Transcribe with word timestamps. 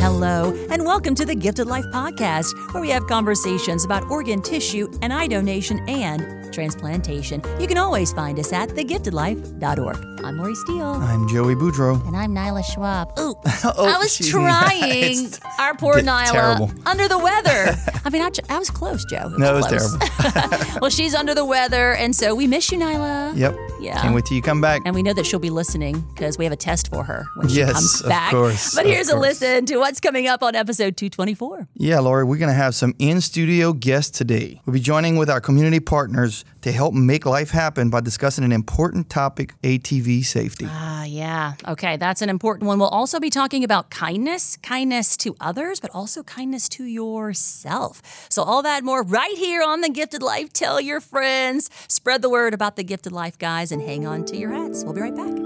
Hello, 0.00 0.52
and 0.70 0.84
welcome 0.84 1.14
to 1.14 1.24
the 1.24 1.34
Gifted 1.36 1.68
Life 1.68 1.84
Podcast, 1.92 2.52
where 2.72 2.80
we 2.80 2.90
have 2.90 3.06
conversations 3.06 3.84
about 3.84 4.10
organ 4.10 4.42
tissue 4.42 4.90
and 5.02 5.12
eye 5.12 5.28
donation 5.28 5.78
and 5.88 6.43
transplantation. 6.54 7.42
You 7.60 7.66
can 7.66 7.76
always 7.78 8.12
find 8.12 8.38
us 8.38 8.52
at 8.52 8.68
thegiftedlife.org. 8.70 9.96
I'm 10.24 10.38
Lori 10.38 10.54
Steele. 10.54 10.82
I'm 10.86 11.28
Joey 11.28 11.54
Boudreau. 11.54 12.06
And 12.06 12.16
I'm 12.16 12.34
Nyla 12.34 12.64
Schwab. 12.64 13.10
Ooh, 13.18 13.34
Oh, 13.64 13.86
I 13.86 13.98
was 13.98 14.16
trying. 14.30 15.28
Our 15.58 15.74
poor 15.76 15.96
Nyla. 15.96 16.30
terrible. 16.32 16.70
Under 16.86 17.08
the 17.08 17.18
weather. 17.18 17.76
I 18.04 18.10
mean, 18.10 18.22
I 18.48 18.58
was 18.58 18.70
close, 18.70 19.04
Joe. 19.04 19.28
No, 19.36 19.56
it 19.56 19.56
was 19.56 19.66
close. 19.66 20.80
well, 20.80 20.90
she's 20.90 21.14
under 21.14 21.34
the 21.34 21.44
weather, 21.44 21.92
and 21.92 22.14
so 22.14 22.34
we 22.34 22.46
miss 22.46 22.70
you, 22.72 22.78
Nyla. 22.78 23.36
Yep. 23.36 23.56
Yeah. 23.80 24.00
Can't 24.00 24.14
wait 24.14 24.24
till 24.24 24.36
you 24.36 24.42
come 24.42 24.60
back. 24.62 24.80
And 24.86 24.94
we 24.94 25.02
know 25.02 25.12
that 25.12 25.26
she'll 25.26 25.38
be 25.38 25.50
listening 25.50 26.00
because 26.14 26.38
we 26.38 26.44
have 26.44 26.52
a 26.52 26.56
test 26.56 26.88
for 26.88 27.04
her 27.04 27.26
when 27.36 27.48
she 27.48 27.56
Yes, 27.56 27.72
comes 27.72 28.00
of 28.02 28.08
back. 28.08 28.30
course, 28.30 28.74
But 28.74 28.86
of 28.86 28.92
here's 28.92 29.08
a 29.10 29.16
listen 29.18 29.66
to 29.66 29.76
what's 29.76 30.00
coming 30.00 30.26
up 30.26 30.42
on 30.42 30.54
episode 30.54 30.96
224. 30.96 31.68
Yeah, 31.74 31.98
Lori, 32.00 32.24
we're 32.24 32.38
going 32.38 32.48
to 32.48 32.54
have 32.54 32.74
some 32.74 32.94
in 32.98 33.20
studio 33.20 33.72
guests 33.74 34.16
today. 34.16 34.60
We'll 34.64 34.72
be 34.74 34.80
joining 34.80 35.16
with 35.16 35.28
our 35.28 35.40
community 35.40 35.80
partners 35.80 36.43
to 36.62 36.72
help 36.72 36.94
make 36.94 37.26
life 37.26 37.50
happen 37.50 37.90
by 37.90 38.00
discussing 38.00 38.44
an 38.44 38.52
important 38.52 39.10
topic 39.10 39.54
ATV 39.62 40.24
safety. 40.24 40.66
Ah, 40.68 41.04
yeah. 41.04 41.54
Okay, 41.68 41.96
that's 41.96 42.22
an 42.22 42.30
important 42.30 42.66
one. 42.66 42.78
We'll 42.78 42.88
also 42.88 43.20
be 43.20 43.30
talking 43.30 43.62
about 43.64 43.90
kindness, 43.90 44.56
kindness 44.62 45.16
to 45.18 45.36
others, 45.40 45.78
but 45.78 45.90
also 45.92 46.22
kindness 46.22 46.68
to 46.70 46.84
yourself. 46.84 48.00
So, 48.30 48.42
all 48.42 48.62
that 48.62 48.82
more 48.82 49.02
right 49.02 49.36
here 49.36 49.62
on 49.62 49.82
The 49.82 49.90
Gifted 49.90 50.22
Life. 50.22 50.52
Tell 50.52 50.80
your 50.80 51.00
friends, 51.00 51.68
spread 51.88 52.22
the 52.22 52.30
word 52.30 52.54
about 52.54 52.76
The 52.76 52.84
Gifted 52.84 53.12
Life, 53.12 53.38
guys, 53.38 53.70
and 53.70 53.82
hang 53.82 54.06
on 54.06 54.24
to 54.26 54.36
your 54.36 54.52
hats. 54.52 54.84
We'll 54.84 54.94
be 54.94 55.02
right 55.02 55.14
back. 55.14 55.43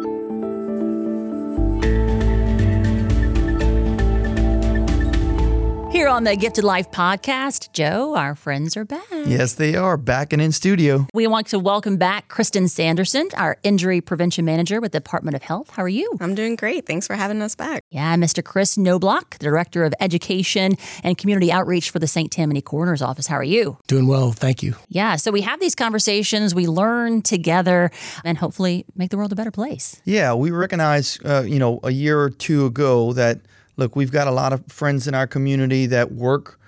Here 5.98 6.06
on 6.06 6.22
the 6.22 6.36
Gifted 6.36 6.62
Life 6.62 6.92
podcast, 6.92 7.72
Joe, 7.72 8.14
our 8.14 8.36
friends 8.36 8.76
are 8.76 8.84
back. 8.84 9.02
Yes, 9.10 9.54
they 9.54 9.74
are 9.74 9.96
back 9.96 10.32
and 10.32 10.40
in 10.40 10.52
studio. 10.52 11.08
We 11.12 11.26
want 11.26 11.48
to 11.48 11.58
welcome 11.58 11.96
back 11.96 12.28
Kristen 12.28 12.68
Sanderson, 12.68 13.28
our 13.36 13.56
injury 13.64 14.00
prevention 14.00 14.44
manager 14.44 14.80
with 14.80 14.92
the 14.92 15.00
Department 15.00 15.34
of 15.34 15.42
Health. 15.42 15.70
How 15.70 15.82
are 15.82 15.88
you? 15.88 16.16
I'm 16.20 16.36
doing 16.36 16.54
great. 16.54 16.86
Thanks 16.86 17.08
for 17.08 17.16
having 17.16 17.42
us 17.42 17.56
back. 17.56 17.82
Yeah, 17.90 18.14
Mr. 18.14 18.44
Chris 18.44 18.76
Knoblauch, 18.76 19.38
the 19.38 19.44
Director 19.44 19.82
of 19.82 19.92
Education 19.98 20.76
and 21.02 21.18
Community 21.18 21.50
Outreach 21.50 21.90
for 21.90 21.98
the 21.98 22.06
St. 22.06 22.30
Tammany 22.30 22.60
Coroner's 22.60 23.02
Office. 23.02 23.26
How 23.26 23.34
are 23.34 23.42
you? 23.42 23.76
Doing 23.88 24.06
well, 24.06 24.30
thank 24.30 24.62
you. 24.62 24.76
Yeah, 24.88 25.16
so 25.16 25.32
we 25.32 25.40
have 25.40 25.58
these 25.58 25.74
conversations, 25.74 26.54
we 26.54 26.68
learn 26.68 27.22
together, 27.22 27.90
and 28.24 28.38
hopefully 28.38 28.84
make 28.94 29.10
the 29.10 29.16
world 29.16 29.32
a 29.32 29.36
better 29.36 29.50
place. 29.50 30.00
Yeah, 30.04 30.32
we 30.34 30.52
recognize, 30.52 31.18
uh, 31.24 31.42
you 31.44 31.58
know, 31.58 31.80
a 31.82 31.90
year 31.90 32.20
or 32.20 32.30
two 32.30 32.66
ago 32.66 33.12
that, 33.14 33.40
look, 33.78 33.96
we've 33.96 34.12
got 34.12 34.26
a 34.26 34.32
lot 34.32 34.52
of 34.52 34.66
friends 34.66 35.08
in 35.08 35.14
our 35.14 35.26
community 35.26 35.86
that 35.86 36.12
work 36.12 36.60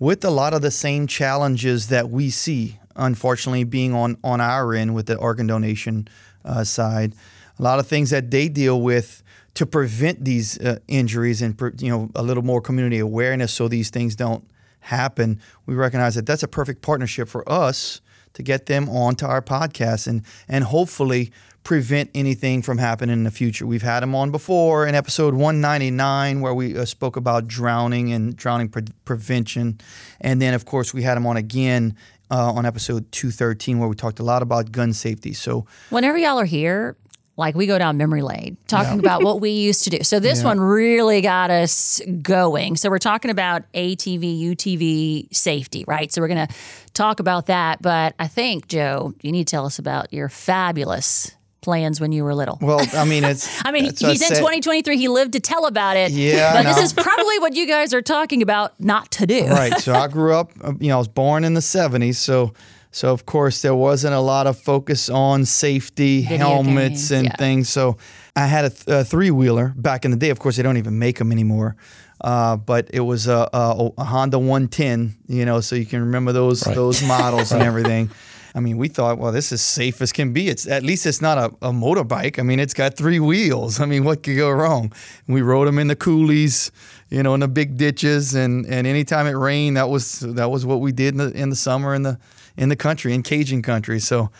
with 0.00 0.24
a 0.24 0.30
lot 0.30 0.54
of 0.54 0.62
the 0.62 0.70
same 0.70 1.06
challenges 1.06 1.88
that 1.88 2.10
we 2.10 2.30
see, 2.30 2.80
unfortunately, 2.96 3.62
being 3.62 3.94
on, 3.94 4.16
on 4.24 4.40
our 4.40 4.74
end 4.74 4.94
with 4.94 5.06
the 5.06 5.16
organ 5.16 5.46
donation 5.46 6.08
uh, 6.44 6.64
side. 6.64 7.14
A 7.58 7.62
lot 7.62 7.78
of 7.78 7.86
things 7.86 8.10
that 8.10 8.32
they 8.32 8.48
deal 8.48 8.80
with 8.80 9.22
to 9.54 9.66
prevent 9.66 10.24
these 10.24 10.58
uh, 10.58 10.78
injuries 10.88 11.40
and, 11.42 11.56
you 11.78 11.90
know, 11.90 12.10
a 12.16 12.22
little 12.22 12.42
more 12.42 12.60
community 12.60 12.98
awareness 12.98 13.52
so 13.52 13.68
these 13.68 13.90
things 13.90 14.16
don't 14.16 14.44
happen. 14.80 15.40
We 15.66 15.74
recognize 15.74 16.16
that 16.16 16.26
that's 16.26 16.42
a 16.42 16.48
perfect 16.48 16.82
partnership 16.82 17.28
for 17.28 17.48
us 17.50 18.00
to 18.32 18.42
get 18.42 18.66
them 18.66 18.88
onto 18.88 19.26
our 19.26 19.40
podcast 19.40 20.08
and 20.08 20.22
and 20.48 20.64
hopefully 20.64 21.30
prevent 21.64 22.10
anything 22.14 22.62
from 22.62 22.78
happening 22.78 23.14
in 23.14 23.24
the 23.24 23.30
future. 23.30 23.66
We've 23.66 23.82
had 23.82 24.00
them 24.00 24.14
on 24.14 24.30
before 24.30 24.86
in 24.86 24.94
episode 24.94 25.34
199 25.34 26.40
where 26.42 26.54
we 26.54 26.76
uh, 26.78 26.84
spoke 26.84 27.16
about 27.16 27.48
drowning 27.48 28.12
and 28.12 28.36
drowning 28.36 28.68
pre- 28.68 28.84
prevention, 29.04 29.80
and 30.20 30.40
then 30.40 30.54
of 30.54 30.66
course 30.66 30.94
we 30.94 31.02
had 31.02 31.16
them 31.16 31.26
on 31.26 31.36
again 31.36 31.96
uh, 32.30 32.52
on 32.52 32.66
episode 32.66 33.10
213 33.12 33.78
where 33.78 33.88
we 33.88 33.96
talked 33.96 34.20
a 34.20 34.22
lot 34.22 34.42
about 34.42 34.72
gun 34.72 34.92
safety. 34.92 35.32
So 35.32 35.66
Whenever 35.90 36.18
y'all 36.18 36.38
are 36.38 36.44
here, 36.44 36.96
like 37.36 37.54
we 37.54 37.66
go 37.66 37.78
down 37.78 37.96
memory 37.96 38.22
lane 38.22 38.56
talking 38.68 38.98
about 38.98 39.22
what 39.22 39.40
we 39.40 39.50
used 39.50 39.84
to 39.84 39.90
do. 39.90 40.04
So 40.04 40.20
this 40.20 40.44
one 40.44 40.60
really 40.60 41.20
got 41.20 41.50
us 41.50 42.00
going. 42.22 42.76
So 42.76 42.90
we're 42.90 42.98
talking 42.98 43.30
about 43.30 43.62
ATV, 43.72 44.40
UTV 44.40 45.34
safety, 45.34 45.84
right? 45.88 46.12
So 46.12 46.20
we're 46.20 46.28
going 46.28 46.46
to 46.46 46.54
talk 46.92 47.20
about 47.20 47.46
that. 47.46 47.82
But 47.82 48.14
I 48.18 48.28
think, 48.28 48.68
Joe, 48.68 49.14
you 49.22 49.32
need 49.32 49.48
to 49.48 49.50
tell 49.50 49.66
us 49.66 49.78
about 49.78 50.12
your 50.12 50.28
fabulous 50.28 51.34
plans 51.64 52.00
when 52.00 52.12
you 52.12 52.22
were 52.22 52.34
little. 52.34 52.58
well, 52.60 52.80
I 52.94 53.04
mean 53.04 53.24
it's 53.24 53.48
I 53.64 53.72
mean, 53.72 53.86
that's 53.86 54.00
he's 54.00 54.22
I 54.22 54.26
in 54.26 54.38
2023. 54.40 54.96
He 54.98 55.08
lived 55.08 55.32
to 55.32 55.40
tell 55.40 55.66
about 55.66 55.96
it. 55.96 56.12
Yeah, 56.12 56.50
I 56.54 56.62
But 56.62 56.74
this 56.74 56.82
is 56.84 56.92
probably 56.92 57.38
what 57.40 57.54
you 57.54 57.66
guys 57.66 57.92
are 57.94 58.02
talking 58.02 58.42
about 58.42 58.78
not 58.78 59.10
to 59.12 59.26
do. 59.26 59.46
right. 59.48 59.76
So 59.80 59.92
I 59.94 60.06
grew 60.08 60.34
up, 60.34 60.52
uh, 60.62 60.74
you 60.78 60.88
know, 60.88 60.96
I 60.96 60.98
was 60.98 61.08
born 61.08 61.42
in 61.44 61.54
the 61.54 61.60
70s. 61.60 62.16
So, 62.16 62.52
so 62.92 63.10
of 63.12 63.26
course, 63.26 63.62
there 63.62 63.74
wasn't 63.74 64.14
a 64.14 64.20
lot 64.20 64.46
of 64.46 64.58
focus 64.58 65.08
on 65.08 65.44
safety, 65.46 66.22
Video 66.22 66.38
helmets, 66.46 67.08
games, 67.08 67.10
and 67.12 67.24
yeah. 67.26 67.36
things. 67.36 67.68
So 67.68 67.96
I 68.36 68.46
had 68.46 68.66
a, 68.66 68.70
th- 68.70 68.86
a 68.88 69.04
three 69.04 69.30
wheeler 69.32 69.72
back 69.76 70.04
in 70.04 70.10
the 70.10 70.16
day. 70.16 70.30
Of 70.30 70.38
course, 70.38 70.56
they 70.56 70.62
don't 70.62 70.76
even 70.76 70.98
make 70.98 71.18
them 71.18 71.32
anymore. 71.32 71.74
Uh, 72.20 72.56
but 72.56 72.88
it 72.92 73.00
was 73.00 73.26
a, 73.26 73.48
a, 73.52 73.90
a 73.98 74.04
Honda 74.04 74.38
110, 74.38 75.14
you 75.26 75.44
know, 75.44 75.60
so 75.60 75.74
you 75.76 75.84
can 75.86 76.00
remember 76.00 76.32
those 76.32 76.66
Right. 76.66 76.74
those 76.76 77.02
models 77.02 77.52
and 77.52 77.62
everything. 77.70 78.10
I 78.56 78.60
mean, 78.60 78.76
we 78.76 78.86
thought, 78.86 79.18
well, 79.18 79.32
this 79.32 79.50
is 79.50 79.60
safe 79.60 80.00
as 80.00 80.12
can 80.12 80.32
be. 80.32 80.48
It's 80.48 80.66
at 80.68 80.84
least 80.84 81.06
it's 81.06 81.20
not 81.20 81.38
a, 81.38 81.46
a 81.60 81.72
motorbike. 81.72 82.38
I 82.38 82.42
mean, 82.42 82.60
it's 82.60 82.74
got 82.74 82.96
three 82.96 83.18
wheels. 83.18 83.80
I 83.84 83.86
mean, 83.86 84.04
what 84.04 84.22
could 84.22 84.36
go 84.36 84.50
wrong? 84.50 84.92
We 85.26 85.42
rode 85.42 85.66
them 85.66 85.78
in 85.78 85.88
the 85.88 85.96
coulees, 85.96 86.70
you 87.10 87.22
know, 87.22 87.34
in 87.34 87.40
the 87.40 87.48
big 87.48 87.76
ditches, 87.76 88.34
and 88.34 88.64
and 88.66 88.86
anytime 88.86 89.26
it 89.26 89.32
rained, 89.36 89.76
that 89.76 89.88
was 89.88 90.20
that 90.20 90.50
was 90.50 90.64
what 90.64 90.80
we 90.80 90.92
did 90.92 91.14
in 91.14 91.18
the 91.18 91.30
in 91.32 91.50
the 91.50 91.56
summer 91.56 91.94
in 91.94 92.02
the 92.02 92.18
in 92.56 92.68
the 92.68 92.76
country 92.76 93.12
in 93.12 93.22
Cajun 93.22 93.62
country. 93.62 93.98
So, 93.98 94.30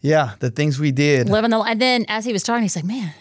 yeah, 0.00 0.34
the 0.38 0.50
things 0.50 0.78
we 0.78 0.92
did. 0.92 1.28
living 1.28 1.50
the 1.50 1.60
and 1.60 1.80
then 1.80 2.04
as 2.08 2.24
he 2.24 2.32
was 2.32 2.44
talking 2.44 2.62
he's 2.62 2.76
like 2.76 2.84
man 2.84 3.12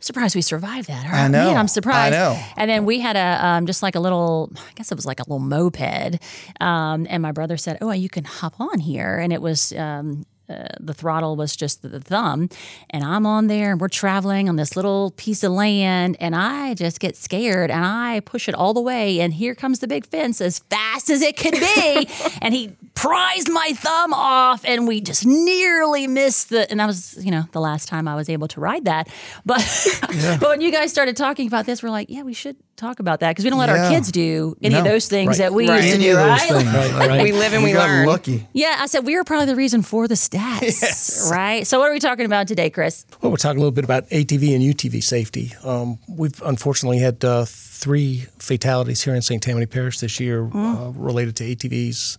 surprised 0.00 0.34
we 0.36 0.42
survived 0.42 0.88
that 0.88 1.06
Or, 1.06 1.14
I 1.14 1.26
know. 1.28 1.46
man 1.48 1.56
i'm 1.56 1.68
surprised 1.68 2.14
I 2.14 2.18
know. 2.18 2.40
and 2.56 2.70
then 2.70 2.84
we 2.84 3.00
had 3.00 3.16
a 3.16 3.44
um, 3.46 3.66
just 3.66 3.82
like 3.82 3.94
a 3.96 4.00
little 4.00 4.50
i 4.56 4.72
guess 4.76 4.92
it 4.92 4.94
was 4.94 5.04
like 5.06 5.18
a 5.20 5.24
little 5.24 5.40
moped 5.40 6.20
um, 6.60 7.06
and 7.10 7.20
my 7.22 7.32
brother 7.32 7.56
said 7.56 7.78
oh 7.80 7.90
you 7.90 8.08
can 8.08 8.24
hop 8.24 8.60
on 8.60 8.78
here 8.78 9.18
and 9.18 9.32
it 9.32 9.42
was 9.42 9.72
um, 9.72 10.24
uh, 10.48 10.68
the 10.80 10.94
throttle 10.94 11.36
was 11.36 11.54
just 11.56 11.82
the, 11.82 11.88
the 11.88 12.00
thumb 12.00 12.48
and 12.90 13.04
i'm 13.04 13.26
on 13.26 13.46
there 13.46 13.72
and 13.72 13.80
we're 13.80 13.88
traveling 13.88 14.48
on 14.48 14.56
this 14.56 14.76
little 14.76 15.12
piece 15.12 15.42
of 15.42 15.52
land 15.52 16.16
and 16.20 16.34
i 16.34 16.74
just 16.74 17.00
get 17.00 17.16
scared 17.16 17.70
and 17.70 17.84
i 17.84 18.20
push 18.20 18.48
it 18.48 18.54
all 18.54 18.72
the 18.74 18.80
way 18.80 19.20
and 19.20 19.34
here 19.34 19.54
comes 19.54 19.78
the 19.78 19.88
big 19.88 20.06
fence 20.06 20.40
as 20.40 20.58
fast 20.70 21.10
as 21.10 21.22
it 21.22 21.36
could 21.36 21.54
be. 21.54 22.08
And 22.40 22.54
he 22.54 22.76
prized 22.94 23.50
my 23.50 23.72
thumb 23.74 24.12
off 24.12 24.64
and 24.64 24.86
we 24.86 25.00
just 25.00 25.26
nearly 25.26 26.06
missed 26.06 26.50
the 26.50 26.70
and 26.70 26.78
that 26.78 26.86
was 26.86 27.16
you 27.24 27.30
know 27.30 27.44
the 27.52 27.60
last 27.60 27.88
time 27.88 28.06
i 28.06 28.14
was 28.14 28.28
able 28.28 28.48
to 28.48 28.60
ride 28.60 28.84
that. 28.84 29.08
But 29.44 29.64
but 30.40 30.48
when 30.48 30.60
you 30.60 30.70
guys 30.70 30.90
started 30.90 31.16
talking 31.16 31.46
about 31.46 31.66
this 31.66 31.82
we're 31.82 31.90
like 31.90 32.10
yeah 32.10 32.22
we 32.22 32.32
should 32.32 32.56
talk 32.78 33.00
about 33.00 33.20
that 33.20 33.30
because 33.32 33.44
we 33.44 33.50
don't 33.50 33.58
let 33.58 33.68
our 33.68 33.90
kids 33.90 34.10
do 34.12 34.56
any 34.62 34.74
of 34.76 34.84
those 34.84 35.08
things 35.08 35.28
Right. 35.30 35.38
that 35.38 35.52
we 35.52 35.68
Right. 35.68 35.82
used 35.84 35.96
to 35.96 36.00
do 36.00 36.16
right 36.16 36.40
things. 36.40 36.64
Right, 36.64 37.08
right. 37.08 37.22
We 37.22 37.32
live 37.32 37.52
and 37.52 37.62
we, 37.64 37.72
got 37.72 37.88
learn. 37.88 38.06
lucky. 38.06 38.46
yeah 38.52 38.76
i 38.80 38.86
said 38.86 39.04
we 39.04 39.16
were 39.16 39.24
probably 39.24 39.46
the 39.46 39.56
reason 39.56 39.82
for 39.82 40.06
the 40.08 40.14
stats 40.14 41.30
right 41.30 41.66
so 41.66 41.78
what 41.80 41.90
are 41.90 41.92
we 41.92 41.98
talking 41.98 42.24
about 42.24 42.46
today 42.48 42.70
chris 42.70 43.04
Well, 43.20 43.30
we're 43.32 43.36
talking 43.36 43.58
a 43.58 43.60
little 43.60 43.72
bit 43.72 43.84
about 43.84 44.08
ATV 44.10 44.54
and 44.54 44.62
UTV 44.62 45.02
safety. 45.02 45.52
Um, 45.64 45.98
we've 46.08 46.40
unfortunately 46.42 46.98
had 46.98 47.24
uh, 47.24 47.44
three 47.46 48.26
fatalities 48.38 49.02
here 49.02 49.14
in 49.14 49.22
St. 49.22 49.42
Tammany 49.42 49.66
Parish 49.66 49.98
this 49.98 50.20
year 50.20 50.48
uh, 50.54 50.90
related 50.94 51.34
to 51.36 51.44
ATVs. 51.44 52.18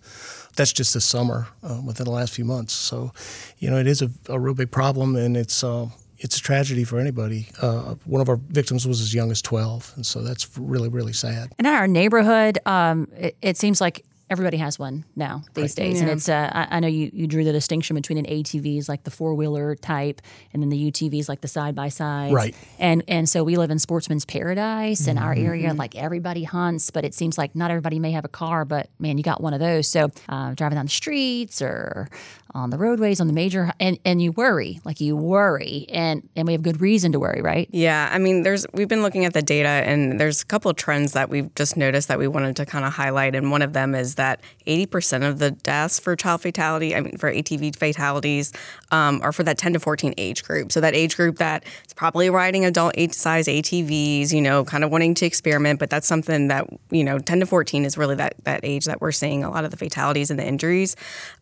That's 0.56 0.74
just 0.74 0.94
this 0.94 1.06
summer, 1.06 1.48
uh, 1.64 1.80
within 1.86 2.04
the 2.06 2.12
last 2.12 2.34
few 2.34 2.44
months. 2.46 2.74
So, 2.74 3.12
you 3.60 3.70
know, 3.70 3.78
it 3.78 3.88
is 3.88 4.02
a, 4.02 4.10
a 4.28 4.38
real 4.40 4.54
big 4.54 4.72
problem, 4.72 5.16
and 5.16 5.38
it's 5.38 5.64
uh, 5.64 5.88
it's 6.20 6.38
a 6.38 6.42
tragedy 6.42 6.84
for 6.84 7.00
anybody. 7.00 7.48
Uh, 7.62 7.96
one 8.06 8.22
of 8.22 8.30
our 8.30 8.36
victims 8.36 8.88
was 8.88 9.02
as 9.02 9.14
young 9.14 9.32
as 9.32 9.42
12, 9.42 9.94
and 9.96 10.06
so 10.06 10.22
that's 10.22 10.58
really, 10.58 10.90
really 10.90 11.14
sad. 11.14 11.52
And 11.58 11.68
in 11.68 11.74
our 11.74 11.88
neighborhood 11.88 12.60
um, 12.66 13.08
it, 13.18 13.38
it 13.42 13.58
seems 13.58 13.82
like 13.82 14.06
everybody 14.30 14.58
has 14.58 14.78
one 14.78 15.04
now 15.16 15.44
these 15.54 15.74
days, 15.76 16.02
and 16.02 16.10
it's. 16.10 16.30
Uh, 16.30 16.50
I, 16.54 16.78
I 16.78 16.80
know 16.80 16.88
you, 16.88 17.10
you 17.14 17.28
drew 17.28 17.44
the 17.44 17.52
distinction 17.52 17.96
between 17.96 18.18
an 18.18 18.26
ATVs 18.26 18.88
like 18.88 19.04
the 19.04 19.12
four 19.12 19.34
wheeler 19.34 19.76
type, 19.76 20.22
and 20.54 20.62
then 20.62 20.70
the 20.70 20.92
UTVs 20.92 21.28
like 21.28 21.42
the 21.42 21.48
side 21.48 21.76
by 21.76 21.90
side. 21.90 22.34
Right. 22.34 22.56
And 22.78 23.04
and 23.08 23.28
so 23.28 23.44
we 23.44 23.58
live 23.58 23.72
in 23.72 23.80
Sportsman's 23.80 24.26
Paradise 24.26 25.08
in 25.08 25.18
our 25.18 25.34
area. 25.34 25.74
Like 25.74 25.96
everybody 25.96 26.44
hunts, 26.44 26.92
but 26.92 27.06
it 27.06 27.14
seems 27.14 27.38
like 27.38 27.56
not 27.56 27.72
everybody 27.72 28.00
may 28.00 28.12
have 28.12 28.26
a 28.26 28.30
car. 28.30 28.66
But 28.66 28.90
man, 29.00 29.18
you 29.18 29.24
got 29.24 29.42
one 29.42 29.54
of 29.54 29.60
those. 29.60 29.88
So 29.88 30.12
uh, 30.28 30.54
driving 30.54 30.76
down 30.76 30.86
the 30.86 30.92
streets 30.92 31.62
or 31.62 32.10
on 32.54 32.70
the 32.70 32.78
roadways, 32.78 33.20
on 33.22 33.28
the 33.28 33.34
major, 33.34 33.72
and 33.80 34.00
and 34.06 34.22
you 34.22 34.32
worry, 34.32 34.80
like 34.84 35.00
you 35.00 35.16
worry, 35.16 35.86
and 35.90 36.28
and 36.36 36.48
we 36.48 36.54
have 36.54 36.64
good 36.64 36.82
reason 36.82 37.12
to 37.12 37.20
worry, 37.20 37.42
right? 37.42 37.68
Yeah, 37.72 38.10
I 38.12 38.18
mean, 38.18 38.44
there's 38.44 38.66
we've 38.74 38.88
been 38.88 39.02
looking 39.02 39.26
at 39.26 39.34
the 39.34 39.42
data, 39.42 39.70
and 39.70 40.20
there's 40.20 40.42
a 40.42 40.46
couple 40.46 40.74
trends 40.74 41.14
that 41.14 41.30
we've 41.30 41.54
just 41.56 41.78
noticed 41.78 42.08
that 42.08 42.20
we 42.20 42.28
wanted 42.28 42.56
to 42.58 42.66
kind 42.66 42.86
of 42.86 42.94
highlight, 42.94 43.36
and 43.36 43.52
one 43.52 43.62
of 43.62 43.74
them 43.74 43.94
is 43.94 44.16
that 44.16 44.42
80% 44.66 45.28
of 45.28 45.40
the 45.40 45.52
deaths 45.52 46.00
for 46.00 46.16
child 46.16 46.42
fatality, 46.42 46.96
I 46.96 47.02
mean, 47.02 47.18
for 47.18 47.32
ATV 47.32 47.76
fatalities, 47.76 48.52
um, 48.92 49.22
are 49.24 49.32
for 49.32 49.44
that 49.44 49.58
10 49.58 49.74
to 49.74 49.80
14 49.80 50.14
age 50.18 50.44
group. 50.44 50.72
So 50.72 50.82
that 50.82 50.96
age 50.96 51.16
group 51.16 51.38
that 51.38 51.66
is 51.86 51.94
probably 51.94 52.30
riding 52.30 52.66
adult 52.66 52.96
size 53.14 53.48
ATVs, 53.48 54.34
you 54.34 54.42
know, 54.42 54.64
kind 54.64 54.84
of 54.84 54.92
wanting 54.92 55.14
to 55.16 55.26
experiment, 55.26 55.80
but 55.80 55.90
that's 55.90 56.08
something 56.08 56.48
that 56.48 56.68
you 56.90 57.04
know, 57.04 57.20
10 57.20 57.42
to 57.42 57.46
14 57.46 57.86
is 57.86 57.98
really 57.98 58.16
that 58.16 58.34
that 58.44 58.62
age 58.64 58.86
that 58.86 59.02
we're 59.02 59.12
seeing 59.12 59.44
a 59.44 59.50
lot 59.50 59.66
of 59.66 59.72
the 59.72 59.78
fatalities 59.78 60.32
and 60.32 60.40
the 60.40 60.46
injuries, 60.46 60.96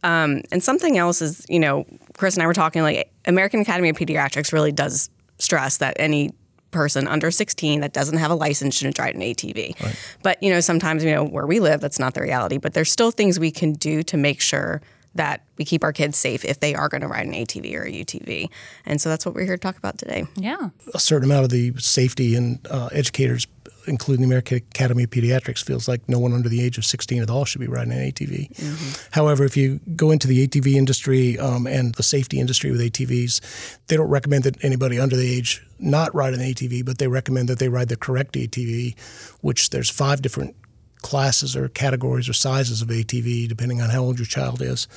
um, 0.04 0.42
and 0.52 0.64
something 0.64 0.97
else 0.98 1.22
is, 1.22 1.46
you 1.50 1.60
know, 1.60 1.86
Chris 2.14 2.36
and 2.36 2.44
I 2.44 2.48
were 2.48 2.54
talking 2.54 2.82
like 2.82 3.12
American 3.26 3.62
Academy 3.62 3.90
of 3.90 3.96
Pediatrics 3.96 4.52
really 4.52 4.72
does 4.72 5.10
stress 5.40 5.78
that 5.78 5.96
any 6.00 6.32
person 6.72 7.08
under 7.08 7.32
16 7.32 7.82
that 7.82 7.94
doesn't 7.94 8.18
have 8.18 8.32
a 8.32 8.36
license 8.36 8.76
shouldn't 8.76 9.00
ride 9.00 9.16
an 9.16 9.22
ATV. 9.22 9.82
Right. 9.82 9.96
But 10.22 10.42
you 10.44 10.50
know, 10.50 10.60
sometimes 10.60 11.04
you 11.04 11.12
know 11.12 11.24
where 11.24 11.48
we 11.48 11.60
live, 11.60 11.82
that's 11.82 12.00
not 12.00 12.14
the 12.14 12.22
reality. 12.22 12.58
But 12.58 12.74
there's 12.74 12.92
still 12.92 13.12
things 13.12 13.40
we 13.40 13.52
can 13.52 13.74
do 13.74 14.04
to 14.04 14.18
make 14.18 14.42
sure 14.42 14.82
that 15.16 15.44
we 15.58 15.66
keep 15.66 15.84
our 15.84 15.94
kids 15.94 16.18
safe 16.18 16.46
if 16.46 16.60
they 16.60 16.76
are 16.76 16.90
going 16.90 17.02
to 17.02 17.08
ride 17.08 17.26
an 17.26 17.34
ATV 17.34 17.74
or 17.76 17.84
a 17.84 17.92
UTV. 17.92 18.50
And 18.86 19.02
so 19.02 19.10
that's 19.10 19.26
what 19.26 19.36
we're 19.36 19.46
here 19.46 19.56
to 19.56 19.62
talk 19.62 19.78
about 19.78 19.98
today. 19.98 20.26
Yeah. 20.36 20.70
A 20.94 21.00
certain 21.00 21.26
amount 21.26 21.46
of 21.46 21.50
the 21.50 21.74
safety 21.78 22.36
and 22.36 22.66
uh, 22.70 22.90
educators 22.92 23.48
including 23.88 24.22
the 24.22 24.28
American 24.28 24.58
Academy 24.58 25.04
of 25.04 25.10
Pediatrics, 25.10 25.64
feels 25.64 25.88
like 25.88 26.08
no 26.08 26.20
one 26.20 26.34
under 26.34 26.50
the 26.50 26.62
age 26.62 26.78
of 26.78 26.86
16 26.86 27.22
at 27.22 27.30
all 27.30 27.46
should 27.46 27.62
be 27.62 27.68
riding 27.68 27.94
an 27.94 28.00
ATV. 28.00 28.52
Mm-hmm. 28.54 29.10
However, 29.12 29.44
if 29.44 29.58
you 29.58 29.80
go 29.96 30.12
into 30.12 30.28
the 30.28 30.48
ATV 30.48 30.76
industry 30.76 31.40
um, 31.40 31.68
and 31.68 31.96
the 31.96 32.04
safety 32.04 32.40
industry 32.40 32.72
with 32.72 32.82
ATVs, 32.82 33.78
they 33.88 33.98
don't 33.98 34.10
recommend 34.10 34.44
that 34.44 34.64
anybody 34.64 35.00
under 35.00 35.16
the 35.16 35.30
age 35.30 35.66
not 35.80 36.14
ride 36.14 36.34
an 36.34 36.40
ATV, 36.40 36.86
but 36.86 36.98
they 36.98 37.08
recommend 37.08 37.50
that 37.50 37.60
they 37.60 37.70
ride 37.70 37.90
the 37.90 37.98
correct 37.98 38.34
ATV, 38.36 38.98
which 39.42 39.70
there's 39.70 39.90
five 39.90 40.22
different 40.22 40.56
classes 41.02 41.56
or 41.56 41.70
categories 41.70 42.28
or 42.28 42.34
sizes 42.34 42.82
of 42.82 42.90
ATV, 42.90 43.48
depending 43.48 43.82
on 43.82 43.90
how 43.90 44.02
old 44.02 44.18
your 44.18 44.26
child 44.26 44.62
is. 44.62 44.88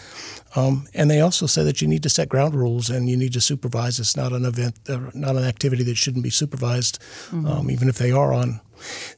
Um, 0.56 0.88
and 0.94 1.10
they 1.10 1.20
also 1.20 1.46
say 1.46 1.62
that 1.64 1.80
you 1.80 1.88
need 1.88 2.02
to 2.02 2.08
set 2.08 2.28
ground 2.28 2.54
rules 2.54 2.90
and 2.90 3.08
you 3.08 3.16
need 3.16 3.32
to 3.34 3.40
supervise. 3.40 4.00
It's 4.00 4.16
not 4.16 4.32
an 4.32 4.44
event, 4.44 4.78
uh, 4.88 5.10
not 5.14 5.36
an 5.36 5.44
activity 5.44 5.82
that 5.84 5.96
shouldn't 5.96 6.24
be 6.24 6.30
supervised, 6.30 7.00
mm-hmm. 7.26 7.46
um, 7.46 7.70
even 7.70 7.88
if 7.88 7.98
they 7.98 8.12
are 8.12 8.32
on. 8.32 8.60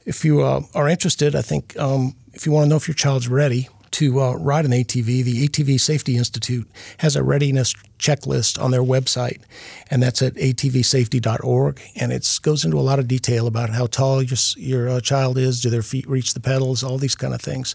If 0.05 0.25
you 0.25 0.43
uh, 0.43 0.63
are 0.75 0.89
interested, 0.89 1.35
I 1.35 1.43
think 1.43 1.79
um, 1.79 2.15
if 2.33 2.47
you 2.47 2.53
want 2.53 2.67
to 2.67 2.69
know 2.69 2.77
if 2.77 2.89
your 2.89 2.95
child's 2.95 3.29
ready, 3.29 3.69
to 3.93 4.21
uh, 4.21 4.33
ride 4.35 4.65
an 4.65 4.71
ATV, 4.73 5.23
the 5.23 5.49
ATV 5.49 5.79
Safety 5.79 6.17
Institute 6.17 6.69
has 6.99 7.15
a 7.15 7.23
readiness 7.23 7.75
checklist 7.99 8.61
on 8.61 8.71
their 8.71 8.83
website, 8.83 9.43
and 9.91 10.03
that's 10.03 10.23
at 10.23 10.35
atvsafety.org. 10.35 11.81
And 11.97 12.13
it 12.13 12.39
goes 12.43 12.65
into 12.65 12.79
a 12.79 12.81
lot 12.81 12.99
of 12.99 13.07
detail 13.07 13.47
about 13.47 13.71
how 13.71 13.87
tall 13.87 14.23
your, 14.23 14.39
your 14.57 14.89
uh, 14.89 15.01
child 15.01 15.39
is, 15.39 15.61
do 15.61 15.71
their 15.71 15.83
feet 15.83 16.09
reach 16.09 16.35
the 16.35 16.41
pedals, 16.41 16.83
all 16.83 16.99
these 16.99 17.15
kind 17.15 17.35
of 17.35 17.41
things. 17.41 17.75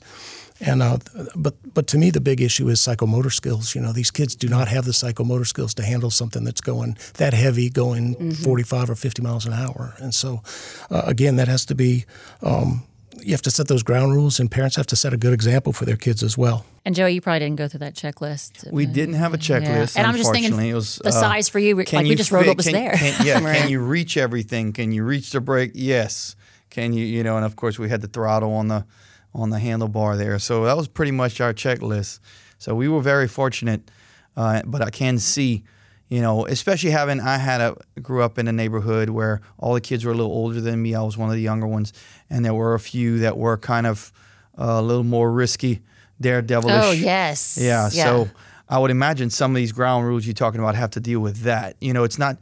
And 0.59 0.81
uh, 0.81 0.97
but 1.35 1.55
but 1.73 1.87
to 1.87 1.97
me 1.97 2.09
the 2.09 2.21
big 2.21 2.41
issue 2.41 2.67
is 2.69 2.79
psychomotor 2.79 3.31
skills. 3.31 3.75
You 3.75 3.81
know, 3.81 3.93
these 3.93 4.11
kids 4.11 4.35
do 4.35 4.47
not 4.47 4.67
have 4.67 4.85
the 4.85 4.91
psychomotor 4.91 5.45
skills 5.45 5.73
to 5.75 5.83
handle 5.83 6.09
something 6.09 6.43
that's 6.43 6.61
going 6.61 6.97
that 7.15 7.33
heavy, 7.33 7.69
going 7.69 8.15
mm-hmm. 8.15 8.43
45 8.43 8.89
or 8.89 8.95
50 8.95 9.21
miles 9.21 9.45
an 9.45 9.53
hour. 9.53 9.93
And 9.99 10.13
so, 10.13 10.41
uh, 10.89 11.03
again, 11.05 11.35
that 11.35 11.47
has 11.47 11.65
to 11.65 11.75
be 11.75 12.05
um, 12.41 12.83
you 13.21 13.31
have 13.31 13.41
to 13.43 13.51
set 13.51 13.67
those 13.67 13.83
ground 13.83 14.13
rules, 14.13 14.39
and 14.39 14.49
parents 14.49 14.75
have 14.75 14.87
to 14.87 14.95
set 14.95 15.13
a 15.13 15.17
good 15.17 15.33
example 15.33 15.73
for 15.73 15.85
their 15.85 15.97
kids 15.97 16.23
as 16.23 16.37
well. 16.37 16.65
And 16.85 16.95
Joey, 16.95 17.13
you 17.13 17.21
probably 17.21 17.39
didn't 17.39 17.57
go 17.57 17.67
through 17.67 17.79
that 17.79 17.95
checklist. 17.95 18.71
We 18.71 18.85
didn't 18.85 19.15
have 19.15 19.33
a 19.33 19.37
checklist. 19.37 19.95
Yeah. 19.95 20.01
And 20.01 20.07
I'm 20.07 20.15
just 20.15 20.31
thinking 20.31 20.57
it 20.59 20.73
was, 20.73 20.97
the 20.97 21.09
uh, 21.09 21.11
size 21.11 21.49
for 21.49 21.59
you. 21.59 21.75
Like 21.75 21.91
you 21.91 21.99
we 21.99 22.15
just 22.15 22.31
wrote 22.31 22.47
what 22.47 22.57
was 22.57 22.65
can, 22.67 22.73
there. 22.73 22.93
Can, 22.93 23.25
yeah. 23.25 23.39
right. 23.43 23.57
Can 23.57 23.69
you 23.69 23.81
reach 23.81 24.17
everything? 24.17 24.71
Can 24.71 24.91
you 24.91 25.03
reach 25.03 25.31
the 25.31 25.41
brake? 25.41 25.71
Yes. 25.73 26.35
Can 26.69 26.93
you? 26.93 27.05
You 27.05 27.23
know, 27.23 27.35
and 27.35 27.45
of 27.45 27.55
course 27.55 27.77
we 27.77 27.89
had 27.89 28.01
the 28.01 28.07
throttle 28.07 28.53
on 28.53 28.67
the 28.67 28.85
on 29.33 29.49
the 29.49 29.57
handlebar 29.57 30.17
there. 30.17 30.39
So 30.39 30.65
that 30.65 30.77
was 30.77 30.87
pretty 30.87 31.11
much 31.11 31.41
our 31.41 31.53
checklist. 31.53 32.19
So 32.57 32.75
we 32.75 32.87
were 32.87 33.01
very 33.01 33.27
fortunate. 33.27 33.89
Uh, 34.35 34.61
but 34.65 34.81
I 34.81 34.89
can 34.89 35.17
see 35.17 35.63
you 36.09 36.21
know, 36.21 36.45
especially 36.45 36.91
having 36.91 37.19
I 37.19 37.37
had 37.37 37.59
a 37.59 37.75
grew 38.01 38.23
up 38.23 38.37
in 38.37 38.47
a 38.47 38.53
neighborhood 38.53 39.09
where 39.09 39.41
all 39.57 39.73
the 39.73 39.81
kids 39.81 40.05
were 40.05 40.11
a 40.11 40.15
little 40.15 40.31
older 40.31 40.61
than 40.61 40.81
me. 40.81 40.95
I 40.95 41.01
was 41.01 41.17
one 41.17 41.29
of 41.29 41.35
the 41.35 41.41
younger 41.41 41.67
ones, 41.67 41.91
and 42.29 42.45
there 42.45 42.53
were 42.53 42.73
a 42.75 42.79
few 42.79 43.19
that 43.19 43.37
were 43.37 43.57
kind 43.57 43.85
of 43.85 44.13
uh, 44.57 44.63
a 44.63 44.81
little 44.81 45.03
more 45.03 45.31
risky, 45.31 45.81
daredevilish. 46.21 46.81
Oh 46.83 46.91
yes, 46.91 47.57
yeah. 47.59 47.89
yeah. 47.91 48.05
So 48.05 48.29
I 48.69 48.79
would 48.79 48.91
imagine 48.91 49.29
some 49.29 49.51
of 49.51 49.57
these 49.57 49.73
ground 49.73 50.05
rules 50.05 50.25
you're 50.25 50.33
talking 50.33 50.61
about 50.61 50.75
have 50.75 50.91
to 50.91 51.01
deal 51.01 51.19
with 51.19 51.41
that. 51.41 51.75
You 51.81 51.91
know, 51.91 52.05
it's 52.05 52.17
not, 52.17 52.37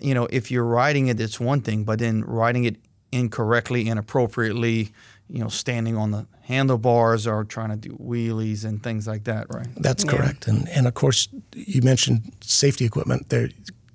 you 0.00 0.14
know, 0.14 0.28
if 0.30 0.52
you're 0.52 0.64
riding 0.64 1.08
it, 1.08 1.20
it's 1.20 1.40
one 1.40 1.60
thing, 1.60 1.82
but 1.82 1.98
then 1.98 2.22
riding 2.22 2.64
it 2.64 2.76
incorrectly, 3.10 3.88
inappropriately, 3.88 4.92
you 5.32 5.38
know, 5.38 5.48
standing 5.48 5.96
on 5.96 6.10
the 6.10 6.26
handlebars 6.42 7.26
or 7.26 7.44
trying 7.44 7.70
to 7.70 7.76
do 7.76 7.96
wheelies 7.96 8.66
and 8.66 8.82
things 8.82 9.06
like 9.06 9.24
that, 9.24 9.46
right? 9.48 9.66
That's 9.76 10.04
correct. 10.04 10.46
And 10.46 10.68
and 10.68 10.86
of 10.86 10.92
course, 10.92 11.28
you 11.54 11.80
mentioned 11.80 12.32
safety 12.42 12.84
equipment. 12.84 13.30
There, 13.30 13.48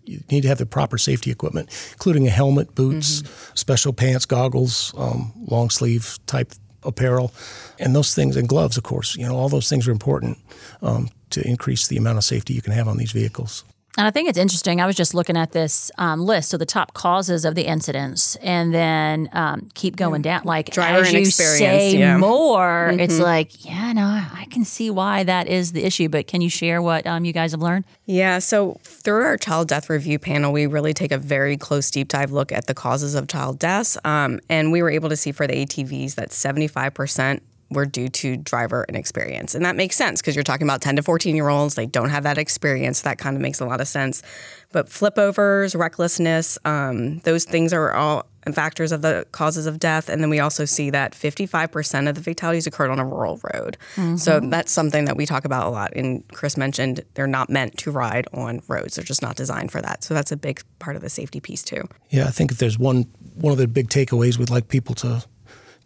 you 0.04 0.24
need 0.32 0.42
to 0.42 0.48
have 0.48 0.58
the 0.58 0.66
proper 0.66 0.98
safety 0.98 1.30
equipment, 1.30 1.70
including 1.92 2.26
a 2.26 2.32
helmet, 2.32 2.74
boots, 2.74 3.22
mm-hmm. 3.22 3.56
special 3.56 3.94
pants, 3.94 4.26
goggles, 4.26 4.94
um, 4.98 5.32
long 5.46 5.70
sleeve 5.70 6.18
type 6.26 6.54
apparel, 6.82 7.32
and 7.78 7.96
those 7.96 8.16
things, 8.16 8.36
and 8.36 8.50
gloves, 8.50 8.78
of 8.78 8.84
course. 8.84 9.16
You 9.16 9.28
know, 9.28 9.36
all 9.36 9.50
those 9.50 9.70
things 9.70 9.88
are 9.88 9.92
important 9.92 10.40
um, 10.82 11.10
to 11.32 11.48
increase 11.48 11.88
the 11.88 11.98
amount 11.98 12.18
of 12.18 12.24
safety 12.24 12.54
you 12.56 12.64
can 12.64 12.74
have 12.74 12.88
on 12.88 12.98
these 12.98 13.12
vehicles. 13.12 13.64
And 13.98 14.06
I 14.06 14.12
think 14.12 14.30
it's 14.30 14.38
interesting. 14.38 14.80
I 14.80 14.86
was 14.86 14.96
just 14.96 15.16
looking 15.16 15.36
at 15.36 15.54
this 15.54 15.90
um, 15.98 16.22
list 16.22 16.54
of 16.54 16.60
the 16.60 16.68
top 16.68 16.94
causes 16.94 17.46
of 17.46 17.56
the 17.56 17.64
incidents, 17.64 18.36
and 18.38 18.72
then 18.72 19.28
um, 19.34 19.70
keep 19.74 19.96
going 19.96 20.22
down. 20.22 20.44
Like 20.46 20.70
Driver 20.70 21.00
as 21.00 21.12
you 21.12 21.26
say 21.26 21.98
yeah. 21.98 22.16
more, 22.18 22.90
mm-hmm. 22.92 23.00
it's 23.00 23.18
like, 23.18 23.66
yeah, 23.66 23.92
no, 23.94 24.06
I 24.06 24.46
can 24.52 24.64
see 24.64 24.92
why 24.92 25.24
that 25.24 25.48
is 25.48 25.72
the 25.72 25.84
issue. 25.84 26.10
But 26.10 26.28
can 26.28 26.42
you 26.42 26.50
share 26.50 26.80
what 26.80 27.08
um, 27.08 27.26
you 27.26 27.34
guys 27.34 27.52
have 27.52 27.62
learned? 27.62 27.86
Yeah. 28.06 28.38
So 28.38 28.80
through 28.84 29.24
our 29.24 29.38
child 29.38 29.68
death 29.68 29.90
review 29.90 30.20
panel, 30.20 30.54
we 30.54 30.68
really 30.68 30.94
take 30.94 31.12
a 31.12 31.18
very 31.18 31.58
close 31.58 31.90
deep 31.90 32.10
dive 32.10 32.32
look 32.32 32.52
at 32.52 32.68
the 32.68 32.76
causes 32.76 33.16
of 33.16 33.28
child 33.28 33.58
deaths, 33.58 33.98
um, 34.06 34.40
and 34.48 34.72
we 34.72 34.84
were 34.84 34.92
able 34.92 35.10
to 35.10 35.18
see 35.18 35.32
for 35.32 35.48
the 35.48 35.66
ATVs 35.66 36.14
that 36.16 36.32
seventy 36.32 36.68
five 36.68 36.94
percent 36.94 37.42
were 37.70 37.86
due 37.86 38.08
to 38.08 38.38
driver 38.38 38.86
inexperience. 38.88 39.54
And 39.56 39.66
that 39.66 39.76
makes 39.76 39.96
sense 39.96 40.22
because 40.22 40.36
you're 40.36 40.44
talking 40.44 40.66
about 40.66 40.82
10 40.82 40.96
to 40.98 41.04
14 41.04 41.36
year 41.36 41.50
olds. 41.50 41.76
They 41.76 41.86
don't 41.86 42.10
have 42.10 42.24
that 42.24 42.38
experience. 42.38 43.02
That 43.02 43.18
kind 43.18 43.36
of 43.36 43.42
makes 43.42 43.60
a 43.60 43.66
lot 43.66 43.82
of 43.82 43.88
sense. 43.88 44.24
But 44.72 44.88
flipovers, 44.88 45.78
recklessness, 45.78 46.58
um, 46.66 47.20
those 47.20 47.46
things 47.46 47.74
are 47.74 47.94
all 47.94 48.28
factors 48.54 48.92
of 48.92 49.02
the 49.02 49.26
causes 49.32 49.66
of 49.66 49.80
death. 49.80 50.10
And 50.10 50.22
then 50.22 50.30
we 50.30 50.40
also 50.40 50.66
see 50.66 50.90
that 50.92 51.14
55% 51.14 52.10
of 52.10 52.16
the 52.16 52.22
fatalities 52.22 52.68
occurred 52.68 52.90
on 52.90 53.00
a 53.00 53.06
rural 53.06 53.40
road. 53.54 53.78
Mm-hmm. 53.96 54.18
So 54.18 54.40
that's 54.40 54.72
something 54.72 55.06
that 55.06 55.18
we 55.18 55.26
talk 55.26 55.46
about 55.46 55.68
a 55.68 55.70
lot. 55.70 55.94
And 55.96 56.28
Chris 56.30 56.58
mentioned 56.58 57.04
they're 57.14 57.28
not 57.28 57.50
meant 57.50 57.78
to 57.80 57.92
ride 57.92 58.28
on 58.34 58.62
roads, 58.68 58.96
they're 58.96 59.04
just 59.04 59.22
not 59.22 59.36
designed 59.36 59.72
for 59.72 59.82
that. 59.82 60.04
So 60.04 60.14
that's 60.14 60.32
a 60.32 60.38
big 60.38 60.62
part 60.80 60.96
of 60.96 61.02
the 61.02 61.10
safety 61.10 61.40
piece, 61.40 61.64
too. 61.64 61.84
Yeah, 62.10 62.26
I 62.26 62.32
think 62.32 62.52
if 62.52 62.58
there's 62.58 62.80
one, 62.80 63.04
one 63.36 63.52
of 63.52 63.58
the 63.58 63.68
big 63.68 63.90
takeaways 63.90 64.38
we'd 64.38 64.50
like 64.50 64.68
people 64.68 64.96
to 64.96 65.26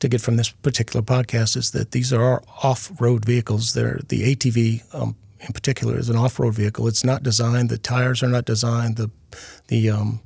to 0.01 0.09
get 0.09 0.19
from 0.19 0.35
this 0.35 0.49
particular 0.49 1.03
podcast 1.03 1.55
is 1.55 1.71
that 1.71 1.91
these 1.91 2.11
are 2.11 2.43
off-road 2.63 3.23
vehicles. 3.23 3.73
They're 3.73 4.01
the 4.09 4.35
ATV 4.35 4.83
um, 4.93 5.15
in 5.39 5.53
particular 5.53 5.97
is 5.97 6.09
an 6.09 6.15
off-road 6.15 6.53
vehicle. 6.53 6.87
It's 6.87 7.03
not 7.03 7.23
designed. 7.23 7.69
The 7.69 7.77
tires 7.77 8.21
are 8.21 8.27
not 8.27 8.45
designed. 8.45 8.97
The 8.97 9.09
the 9.67 9.89
um, 9.89 10.21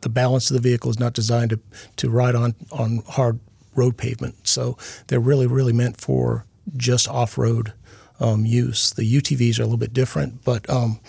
the 0.00 0.08
balance 0.08 0.50
of 0.50 0.54
the 0.54 0.68
vehicle 0.68 0.90
is 0.90 0.98
not 0.98 1.12
designed 1.12 1.50
to 1.50 1.60
to 1.96 2.10
ride 2.10 2.34
on 2.34 2.54
on 2.70 3.02
hard 3.08 3.40
road 3.74 3.96
pavement. 3.96 4.46
So 4.46 4.78
they're 5.08 5.20
really 5.20 5.46
really 5.46 5.72
meant 5.72 6.00
for 6.00 6.46
just 6.76 7.08
off-road 7.08 7.72
um, 8.20 8.46
use. 8.46 8.92
The 8.92 9.02
UTVs 9.02 9.58
are 9.58 9.62
a 9.62 9.66
little 9.66 9.78
bit 9.78 9.92
different, 9.92 10.44
but 10.44 10.68
um, 10.70 11.00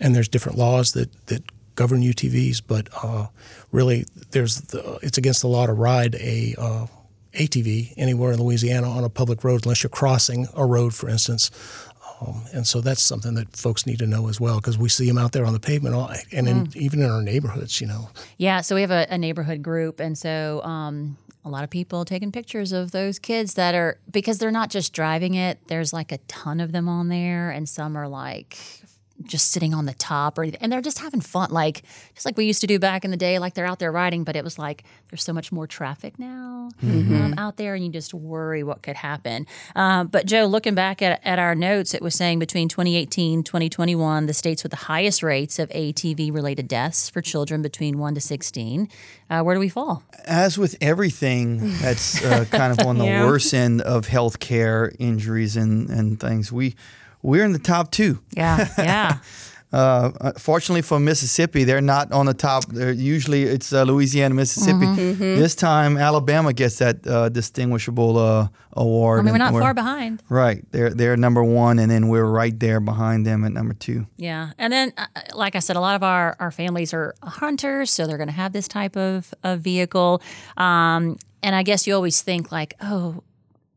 and 0.00 0.14
there's 0.14 0.28
different 0.28 0.58
laws 0.58 0.92
that 0.92 1.26
that 1.26 1.42
govern 1.74 2.02
UTVs, 2.02 2.60
but 2.66 2.88
uh, 3.02 3.26
really 3.70 4.04
there's 4.32 4.60
the, 4.60 4.98
it's 5.02 5.16
against 5.16 5.40
the 5.40 5.48
law 5.48 5.64
to 5.66 5.72
ride 5.72 6.14
a 6.16 6.54
uh, 6.58 6.86
ATV 7.34 7.94
anywhere 7.96 8.32
in 8.32 8.42
Louisiana 8.42 8.88
on 8.88 9.04
a 9.04 9.08
public 9.08 9.44
road 9.44 9.64
unless 9.64 9.82
you're 9.82 9.90
crossing 9.90 10.48
a 10.56 10.66
road, 10.66 10.94
for 10.94 11.08
instance. 11.08 11.50
Um, 12.20 12.44
and 12.52 12.66
so 12.66 12.80
that's 12.80 13.02
something 13.02 13.34
that 13.34 13.56
folks 13.56 13.86
need 13.86 13.98
to 13.98 14.06
know 14.06 14.28
as 14.28 14.40
well 14.40 14.56
because 14.56 14.78
we 14.78 14.88
see 14.88 15.06
them 15.06 15.18
out 15.18 15.32
there 15.32 15.44
on 15.44 15.52
the 15.52 15.60
pavement 15.60 15.94
all, 15.94 16.10
and 16.30 16.48
in, 16.48 16.66
mm. 16.66 16.76
even 16.76 17.00
in 17.02 17.10
our 17.10 17.22
neighborhoods, 17.22 17.80
you 17.80 17.86
know. 17.86 18.10
Yeah, 18.38 18.60
so 18.60 18.74
we 18.74 18.80
have 18.82 18.90
a, 18.90 19.06
a 19.10 19.18
neighborhood 19.18 19.62
group, 19.62 19.98
and 19.98 20.16
so 20.16 20.62
um, 20.62 21.16
a 21.44 21.48
lot 21.48 21.64
of 21.64 21.70
people 21.70 22.04
taking 22.04 22.30
pictures 22.30 22.70
of 22.72 22.92
those 22.92 23.18
kids 23.18 23.54
that 23.54 23.74
are 23.74 23.98
because 24.10 24.38
they're 24.38 24.52
not 24.52 24.70
just 24.70 24.92
driving 24.92 25.34
it. 25.34 25.58
There's 25.66 25.92
like 25.92 26.12
a 26.12 26.18
ton 26.28 26.60
of 26.60 26.72
them 26.72 26.88
on 26.88 27.08
there, 27.08 27.50
and 27.50 27.68
some 27.68 27.96
are 27.96 28.08
like 28.08 28.56
just 29.26 29.50
sitting 29.50 29.72
on 29.74 29.86
the 29.86 29.94
top 29.94 30.38
or 30.38 30.42
anything. 30.42 30.60
And 30.62 30.72
they're 30.72 30.80
just 30.80 30.98
having 30.98 31.20
fun, 31.20 31.50
like 31.50 31.82
just 32.14 32.24
like 32.26 32.36
we 32.36 32.44
used 32.44 32.60
to 32.62 32.66
do 32.66 32.78
back 32.78 33.04
in 33.04 33.10
the 33.10 33.16
day. 33.16 33.38
Like 33.38 33.54
they're 33.54 33.66
out 33.66 33.78
there 33.78 33.92
riding, 33.92 34.24
but 34.24 34.36
it 34.36 34.44
was 34.44 34.58
like 34.58 34.84
there's 35.10 35.22
so 35.22 35.32
much 35.32 35.52
more 35.52 35.66
traffic 35.66 36.18
now 36.18 36.70
um, 36.82 37.34
out 37.38 37.56
there, 37.56 37.74
and 37.74 37.84
you 37.84 37.90
just 37.90 38.14
worry 38.14 38.62
what 38.62 38.82
could 38.82 38.96
happen. 38.96 39.46
Um, 39.76 40.06
but 40.08 40.26
Joe, 40.26 40.46
looking 40.46 40.74
back 40.74 41.02
at, 41.02 41.20
at 41.24 41.38
our 41.38 41.54
notes, 41.54 41.94
it 41.94 42.02
was 42.02 42.14
saying 42.14 42.38
between 42.38 42.68
2018 42.68 43.42
2021, 43.42 44.26
the 44.26 44.34
states 44.34 44.62
with 44.62 44.70
the 44.70 44.76
highest 44.76 45.22
rates 45.22 45.58
of 45.58 45.68
ATV 45.70 46.32
related 46.32 46.68
deaths 46.68 47.08
for 47.10 47.20
children 47.20 47.62
between 47.62 47.98
1 47.98 48.14
to 48.14 48.20
16. 48.20 48.88
Uh, 49.30 49.42
where 49.42 49.54
do 49.54 49.60
we 49.60 49.68
fall? 49.68 50.02
As 50.26 50.58
with 50.58 50.76
everything 50.80 51.58
that's 51.80 52.24
uh, 52.24 52.44
kind 52.50 52.78
of 52.78 52.86
on 52.86 52.98
the 52.98 53.04
Yeah. 53.12 53.26
worst 53.26 53.52
end 53.52 53.80
of 53.82 54.06
healthcare 54.06 54.94
injuries 54.98 55.56
and, 55.56 55.90
and 55.90 56.18
things, 56.20 56.50
we 56.52 56.74
we're 57.22 57.44
in 57.44 57.52
the 57.52 57.58
top 57.58 57.90
two. 57.90 58.20
Yeah, 58.36 58.68
yeah. 58.78 59.18
Uh, 59.72 60.32
fortunately 60.36 60.82
for 60.82 61.00
Mississippi, 61.00 61.64
they're 61.64 61.80
not 61.80 62.12
on 62.12 62.26
the 62.26 62.34
top. 62.34 62.66
They're 62.66 62.92
usually 62.92 63.44
it's 63.44 63.72
uh, 63.72 63.84
Louisiana, 63.84 64.34
Mississippi. 64.34 64.84
Mm-hmm. 64.84 65.18
This 65.18 65.54
time, 65.54 65.96
Alabama 65.96 66.52
gets 66.52 66.76
that 66.78 67.06
uh, 67.06 67.30
distinguishable 67.30 68.18
uh, 68.18 68.48
award. 68.74 69.20
I 69.20 69.22
mean, 69.22 69.32
we're 69.32 69.38
not 69.38 69.52
far 69.52 69.72
behind. 69.72 70.22
Right, 70.28 70.62
they're 70.72 70.90
they're 70.90 71.16
number 71.16 71.42
one, 71.42 71.78
and 71.78 71.90
then 71.90 72.08
we're 72.08 72.26
right 72.26 72.58
there 72.60 72.80
behind 72.80 73.24
them 73.24 73.44
at 73.44 73.52
number 73.52 73.72
two. 73.72 74.06
Yeah, 74.18 74.50
and 74.58 74.70
then 74.70 74.92
uh, 74.98 75.06
like 75.34 75.56
I 75.56 75.60
said, 75.60 75.76
a 75.76 75.80
lot 75.80 75.96
of 75.96 76.02
our, 76.02 76.36
our 76.38 76.50
families 76.50 76.92
are 76.92 77.14
hunters, 77.22 77.90
so 77.90 78.06
they're 78.06 78.18
going 78.18 78.28
to 78.28 78.34
have 78.34 78.52
this 78.52 78.68
type 78.68 78.94
of, 78.94 79.32
of 79.42 79.60
vehicle. 79.60 80.20
Um, 80.58 81.16
and 81.42 81.56
I 81.56 81.62
guess 81.62 81.86
you 81.86 81.94
always 81.94 82.20
think 82.20 82.52
like, 82.52 82.74
oh, 82.82 83.22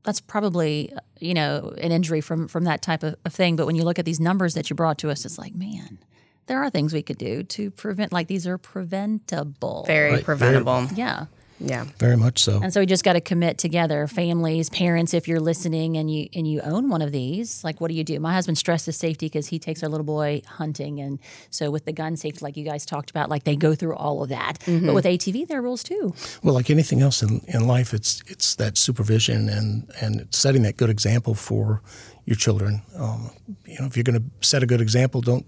that's 0.05 0.21
probably 0.21 0.93
you 1.19 1.33
know 1.33 1.73
an 1.81 1.91
injury 1.91 2.21
from 2.21 2.47
from 2.47 2.63
that 2.63 2.81
type 2.81 3.03
of, 3.03 3.15
of 3.25 3.33
thing. 3.33 3.55
But 3.57 3.65
when 3.65 3.75
you 3.75 3.83
look 3.83 3.99
at 3.99 4.05
these 4.05 4.19
numbers 4.19 4.53
that 4.53 4.69
you 4.69 4.75
brought 4.75 4.97
to 4.99 5.09
us, 5.09 5.25
it's 5.25 5.37
like, 5.37 5.53
man, 5.55 5.99
there 6.47 6.61
are 6.63 6.69
things 6.69 6.93
we 6.93 7.01
could 7.01 7.17
do 7.17 7.43
to 7.43 7.71
prevent. 7.71 8.13
Like 8.13 8.27
these 8.27 8.47
are 8.47 8.57
preventable. 8.57 9.83
Very 9.87 10.11
Right, 10.11 10.11
very- 10.11 10.23
preventable. 10.23 10.87
Yeah. 10.95 11.25
Yeah. 11.59 11.85
Very 11.99 12.17
much 12.17 12.43
so. 12.43 12.59
And 12.61 12.73
so 12.73 12.81
we 12.81 12.85
just 12.85 13.03
got 13.03 13.13
to 13.13 13.21
commit 13.21 13.57
together, 13.57 14.07
families, 14.07 14.69
parents. 14.69 15.13
If 15.13 15.27
you're 15.27 15.39
listening 15.39 15.97
and 15.97 16.11
you 16.11 16.27
and 16.35 16.49
you 16.49 16.61
own 16.61 16.89
one 16.89 17.01
of 17.01 17.11
these, 17.11 17.63
like 17.63 17.79
what 17.79 17.89
do 17.89 17.93
you 17.93 18.03
do? 18.03 18.19
My 18.19 18.33
husband 18.33 18.57
stresses 18.57 18.97
safety 18.97 19.27
because 19.27 19.47
he 19.47 19.59
takes 19.59 19.81
our 19.81 19.89
little 19.89 20.05
boy 20.05 20.41
hunting, 20.47 20.99
and 20.99 21.19
so 21.49 21.71
with 21.71 21.85
the 21.85 21.93
gun 21.93 22.17
safety, 22.17 22.39
like 22.43 22.57
you 22.57 22.65
guys 22.65 22.85
talked 22.85 23.09
about, 23.09 23.29
like 23.29 23.45
they 23.45 23.55
go 23.55 23.73
through 23.73 23.95
all 23.95 24.23
of 24.23 24.29
that. 24.29 24.59
But 24.65 24.93
with 24.93 25.05
ATV, 25.05 25.47
there 25.47 25.59
are 25.59 25.61
rules 25.61 25.83
too. 25.83 26.13
Well, 26.43 26.53
like 26.53 26.69
anything 26.69 27.01
else 27.01 27.23
in, 27.23 27.41
in 27.47 27.67
life, 27.67 27.93
it's 27.93 28.21
it's 28.27 28.55
that 28.55 28.77
supervision 28.77 29.49
and 29.49 29.89
and 30.01 30.27
setting 30.31 30.63
that 30.63 30.77
good 30.77 30.89
example 30.89 31.35
for 31.35 31.81
your 32.25 32.35
children. 32.35 32.81
Um, 32.97 33.31
you 33.65 33.79
know, 33.79 33.85
if 33.85 33.95
you're 33.95 34.03
going 34.03 34.19
to 34.19 34.47
set 34.47 34.63
a 34.63 34.65
good 34.65 34.81
example, 34.81 35.21
don't 35.21 35.45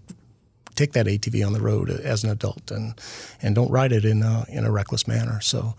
take 0.77 0.93
that 0.93 1.07
ATV 1.07 1.45
on 1.45 1.53
the 1.53 1.59
road 1.59 1.89
as 1.89 2.23
an 2.23 2.29
adult, 2.29 2.71
and 2.71 2.93
and 3.41 3.55
don't 3.55 3.71
ride 3.71 3.91
it 3.91 4.05
in 4.05 4.23
a, 4.23 4.45
in 4.47 4.63
a 4.63 4.71
reckless 4.71 5.07
manner. 5.07 5.41
So, 5.41 5.75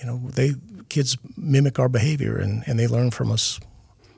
you 0.00 0.06
know, 0.06 0.20
they 0.34 0.54
kids 0.88 1.16
mimic 1.36 1.78
our 1.78 1.88
behavior 1.88 2.36
and, 2.38 2.64
and 2.66 2.78
they 2.78 2.86
learn 2.86 3.10
from 3.10 3.30
us 3.30 3.60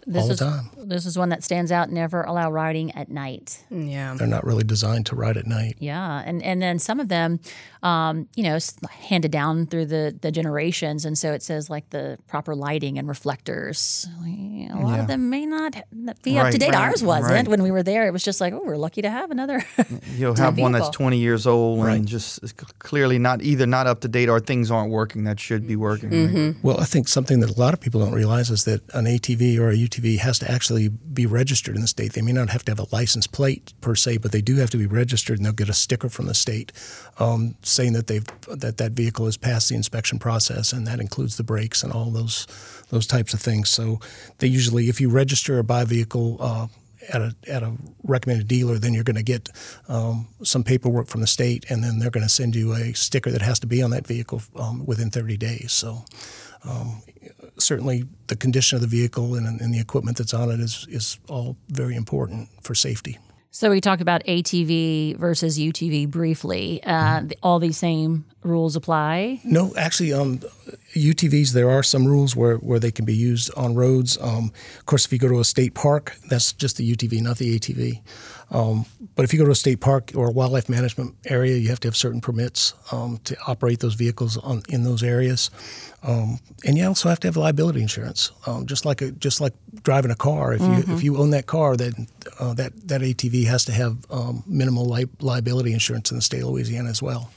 This 0.06 0.22
all 0.22 0.28
the 0.28 0.37
time. 0.37 0.70
This 0.90 1.06
is 1.06 1.16
one 1.16 1.28
that 1.30 1.42
stands 1.42 1.73
out. 1.73 1.90
Never 1.90 2.23
allow 2.23 2.50
riding 2.50 2.90
at 2.92 3.09
night. 3.11 3.64
Yeah. 3.70 4.14
They're 4.14 4.26
not 4.26 4.44
really 4.44 4.64
designed 4.64 5.06
to 5.06 5.16
ride 5.16 5.37
at 5.37 5.47
night. 5.47 5.76
Yeah, 5.78 6.23
and 6.25 6.42
and 6.42 6.61
then 6.61 6.78
some 6.78 7.00
of 7.00 7.09
them, 7.09 7.40
um, 7.82 8.28
you 8.37 8.42
know, 8.42 8.59
handed 8.90 9.30
down 9.30 9.66
through 9.66 9.87
the 9.87 10.16
the 10.20 10.30
generations, 10.30 11.04
and 11.04 11.16
so 11.16 11.32
it 11.32 11.42
says 11.42 11.70
like 11.70 11.88
the 11.90 12.18
proper 12.28 12.54
lighting 12.54 12.99
and 12.99 13.09
reflectors. 13.09 14.06
A 14.25 14.75
lot 14.76 14.94
Yeah. 14.97 15.00
of 15.02 15.06
them 15.09 15.30
may 15.30 15.47
not 15.47 15.75
be 16.23 16.38
up 16.38 16.50
to 16.52 16.59
date. 16.59 16.70
right, 16.75 16.88
Ours 16.90 17.02
wasn't 17.02 17.32
right. 17.32 17.49
when 17.49 17.62
we 17.62 17.70
were 17.70 17.82
there. 17.82 18.06
It 18.06 18.12
was 18.12 18.23
just 18.23 18.40
like, 18.40 18.52
oh, 18.52 18.62
we're 18.64 18.76
lucky 18.76 19.02
to 19.02 19.11
have 19.11 19.30
another. 19.30 19.64
You'll 20.16 20.37
have 20.37 20.59
one 20.59 20.73
that's 20.73 20.90
20 20.90 21.18
years 21.18 21.47
old 21.47 21.85
Right. 21.85 21.97
and 21.97 22.06
just 22.06 22.40
clearly 22.78 23.18
not 23.18 23.42
either 23.42 23.66
not 23.66 23.87
up 23.87 24.00
to 24.00 24.09
date 24.09 24.28
or 24.28 24.40
things 24.40 24.70
aren't 24.70 24.90
working 24.90 25.25
that 25.25 25.40
should 25.40 25.66
be 25.66 25.76
working. 25.76 26.11
right? 26.35 26.54
Well, 26.62 26.80
I 26.80 26.85
think 26.85 27.09
something 27.09 27.40
that 27.40 27.50
a 27.50 27.59
lot 27.59 27.75
of 27.75 27.80
people 27.80 28.00
don't 28.00 28.12
realize 28.14 28.50
is 28.50 28.64
that 28.64 28.82
an 28.94 29.06
ATV 29.06 29.59
or 29.59 29.70
a 29.70 29.75
UTV 29.76 30.18
has 30.18 30.38
to 30.40 30.50
actually 30.50 30.79
be 30.88 31.26
registered 31.26 31.75
in 31.75 31.80
the 31.80 31.88
state. 31.88 32.12
They 32.12 32.22
may 32.22 32.32
not 32.32 32.50
have 32.50 32.64
to 32.64 32.72
have 32.72 32.78
a 32.78 32.87
license 32.92 33.26
plate 33.26 33.72
per 33.80 33.94
se, 33.94 34.18
but 34.18 34.32
they 34.32 34.40
do 34.40 34.56
have 34.56 34.70
to 34.70 34.76
be 34.76 34.87
registered, 34.87 35.38
and 35.38 35.46
they'll 35.46 35.52
get 35.52 35.68
a 35.68 35.75
sticker 35.75 36.08
from 36.08 36.26
the 36.26 36.34
state 36.34 36.72
um, 37.18 37.56
saying 37.62 37.92
that 37.94 38.06
they've 38.06 38.26
that 38.49 38.76
that 38.78 38.92
vehicle 38.92 39.26
has 39.26 39.37
passed 39.37 39.68
the 39.68 39.75
inspection 39.75 40.18
process, 40.18 40.72
and 40.72 40.87
that 40.87 41.00
includes 41.00 41.37
the 41.37 41.44
brakes 41.44 41.82
and 41.82 41.92
all 41.92 42.10
those 42.10 42.46
those 42.90 43.06
types 43.06 43.34
of 43.34 43.40
things. 43.40 43.68
So 43.70 44.00
they 44.38 44.46
usually, 44.46 44.88
if 44.88 45.00
you 45.00 45.10
register 45.10 45.58
or 45.58 45.62
buy 45.62 45.82
a 45.82 45.87
vehicle. 45.87 46.38
Uh, 46.40 46.66
at 47.08 47.22
a, 47.22 47.34
at 47.49 47.62
a 47.62 47.72
recommended 48.04 48.46
dealer, 48.46 48.78
then 48.78 48.92
you're 48.92 49.04
going 49.04 49.16
to 49.16 49.22
get 49.22 49.49
um, 49.88 50.28
some 50.42 50.62
paperwork 50.62 51.08
from 51.08 51.20
the 51.20 51.26
state, 51.26 51.64
and 51.70 51.82
then 51.82 51.99
they're 51.99 52.10
going 52.10 52.26
to 52.26 52.28
send 52.28 52.54
you 52.54 52.75
a 52.75 52.92
sticker 52.92 53.30
that 53.30 53.42
has 53.42 53.58
to 53.60 53.66
be 53.66 53.82
on 53.82 53.90
that 53.90 54.06
vehicle 54.06 54.42
um, 54.56 54.84
within 54.84 55.10
30 55.10 55.37
days. 55.37 55.72
So, 55.72 56.04
um, 56.64 57.02
certainly, 57.61 58.05
the 58.29 58.37
condition 58.37 58.76
of 58.76 58.83
the 58.83 58.88
vehicle 58.88 59.35
and, 59.35 59.61
and 59.61 59.73
the 59.75 59.81
equipment 59.81 60.19
that's 60.19 60.35
on 60.35 60.50
it 60.50 60.61
is, 60.61 60.87
is 60.90 61.19
all 61.29 61.57
very 61.69 61.95
important 61.97 62.49
for 62.62 62.75
safety. 62.75 63.19
so 63.52 63.69
we 63.71 63.81
talked 63.81 64.00
about 64.02 64.23
ATV 64.26 65.17
versus 65.17 65.59
UTV 65.59 66.09
briefly. 66.09 66.81
Uh, 66.85 67.23
the- 67.26 67.37
all 67.43 67.59
these 67.59 67.76
same 67.79 68.25
rules 68.45 68.76
apply. 68.76 69.40
No, 69.45 69.75
actually, 69.76 70.12
um, 70.12 70.40
UTVs, 70.94 71.52
there 71.52 71.70
are 71.70 71.82
some 71.82 72.06
rules 72.06 72.35
where, 72.35 72.56
where 72.56 72.78
they 72.78 72.90
can 72.90 73.04
be 73.04 73.14
used 73.14 73.52
on 73.54 73.75
roads. 73.75 74.18
Um, 74.20 74.52
of 74.78 74.87
course, 74.87 75.06
if 75.06 75.12
you 75.12 75.18
go 75.18 75.28
to 75.28 75.40
a 75.40 75.44
state 75.44 75.75
park, 75.75 76.16
that's 76.28 76.52
just 76.52 76.76
the 76.76 76.92
UTV, 76.92 77.23
not 77.23 77.38
the 77.38 77.59
ATV. 77.59 78.00
Um, 78.52 78.85
but 79.14 79.25
if 79.25 79.32
you 79.32 79.38
go 79.38 79.44
to 79.44 79.52
a 79.52 79.54
state 79.56 79.80
park 79.80 80.11
or 80.16 80.28
a 80.28 80.32
wildlife 80.32 80.68
management 80.68 81.14
area, 81.26 81.56
you 81.56 81.68
have 81.68 81.78
to 81.80 81.88
have 81.88 81.97
certain 81.97 82.20
permits 82.20 82.75
um, 82.90 83.18
to 83.25 83.37
operate 83.47 83.78
those 83.78 83.94
vehicles 83.94 84.37
on, 84.38 84.62
in 84.68 84.82
those 84.82 85.02
areas. 85.04 85.50
Um, 86.02 86.40
and 86.66 86.76
you 86.76 86.85
also 86.87 87.09
have 87.09 87.20
to 87.20 87.28
have 87.28 87.37
liability 87.37 87.82
insurance, 87.82 88.32
um, 88.47 88.66
just 88.66 88.85
like 88.85 89.02
a, 89.02 89.12
just 89.12 89.40
like 89.40 89.52
driving 89.85 90.11
a 90.11 90.16
car. 90.16 90.54
If 90.54 90.62
you 90.62 90.94
if 90.94 91.04
you 91.04 91.18
own 91.18 91.30
that 91.30 91.47
car, 91.47 91.76
then 91.76 92.09
uh, 92.38 92.54
that 92.54 92.88
that 92.88 93.02
ATV 93.02 93.47
has 93.47 93.64
to 93.66 93.73
have 93.73 93.99
um, 94.11 94.42
minimal 94.47 94.87
li- 94.87 95.09
liability 95.20 95.73
insurance 95.73 96.11
in 96.11 96.16
the 96.16 96.23
state 96.23 96.42
of 96.42 96.49
Louisiana 96.49 96.88
as 96.88 97.02
well. 97.02 97.30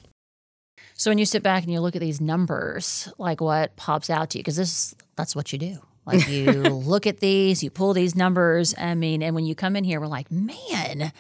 So 0.96 1.12
when 1.12 1.18
you 1.18 1.26
sit 1.26 1.44
back 1.44 1.64
and 1.64 1.72
you 1.72 1.80
look 1.80 1.96
at 1.96 2.02
these 2.02 2.22
numbers, 2.22 3.12
like 3.18 3.42
what 3.42 3.76
pops 3.76 4.10
out 4.10 4.32
to 4.32 4.38
you, 4.38 4.44
because 4.44 4.58
this 4.58 4.96
that's 5.16 5.36
what 5.36 5.52
you 5.52 5.60
do. 5.60 5.80
Like 6.06 6.28
you 6.28 6.52
look 6.52 7.08
at 7.08 7.20
these, 7.20 7.64
you 7.64 7.70
pull 7.70 7.94
these 7.94 8.16
numbers. 8.16 8.76
I 8.78 8.96
mean, 8.96 9.22
and 9.22 9.36
when 9.36 9.46
you 9.46 9.56
come 9.56 9.76
in 9.76 9.84
here, 9.84 10.00
we're 10.00 10.08
like, 10.08 10.32
man, 10.32 11.12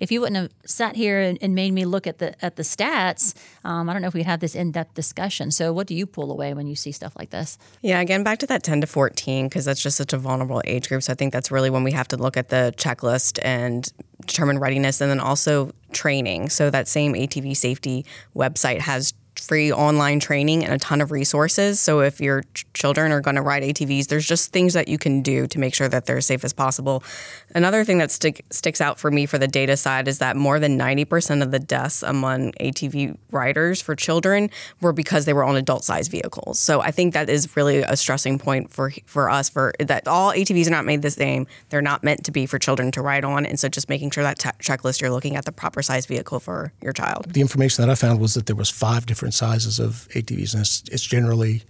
if 0.00 0.10
you 0.10 0.20
wouldn't 0.20 0.36
have 0.36 0.50
sat 0.64 0.96
here 0.96 1.20
and, 1.20 1.38
and 1.40 1.54
made 1.54 1.72
me 1.72 1.84
look 1.84 2.06
at 2.06 2.18
the 2.18 2.34
at 2.44 2.56
the 2.56 2.62
stats, 2.62 3.34
um, 3.64 3.88
I 3.88 3.92
don't 3.92 4.02
know 4.02 4.08
if 4.08 4.14
we'd 4.14 4.24
have 4.24 4.40
this 4.40 4.54
in 4.54 4.72
depth 4.72 4.94
discussion. 4.94 5.50
So 5.50 5.72
what 5.72 5.86
do 5.86 5.94
you 5.94 6.06
pull 6.06 6.32
away 6.32 6.52
when 6.54 6.66
you 6.66 6.74
see 6.74 6.90
stuff 6.90 7.14
like 7.16 7.30
this? 7.30 7.58
Yeah, 7.82 8.00
again, 8.00 8.24
back 8.24 8.38
to 8.40 8.46
that 8.46 8.62
10 8.62 8.80
to 8.80 8.86
14, 8.86 9.48
because 9.48 9.64
that's 9.64 9.82
just 9.82 9.96
such 9.96 10.12
a 10.12 10.18
vulnerable 10.18 10.62
age 10.64 10.88
group. 10.88 11.02
So 11.02 11.12
I 11.12 11.16
think 11.16 11.32
that's 11.32 11.50
really 11.50 11.70
when 11.70 11.84
we 11.84 11.92
have 11.92 12.08
to 12.08 12.16
look 12.16 12.36
at 12.36 12.48
the 12.48 12.74
checklist 12.76 13.38
and 13.42 13.92
determine 14.26 14.58
readiness 14.58 15.00
and 15.00 15.10
then 15.10 15.20
also 15.20 15.72
training. 15.92 16.48
So 16.48 16.70
that 16.70 16.88
same 16.88 17.14
ATV 17.14 17.56
safety 17.56 18.06
website 18.34 18.80
has 18.80 19.12
free 19.40 19.72
online 19.72 20.20
training 20.20 20.64
and 20.64 20.72
a 20.72 20.78
ton 20.78 21.00
of 21.00 21.10
resources. 21.10 21.80
So 21.80 22.00
if 22.00 22.20
your 22.20 22.42
ch- 22.54 22.66
children 22.74 23.12
are 23.12 23.20
going 23.20 23.36
to 23.36 23.42
ride 23.42 23.62
ATVs, 23.62 24.08
there's 24.08 24.26
just 24.26 24.52
things 24.52 24.74
that 24.74 24.88
you 24.88 24.98
can 24.98 25.22
do 25.22 25.46
to 25.46 25.58
make 25.58 25.74
sure 25.74 25.88
that 25.88 26.06
they're 26.06 26.18
as 26.18 26.26
safe 26.26 26.44
as 26.44 26.52
possible. 26.52 27.02
Another 27.54 27.84
thing 27.84 27.98
that 27.98 28.10
stick, 28.10 28.44
sticks 28.50 28.80
out 28.80 28.98
for 28.98 29.10
me 29.10 29.26
for 29.26 29.38
the 29.38 29.48
data 29.48 29.76
side 29.76 30.08
is 30.08 30.18
that 30.18 30.36
more 30.36 30.58
than 30.58 30.78
90% 30.78 31.42
of 31.42 31.50
the 31.50 31.58
deaths 31.58 32.02
among 32.02 32.52
ATV 32.52 33.16
riders 33.30 33.80
for 33.80 33.96
children 33.96 34.50
were 34.80 34.92
because 34.92 35.24
they 35.24 35.32
were 35.32 35.44
on 35.44 35.56
adult 35.56 35.84
sized 35.84 36.10
vehicles. 36.10 36.58
So 36.58 36.80
I 36.80 36.90
think 36.90 37.14
that 37.14 37.28
is 37.28 37.56
really 37.56 37.78
a 37.78 37.96
stressing 37.96 38.38
point 38.38 38.70
for 38.70 38.92
for 39.06 39.30
us 39.30 39.48
for 39.48 39.72
that 39.78 40.06
all 40.08 40.32
ATVs 40.32 40.66
are 40.66 40.70
not 40.70 40.84
made 40.84 41.02
the 41.02 41.10
same. 41.10 41.46
They're 41.68 41.82
not 41.82 42.02
meant 42.02 42.24
to 42.24 42.30
be 42.30 42.46
for 42.46 42.58
children 42.58 42.90
to 42.92 43.02
ride 43.02 43.24
on. 43.24 43.46
And 43.46 43.58
so 43.58 43.68
just 43.68 43.88
making 43.88 44.10
sure 44.10 44.24
that 44.24 44.38
checklist 44.38 45.00
you're 45.00 45.10
looking 45.10 45.36
at 45.36 45.44
the 45.44 45.52
proper 45.52 45.82
size 45.82 46.06
vehicle 46.06 46.40
for 46.40 46.72
your 46.80 46.92
child. 46.92 47.26
the 47.32 47.40
information 47.40 47.82
that 47.82 47.90
I 47.90 47.94
found 47.94 48.20
was 48.20 48.34
that 48.34 48.46
there 48.46 48.56
was 48.56 48.70
five 48.70 49.06
different 49.06 49.29
sizes 49.32 49.78
of 49.78 50.08
ATVs, 50.14 50.54
and 50.54 50.62
it's, 50.62 50.82
it's 50.90 51.04
generally 51.04 51.62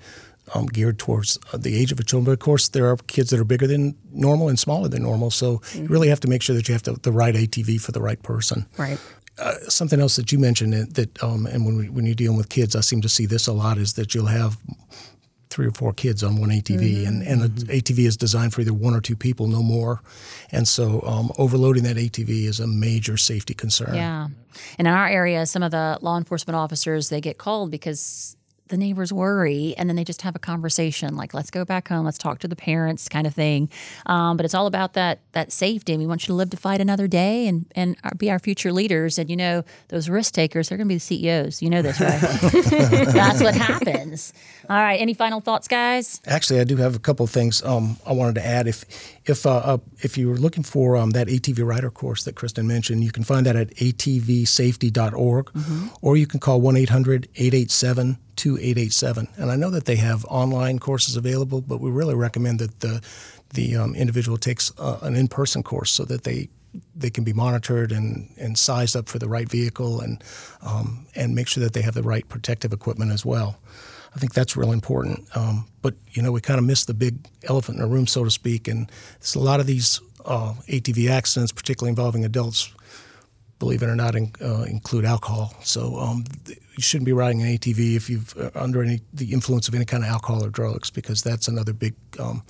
um, 0.54 0.66
geared 0.66 0.98
towards 0.98 1.38
uh, 1.52 1.56
the 1.56 1.76
age 1.76 1.92
of 1.92 2.00
a 2.00 2.04
child. 2.04 2.24
But 2.24 2.32
of 2.32 2.38
course, 2.40 2.68
there 2.68 2.88
are 2.88 2.96
kids 2.96 3.30
that 3.30 3.40
are 3.40 3.44
bigger 3.44 3.66
than 3.66 3.96
normal 4.12 4.48
and 4.48 4.58
smaller 4.58 4.88
than 4.88 5.02
normal. 5.02 5.30
So 5.30 5.60
you 5.74 5.86
really 5.86 6.08
have 6.08 6.20
to 6.20 6.28
make 6.28 6.42
sure 6.42 6.56
that 6.56 6.68
you 6.68 6.74
have 6.74 6.82
the, 6.82 6.92
the 6.92 7.12
right 7.12 7.34
ATV 7.34 7.80
for 7.80 7.92
the 7.92 8.00
right 8.00 8.20
person. 8.22 8.66
Right. 8.76 8.98
Something 9.68 10.00
else 10.00 10.16
that 10.16 10.32
you 10.32 10.38
mentioned 10.38 10.74
that, 10.74 10.94
that 10.94 11.22
um, 11.22 11.46
and 11.46 11.64
when, 11.64 11.76
we, 11.76 11.88
when 11.88 12.04
you're 12.04 12.14
dealing 12.14 12.36
with 12.36 12.50
kids, 12.50 12.76
I 12.76 12.80
seem 12.80 13.00
to 13.00 13.08
see 13.08 13.24
this 13.24 13.46
a 13.46 13.52
lot 13.52 13.78
is 13.78 13.94
that 13.94 14.14
you'll 14.14 14.26
have 14.26 14.58
three 15.50 15.66
or 15.66 15.72
four 15.72 15.92
kids 15.92 16.22
on 16.22 16.40
one 16.40 16.50
ATV, 16.50 17.06
and, 17.06 17.22
and 17.22 17.42
an 17.42 17.50
ATV 17.50 18.06
is 18.06 18.16
designed 18.16 18.54
for 18.54 18.60
either 18.60 18.72
one 18.72 18.94
or 18.94 19.00
two 19.00 19.16
people, 19.16 19.48
no 19.48 19.62
more. 19.62 20.00
And 20.52 20.66
so 20.66 21.02
um, 21.02 21.30
overloading 21.38 21.82
that 21.82 21.96
ATV 21.96 22.44
is 22.44 22.60
a 22.60 22.66
major 22.66 23.16
safety 23.16 23.52
concern. 23.52 23.94
Yeah. 23.94 24.28
And 24.78 24.86
in 24.86 24.94
our 24.94 25.08
area, 25.08 25.44
some 25.46 25.62
of 25.62 25.72
the 25.72 25.98
law 26.00 26.16
enforcement 26.16 26.56
officers 26.56 27.08
they 27.08 27.20
get 27.20 27.38
called 27.38 27.70
because 27.70 28.36
the 28.70 28.76
neighbors 28.76 29.12
worry 29.12 29.74
and 29.76 29.88
then 29.88 29.96
they 29.96 30.04
just 30.04 30.22
have 30.22 30.34
a 30.34 30.38
conversation 30.38 31.16
like 31.16 31.34
let's 31.34 31.50
go 31.50 31.64
back 31.64 31.88
home. 31.88 32.04
Let's 32.04 32.18
talk 32.18 32.38
to 32.38 32.48
the 32.48 32.56
parents 32.56 33.08
kind 33.08 33.26
of 33.26 33.34
thing. 33.34 33.68
Um, 34.06 34.36
but 34.36 34.44
it's 34.44 34.54
all 34.54 34.66
about 34.66 34.94
that 34.94 35.20
that 35.32 35.52
safety 35.52 35.96
we 35.96 36.06
want 36.06 36.22
you 36.22 36.28
to 36.28 36.34
live 36.34 36.50
to 36.50 36.56
fight 36.56 36.80
another 36.80 37.06
day 37.06 37.46
and 37.46 37.66
and 37.74 37.96
be 38.16 38.30
our 38.30 38.38
future 38.38 38.72
leaders. 38.72 39.18
And 39.18 39.28
you 39.28 39.36
know 39.36 39.64
those 39.88 40.08
risk 40.08 40.34
takers 40.34 40.68
they're 40.68 40.78
going 40.78 40.88
to 40.88 40.92
be 40.92 40.96
the 40.96 41.00
ceos 41.00 41.60
you 41.60 41.68
know 41.68 41.82
this 41.82 42.00
right? 42.00 42.20
That's 43.12 43.42
what 43.42 43.54
happens. 43.54 44.32
All 44.68 44.76
right 44.76 45.00
any 45.00 45.14
final 45.14 45.40
thoughts 45.40 45.68
guys? 45.68 46.20
Actually 46.26 46.60
i 46.60 46.64
do 46.64 46.76
have 46.76 46.96
a 46.96 47.00
couple 47.00 47.24
of 47.24 47.30
things 47.30 47.62
um, 47.64 47.96
i 48.06 48.12
wanted 48.12 48.36
to 48.36 48.46
add. 48.46 48.66
If 48.66 48.84
if 49.26 49.44
uh, 49.46 49.56
uh, 49.56 49.78
if 49.98 50.16
you 50.16 50.28
were 50.28 50.38
looking 50.38 50.62
for 50.62 50.96
um, 50.96 51.10
that 51.10 51.26
atv 51.26 51.66
rider 51.66 51.90
course 51.90 52.24
that 52.24 52.36
kristen 52.36 52.66
mentioned 52.66 53.02
you 53.02 53.10
can 53.10 53.24
find 53.24 53.44
that 53.46 53.56
at 53.56 53.70
atvsafety.org 53.76 55.46
mm-hmm. 55.46 55.86
or 56.02 56.16
you 56.16 56.26
can 56.26 56.40
call 56.40 56.60
1-800-887 56.60 58.18
2887. 58.36 59.28
And 59.36 59.50
I 59.50 59.56
know 59.56 59.70
that 59.70 59.84
they 59.84 59.96
have 59.96 60.24
online 60.26 60.78
courses 60.78 61.16
available, 61.16 61.60
but 61.60 61.80
we 61.80 61.90
really 61.90 62.14
recommend 62.14 62.58
that 62.60 62.80
the 62.80 63.00
the 63.52 63.76
um, 63.76 63.96
individual 63.96 64.38
takes 64.38 64.70
uh, 64.78 64.98
an 65.02 65.16
in-person 65.16 65.64
course 65.64 65.90
so 65.90 66.04
that 66.04 66.22
they 66.22 66.48
they 66.94 67.10
can 67.10 67.24
be 67.24 67.32
monitored 67.32 67.90
and, 67.90 68.32
and 68.38 68.56
sized 68.56 68.94
up 68.94 69.08
for 69.08 69.18
the 69.18 69.28
right 69.28 69.48
vehicle 69.48 70.00
and 70.00 70.22
um, 70.62 71.06
and 71.16 71.34
make 71.34 71.48
sure 71.48 71.62
that 71.62 71.72
they 71.72 71.82
have 71.82 71.94
the 71.94 72.02
right 72.02 72.28
protective 72.28 72.72
equipment 72.72 73.10
as 73.10 73.26
well. 73.26 73.58
I 74.14 74.18
think 74.18 74.34
that's 74.34 74.56
real 74.56 74.72
important. 74.72 75.24
Um, 75.36 75.66
but 75.82 75.94
you 76.12 76.22
know, 76.22 76.32
we 76.32 76.40
kind 76.40 76.58
of 76.58 76.64
miss 76.64 76.84
the 76.84 76.94
big 76.94 77.16
elephant 77.44 77.76
in 77.78 77.82
the 77.82 77.88
room, 77.88 78.06
so 78.06 78.24
to 78.24 78.30
speak. 78.30 78.68
And 78.68 78.90
a 79.34 79.38
lot 79.38 79.60
of 79.60 79.66
these 79.66 80.00
uh, 80.24 80.54
ATV 80.68 81.08
accidents, 81.10 81.52
particularly 81.52 81.90
involving 81.90 82.24
adults, 82.24 82.72
believe 83.60 83.82
it 83.82 83.88
or 83.88 83.94
not, 83.94 84.16
in, 84.16 84.32
uh, 84.42 84.62
include 84.62 85.04
alcohol. 85.04 85.54
So 85.62 85.96
um, 85.96 86.24
you 86.48 86.82
shouldn't 86.82 87.06
be 87.06 87.12
riding 87.12 87.40
an 87.42 87.48
ATV 87.56 87.94
if 87.94 88.10
you've 88.10 88.36
uh, 88.36 88.50
under 88.56 88.82
any 88.82 89.02
the 89.14 89.32
influence 89.32 89.68
of 89.68 89.74
any 89.76 89.84
kind 89.84 90.02
of 90.02 90.10
alcohol 90.10 90.44
or 90.44 90.50
drugs, 90.50 90.90
because 90.90 91.22
that's 91.22 91.46
another 91.46 91.72
big 91.72 91.94
um, 92.18 92.42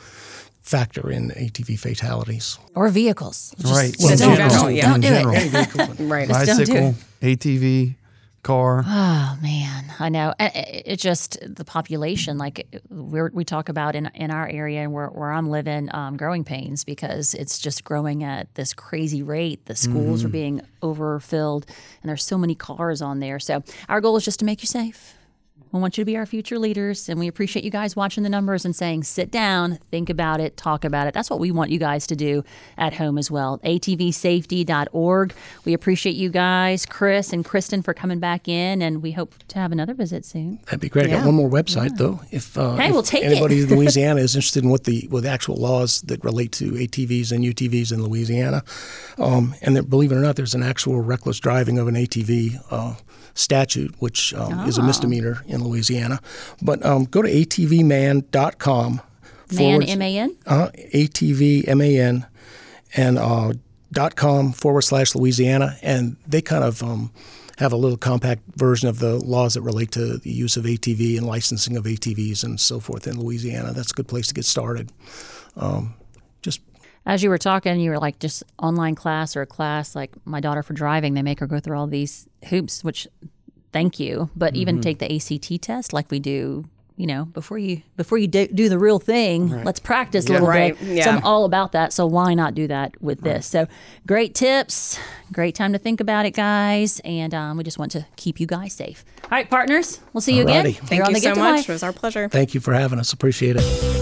factor 0.62 1.10
in 1.10 1.30
ATV 1.30 1.78
fatalities 1.78 2.58
or 2.74 2.88
vehicles. 2.88 3.54
Just, 3.58 3.74
right. 3.74 3.94
Well, 3.98 4.16
don't, 4.16 4.38
don't, 4.38 4.74
yeah. 4.74 4.90
don't 4.90 5.00
do 5.00 5.08
it. 5.12 5.98
right. 5.98 6.28
Bicycle, 6.28 6.94
ATV, 7.20 7.96
car. 8.42 8.82
Oh 8.86 9.38
man, 9.42 9.84
I 9.98 10.08
know. 10.08 10.34
It, 10.38 10.96
just 10.96 11.38
the 11.42 11.64
population, 11.64 12.38
like 12.38 12.66
we 12.88 13.22
we 13.32 13.44
talk 13.44 13.68
about 13.68 13.94
in 13.94 14.10
in 14.14 14.30
our 14.30 14.48
area 14.48 14.82
and 14.82 14.92
where, 14.92 15.08
where 15.08 15.32
I'm 15.32 15.50
living, 15.50 15.94
um, 15.94 16.16
growing 16.16 16.44
pains 16.44 16.84
because 16.84 17.34
it's 17.34 17.58
just 17.58 17.84
growing 17.84 18.24
at 18.24 18.54
this 18.54 18.72
crazy 18.74 19.22
rate. 19.22 19.66
The 19.66 19.76
schools 19.76 20.20
mm-hmm. 20.20 20.26
are 20.26 20.30
being 20.30 20.60
overfilled, 20.82 21.66
and 22.02 22.08
there's 22.08 22.24
so 22.24 22.38
many 22.38 22.54
cars 22.54 23.02
on 23.02 23.20
there. 23.20 23.38
So 23.38 23.62
our 23.88 24.00
goal 24.00 24.16
is 24.16 24.24
just 24.24 24.40
to 24.40 24.44
make 24.44 24.62
you 24.62 24.66
safe. 24.66 25.14
We 25.72 25.80
want 25.80 25.96
you 25.96 26.02
to 26.02 26.06
be 26.06 26.16
our 26.16 26.26
future 26.26 26.58
leaders, 26.58 27.08
and 27.08 27.20
we 27.20 27.28
appreciate 27.28 27.64
you 27.64 27.70
guys 27.70 27.94
watching 27.94 28.24
the 28.24 28.28
numbers 28.28 28.64
and 28.64 28.74
saying, 28.74 29.04
sit 29.04 29.30
down, 29.30 29.78
think 29.92 30.10
about 30.10 30.40
it, 30.40 30.56
talk 30.56 30.84
about 30.84 31.06
it. 31.06 31.14
That's 31.14 31.30
what 31.30 31.38
we 31.38 31.52
want 31.52 31.70
you 31.70 31.78
guys 31.78 32.08
to 32.08 32.16
do 32.16 32.42
at 32.76 32.94
home 32.94 33.16
as 33.16 33.30
well. 33.30 33.58
ATVsafety.org. 33.58 35.32
We 35.64 35.72
appreciate 35.72 36.16
you 36.16 36.28
guys, 36.28 36.86
Chris 36.86 37.32
and 37.32 37.44
Kristen, 37.44 37.82
for 37.82 37.94
coming 37.94 38.18
back 38.18 38.48
in, 38.48 38.82
and 38.82 39.00
we 39.00 39.12
hope 39.12 39.34
to 39.46 39.58
have 39.60 39.70
another 39.70 39.94
visit 39.94 40.24
soon. 40.24 40.58
That'd 40.64 40.80
be 40.80 40.88
great. 40.88 41.08
Yeah. 41.08 41.14
I 41.14 41.18
got 41.18 41.26
one 41.26 41.36
more 41.36 41.48
website, 41.48 41.90
yeah. 41.90 41.96
though. 41.98 42.20
If, 42.32 42.58
uh, 42.58 42.74
hey, 42.74 42.88
if 42.88 42.92
we'll 42.92 43.04
take 43.04 43.22
anybody 43.22 43.60
it. 43.60 43.70
in 43.70 43.76
Louisiana 43.78 44.22
is 44.22 44.34
interested 44.34 44.64
in 44.64 44.70
what 44.70 44.84
the, 44.84 45.06
what 45.08 45.22
the 45.22 45.30
actual 45.30 45.54
laws 45.54 46.00
that 46.02 46.24
relate 46.24 46.50
to 46.52 46.72
ATVs 46.72 47.30
and 47.30 47.44
UTVs 47.44 47.92
in 47.92 48.02
Louisiana, 48.02 48.64
um, 49.18 49.54
and 49.62 49.88
believe 49.88 50.10
it 50.10 50.16
or 50.16 50.20
not, 50.20 50.34
there's 50.34 50.54
an 50.54 50.64
actual 50.64 51.00
reckless 51.00 51.38
driving 51.38 51.78
of 51.78 51.86
an 51.86 51.94
ATV. 51.94 52.60
Uh, 52.70 52.94
statute, 53.34 53.94
which 53.98 54.34
um, 54.34 54.60
oh. 54.60 54.66
is 54.66 54.78
a 54.78 54.82
ah. 54.82 54.86
misdemeanor 54.86 55.42
in 55.46 55.64
Louisiana. 55.64 56.20
But 56.62 56.84
um, 56.84 57.04
go 57.04 57.22
to 57.22 57.28
atvman.com. 57.28 59.00
Man, 59.52 59.82
M 59.82 60.02
A 60.02 60.18
N? 60.18 60.36
Uh, 60.46 60.68
ATVMAN 60.94 62.26
and 62.96 63.18
uh, 63.18 63.52
dot 63.92 64.16
com 64.16 64.52
forward 64.52 64.82
slash 64.82 65.14
Louisiana. 65.14 65.76
And 65.82 66.16
they 66.26 66.40
kind 66.40 66.64
of 66.64 66.82
um, 66.82 67.12
have 67.58 67.72
a 67.72 67.76
little 67.76 67.98
compact 67.98 68.42
version 68.56 68.88
of 68.88 69.00
the 69.00 69.16
laws 69.16 69.54
that 69.54 69.60
relate 69.60 69.90
to 69.92 70.16
the 70.18 70.30
use 70.30 70.56
of 70.56 70.64
ATV 70.64 71.18
and 71.18 71.26
licensing 71.26 71.76
of 71.76 71.84
ATVs 71.84 72.42
and 72.42 72.58
so 72.58 72.80
forth 72.80 73.06
in 73.06 73.20
Louisiana. 73.20 73.72
That's 73.72 73.90
a 73.90 73.94
good 73.94 74.08
place 74.08 74.28
to 74.28 74.34
get 74.34 74.46
started. 74.46 74.92
Um, 75.56 75.94
just 76.40 76.62
as 77.04 77.22
you 77.22 77.28
were 77.28 77.38
talking, 77.38 77.78
you 77.80 77.90
were 77.90 77.98
like 77.98 78.18
just 78.18 78.44
online 78.58 78.94
class 78.94 79.36
or 79.36 79.42
a 79.42 79.46
class 79.46 79.94
like 79.94 80.10
my 80.24 80.40
daughter 80.40 80.62
for 80.62 80.72
driving. 80.72 81.12
They 81.12 81.22
make 81.22 81.40
her 81.40 81.46
go 81.46 81.60
through 81.60 81.78
all 81.78 81.86
these 81.86 82.29
hoops, 82.48 82.84
which 82.84 83.06
thank 83.72 84.00
you. 84.00 84.30
But 84.36 84.54
mm-hmm. 84.54 84.60
even 84.60 84.80
take 84.80 84.98
the 84.98 85.14
ACT 85.14 85.62
test 85.62 85.92
like 85.92 86.10
we 86.10 86.18
do. 86.18 86.66
You 86.96 87.06
know, 87.06 87.24
before 87.24 87.56
you 87.56 87.80
before 87.96 88.18
you 88.18 88.26
do, 88.26 88.46
do 88.46 88.68
the 88.68 88.78
real 88.78 88.98
thing, 88.98 89.48
right. 89.48 89.64
let's 89.64 89.80
practice 89.80 90.26
a 90.26 90.32
little 90.32 90.46
right. 90.46 90.78
bit. 90.78 90.96
Yeah. 90.96 91.04
So 91.04 91.10
I'm 91.12 91.24
all 91.24 91.46
about 91.46 91.72
that. 91.72 91.94
So 91.94 92.04
why 92.04 92.34
not 92.34 92.54
do 92.54 92.66
that 92.66 93.00
with 93.00 93.22
right. 93.22 93.36
this? 93.36 93.46
So 93.46 93.68
great 94.06 94.34
tips, 94.34 94.98
great 95.32 95.54
time 95.54 95.72
to 95.72 95.78
think 95.78 96.02
about 96.02 96.26
it, 96.26 96.32
guys. 96.32 97.00
And 97.02 97.32
um, 97.32 97.56
we 97.56 97.64
just 97.64 97.78
want 97.78 97.90
to 97.92 98.04
keep 98.16 98.38
you 98.38 98.46
guys 98.46 98.74
safe. 98.74 99.02
All 99.24 99.30
right, 99.30 99.48
partners, 99.48 99.98
we'll 100.12 100.20
see 100.20 100.36
you 100.36 100.44
Alrighty. 100.44 100.60
again. 100.60 100.72
Thank 100.74 101.08
you 101.08 101.16
so 101.20 101.30
much. 101.30 101.38
Life. 101.38 101.70
It 101.70 101.72
was 101.72 101.82
our 101.82 101.94
pleasure. 101.94 102.28
Thank 102.28 102.52
you 102.52 102.60
for 102.60 102.74
having 102.74 102.98
us. 102.98 103.14
Appreciate 103.14 103.56
it. 103.58 103.99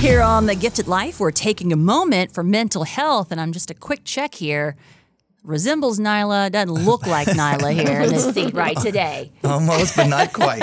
Here 0.00 0.22
on 0.22 0.46
The 0.46 0.54
Gifted 0.54 0.86
Life, 0.86 1.18
we're 1.18 1.32
taking 1.32 1.72
a 1.72 1.76
moment 1.76 2.30
for 2.32 2.44
mental 2.44 2.84
health, 2.84 3.32
and 3.32 3.40
I'm 3.40 3.50
just 3.50 3.68
a 3.68 3.74
quick 3.74 4.04
check 4.04 4.32
here. 4.32 4.76
Resembles 5.42 5.98
Nyla, 5.98 6.52
doesn't 6.52 6.72
look 6.72 7.04
like 7.04 7.26
Nyla 7.26 7.72
here 7.72 8.02
in 8.02 8.10
this 8.10 8.32
seat 8.32 8.54
right 8.54 8.76
today. 8.76 9.32
Almost, 9.42 9.96
but 9.96 10.06
not 10.06 10.32
quite. 10.32 10.62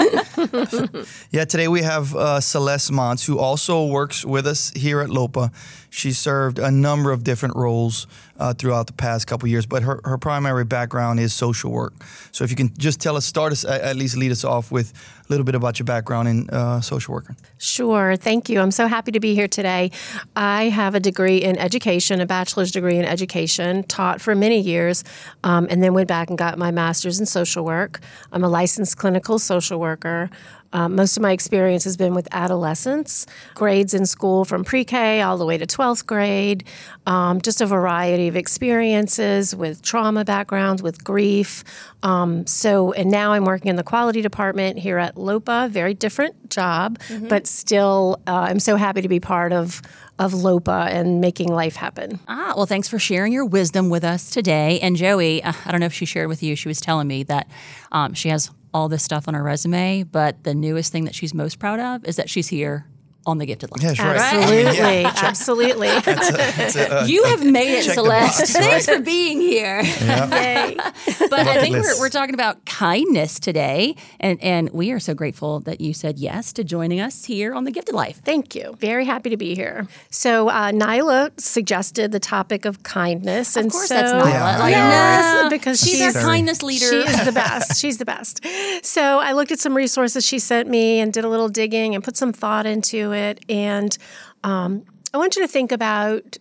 yeah, 1.32 1.44
today 1.44 1.68
we 1.68 1.82
have 1.82 2.16
uh, 2.16 2.40
Celeste 2.40 2.92
Montz, 2.92 3.26
who 3.28 3.38
also 3.38 3.86
works 3.86 4.24
with 4.24 4.48
us 4.48 4.72
here 4.74 5.02
at 5.02 5.10
LOPA. 5.10 5.52
She 5.90 6.14
served 6.14 6.58
a 6.58 6.72
number 6.72 7.12
of 7.12 7.26
different 7.26 7.58
roles 7.58 8.08
uh, 8.40 8.54
throughout 8.54 8.88
the 8.88 8.94
past 8.94 9.28
couple 9.28 9.48
years, 9.48 9.66
but 9.66 9.84
her, 9.84 10.00
her 10.04 10.18
primary 10.18 10.66
background 10.66 11.20
is 11.20 11.34
social 11.34 11.72
work. 11.72 11.94
So 12.32 12.44
if 12.44 12.50
you 12.50 12.56
can 12.56 12.74
just 12.78 13.00
tell 13.00 13.16
us, 13.16 13.26
start 13.26 13.52
us, 13.52 13.66
at 13.66 13.96
least 13.96 14.18
lead 14.18 14.32
us 14.32 14.44
off 14.44 14.72
with 14.72 14.94
a 15.28 15.32
little 15.32 15.44
bit 15.44 15.56
about 15.56 15.80
your 15.80 15.86
background 15.86 16.28
in 16.28 16.50
uh, 16.50 16.82
social 16.82 17.14
worker. 17.14 17.36
Sure, 17.58 18.16
thank 18.16 18.50
you. 18.50 18.60
I'm 18.60 18.72
so 18.72 18.88
happy 18.88 19.12
to 19.12 19.20
be 19.20 19.34
here 19.34 19.48
today. 19.48 19.92
I 20.36 20.66
have 20.66 20.96
a 20.96 21.00
degree 21.00 21.38
in 21.38 21.58
education, 21.58 22.22
a 22.22 22.26
bachelor's 22.26 22.72
degree 22.72 22.98
in 22.98 23.06
education, 23.06 23.84
taught 23.84 24.22
for 24.22 24.36
many 24.36 24.60
years, 24.60 25.04
um, 25.44 25.68
and 25.70 25.82
then 25.82 25.94
went 25.94 26.08
back 26.08 26.30
and 26.30 26.38
got 26.38 26.58
my 26.58 26.72
master's 26.72 27.20
in 27.20 27.26
social 27.26 27.66
work. 27.66 28.02
I'm 28.32 28.44
a 28.44 28.50
licensed 28.50 28.98
clinical 28.98 29.40
social 29.40 29.80
worker. 29.80 30.30
Um, 30.76 30.94
most 30.94 31.16
of 31.16 31.24
my 31.24 31.32
experience 31.32 31.86
has 31.86 31.96
been 31.96 32.14
with 32.14 32.28
adolescents, 32.34 33.26
grades 33.54 33.94
in 33.94 34.06
school 34.06 34.44
from 34.44 34.66
pre 34.66 34.84
K 34.84 35.22
all 35.22 35.38
the 35.38 35.46
way 35.46 35.58
to 35.58 35.66
12th 35.66 36.06
grade, 36.06 36.66
um, 37.06 37.40
just 37.40 37.62
a 37.62 37.66
variety 37.66 38.28
of 38.28 38.36
experiences 38.36 39.56
with 39.56 39.82
trauma 39.82 40.26
backgrounds, 40.26 40.84
with 40.84 41.02
grief. 41.02 41.64
Um, 42.04 42.46
so, 42.46 42.92
and 42.92 43.10
now 43.10 43.32
I'm 43.32 43.46
working 43.46 43.70
in 43.70 43.78
the 43.78 43.84
quality 43.84 44.22
department 44.22 44.78
here 44.78 44.98
at 44.98 45.16
LOPA, 45.16 45.70
very 45.72 45.94
different 45.94 46.50
job, 46.50 47.00
mm-hmm. 47.08 47.30
but 47.30 47.48
still, 47.48 48.20
uh, 48.28 48.48
I'm 48.50 48.60
so 48.60 48.76
happy 48.76 49.02
to 49.02 49.08
be 49.08 49.22
part 49.22 49.54
of 49.54 49.82
of 50.18 50.34
LOPA 50.34 50.88
and 50.92 51.20
making 51.20 51.50
life 51.50 51.76
happen. 51.76 52.20
Ah, 52.28 52.54
well, 52.56 52.66
thanks 52.66 52.88
for 52.88 53.00
sharing 53.00 53.34
your 53.34 53.46
wisdom 53.46 53.90
with 53.90 54.04
us 54.04 54.30
today. 54.30 54.80
And 54.80 54.96
Joey, 54.96 55.44
uh, 55.44 55.54
I 55.66 55.72
don't 55.72 55.80
know 55.80 55.88
if 55.88 55.94
she 55.94 56.06
shared 56.06 56.30
with 56.30 56.42
you, 56.42 56.56
she 56.56 56.68
was 56.68 56.80
telling 56.80 57.08
me 57.08 57.24
that 57.24 57.48
um, 57.92 58.14
she 58.14 58.30
has 58.30 58.50
all 58.74 58.90
this 58.90 59.04
stuff 59.04 59.28
on 59.28 59.34
her 59.34 59.44
resume, 59.44 60.04
but 60.04 60.44
the 60.44 60.54
newest 60.54 60.92
thing 60.92 61.06
that 61.06 61.16
she's 61.16 61.34
most 61.34 61.60
proud 61.60 61.80
of 61.80 62.06
is 62.06 62.16
that 62.18 62.30
she's 62.30 62.48
here 62.48 62.86
on 63.26 63.38
the 63.40 63.46
gifted 63.46 63.72
life. 63.72 63.82
Yes, 63.82 64.00
right. 64.00 64.18
Absolutely, 64.18 64.78
yeah. 64.78 65.12
absolutely. 65.16 65.88
That's 66.06 66.30
a, 66.30 66.34
that's 66.34 66.76
a, 66.76 67.02
uh, 67.02 67.06
you 67.06 67.24
have 67.26 67.44
made 67.44 67.80
it, 67.80 67.84
Celeste. 67.84 68.40
Box, 68.40 68.54
Thanks 68.54 68.88
right? 68.88 68.98
for 68.98 69.04
being 69.04 69.42
here. 69.42 69.82
Yay! 69.82 70.76
but 71.30 71.34
I 71.34 71.60
think 71.62 71.76
we're, 71.76 72.00
we're 72.00 72.10
talking 72.10 72.36
about 72.36 72.66
kindness 72.66 73.40
today, 73.40 73.96
and 74.20 74.42
and 74.42 74.70
we 74.72 74.92
are 74.92 75.00
so 75.00 75.14
grateful 75.14 75.60
that 75.62 75.82
you 75.82 75.94
said 75.94 76.20
yes 76.20 76.54
to 76.54 76.64
joining 76.64 77.00
us 77.00 77.26
here 77.26 77.54
on 77.54 77.64
the 77.64 77.72
Gifted 77.72 77.96
Life. 77.96 78.22
Thank 78.24 78.56
you. 78.56 78.76
Very 78.80 79.06
happy 79.06 79.30
to 79.30 79.38
be 79.38 79.56
here. 79.56 79.88
So 80.10 80.50
uh, 80.50 80.72
Nyla 80.72 81.40
suggested 81.40 82.12
the 82.12 82.20
topic 82.20 82.66
of 82.66 82.84
kindness, 82.84 83.56
of 83.56 83.64
and 83.64 83.72
course 83.72 83.88
so 83.88 83.96
that's 83.96 84.12
Nyla. 84.12 84.30
Yeah. 84.30 84.58
Like, 84.60 84.72
yes, 84.72 85.44
no, 85.44 85.50
because 85.50 85.80
she's, 85.80 85.98
she's 85.98 86.16
our 86.16 86.22
kindness 86.22 86.62
leader. 86.62 86.86
She 86.86 86.98
is 86.98 87.26
the 87.26 87.32
best. 87.32 87.80
She's 87.80 87.98
the 87.98 88.06
best. 88.06 88.46
So 88.84 89.20
I 89.20 89.34
looked 89.34 89.52
at 89.52 89.60
some 89.60 89.76
resources 89.76 90.26
she 90.26 90.40
sent 90.40 90.70
me 90.70 91.00
and 91.00 91.12
did 91.12 91.24
a 91.24 91.30
little 91.30 91.50
digging 91.50 91.96
and 91.96 92.04
put 92.04 92.18
some 92.18 92.32
thought 92.32 92.66
into 92.66 93.15
it. 93.16 93.44
And 93.50 93.98
um, 94.44 94.86
I 95.14 95.18
want 95.18 95.36
you 95.36 95.42
to 95.42 95.48
think 95.48 95.72
about 95.72 96.38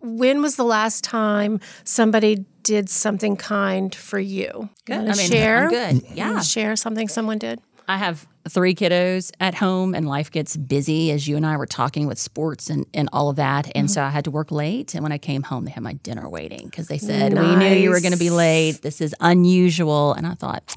when 0.00 0.42
was 0.42 0.56
the 0.56 0.64
last 0.64 1.04
time 1.04 1.60
somebody 1.84 2.44
did 2.62 2.88
something 2.88 3.36
kind 3.36 3.94
for 3.94 4.18
you? 4.18 4.68
Good. 4.84 5.02
You 5.04 5.10
I 5.10 5.14
mean, 5.14 5.30
share. 5.30 5.64
I'm 5.64 5.70
good. 5.70 6.02
Yeah. 6.14 6.40
Share 6.40 6.76
something 6.76 7.08
someone 7.08 7.38
did. 7.38 7.60
I 7.86 7.98
have 7.98 8.26
three 8.48 8.74
kiddos 8.74 9.30
at 9.40 9.54
home 9.54 9.94
and 9.94 10.06
life 10.06 10.30
gets 10.30 10.56
busy 10.56 11.10
as 11.10 11.26
you 11.26 11.36
and 11.36 11.46
I 11.46 11.56
were 11.56 11.66
talking 11.66 12.06
with 12.06 12.18
sports 12.18 12.68
and, 12.68 12.86
and 12.92 13.08
all 13.12 13.30
of 13.30 13.36
that. 13.36 13.70
And 13.74 13.90
so 13.90 14.02
I 14.02 14.10
had 14.10 14.24
to 14.24 14.30
work 14.30 14.50
late. 14.50 14.94
And 14.94 15.02
when 15.02 15.12
I 15.12 15.18
came 15.18 15.42
home, 15.42 15.64
they 15.64 15.70
had 15.70 15.82
my 15.82 15.94
dinner 15.94 16.28
waiting 16.28 16.66
because 16.66 16.88
they 16.88 16.98
said, 16.98 17.34
We 17.34 17.56
knew 17.56 17.74
you 17.74 17.90
were 17.90 18.00
going 18.00 18.12
to 18.12 18.18
be 18.18 18.30
late. 18.30 18.82
This 18.82 19.00
is 19.00 19.14
unusual. 19.20 20.12
And 20.12 20.26
I 20.26 20.34
thought, 20.34 20.76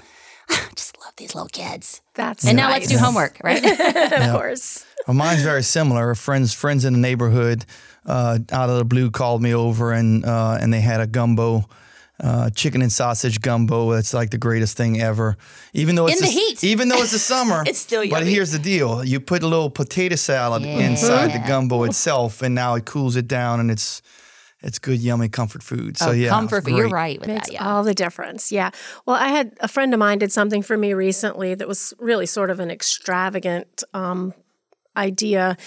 these 1.18 1.36
little 1.36 1.50
kids. 1.50 2.02
That's 2.16 2.46
And 2.46 2.56
now 2.58 2.70
let's 2.70 2.88
do 2.88 2.98
homework, 2.98 3.40
right? 3.44 3.64
of 3.64 4.32
course. 4.32 4.86
Well, 5.08 5.16
mine's 5.16 5.42
very 5.42 5.64
similar. 5.64 6.16
Friends, 6.16 6.54
friends 6.54 6.86
in 6.86 6.94
the 6.94 7.00
neighborhood, 7.00 7.66
uh, 8.06 8.40
out 8.52 8.70
of 8.70 8.78
the 8.78 8.86
blue, 8.86 9.12
called 9.12 9.42
me 9.42 9.54
over 9.54 9.94
and 9.94 10.26
uh, 10.26 10.58
and 10.62 10.72
they 10.74 10.82
had 10.82 11.00
a 11.02 11.08
gumbo, 11.08 11.66
uh, 12.20 12.50
chicken 12.52 12.82
and 12.82 12.92
sausage 12.92 13.40
gumbo. 13.42 13.92
That's 13.94 14.14
like 14.14 14.30
the 14.32 14.38
greatest 14.38 14.76
thing 14.78 15.00
ever. 15.02 15.38
Even 15.74 15.96
though 15.96 16.08
it's 16.08 16.18
In 16.18 16.22
the 16.24 16.28
s- 16.30 16.62
heat. 16.62 16.64
even 16.64 16.90
though 16.90 17.02
it's 17.02 17.12
the 17.12 17.20
summer, 17.20 17.64
It's 17.68 17.80
still 17.80 18.08
But 18.10 18.26
here's 18.26 18.52
the 18.52 18.60
deal: 18.60 19.04
you 19.04 19.20
put 19.20 19.44
a 19.44 19.48
little 19.48 19.70
potato 19.70 20.16
salad 20.16 20.64
inside 20.64 21.32
the 21.32 21.44
gumbo 21.48 21.84
itself, 21.84 22.42
and 22.42 22.54
now 22.56 22.76
it 22.76 22.86
cools 22.86 23.16
it 23.16 23.28
down, 23.28 23.60
and 23.60 23.70
it's 23.72 24.02
it's 24.62 24.80
good, 24.80 25.00
yummy 25.00 25.30
comfort 25.30 25.62
food. 25.64 25.98
So 25.98 26.10
Oh, 26.10 26.12
yeah, 26.12 26.30
comfort 26.30 26.66
food. 26.66 26.78
You're 26.78 26.90
right 26.90 27.20
with 27.20 27.30
Makes 27.30 27.48
that. 27.48 27.54
Yeah. 27.54 27.68
all 27.68 27.84
the 27.84 27.94
difference. 27.94 28.52
Yeah. 28.52 28.72
Well, 29.06 29.16
I 29.16 29.28
had 29.30 29.56
a 29.60 29.68
friend 29.68 29.94
of 29.94 30.00
mine 30.00 30.18
did 30.20 30.32
something 30.32 30.62
for 30.62 30.78
me 30.78 30.94
recently 30.94 31.54
that 31.56 31.68
was 31.68 31.94
really 32.00 32.26
sort 32.26 32.50
of 32.50 32.60
an 32.60 32.72
extravagant 32.72 33.84
um, 33.94 34.34
idea. 34.96 35.58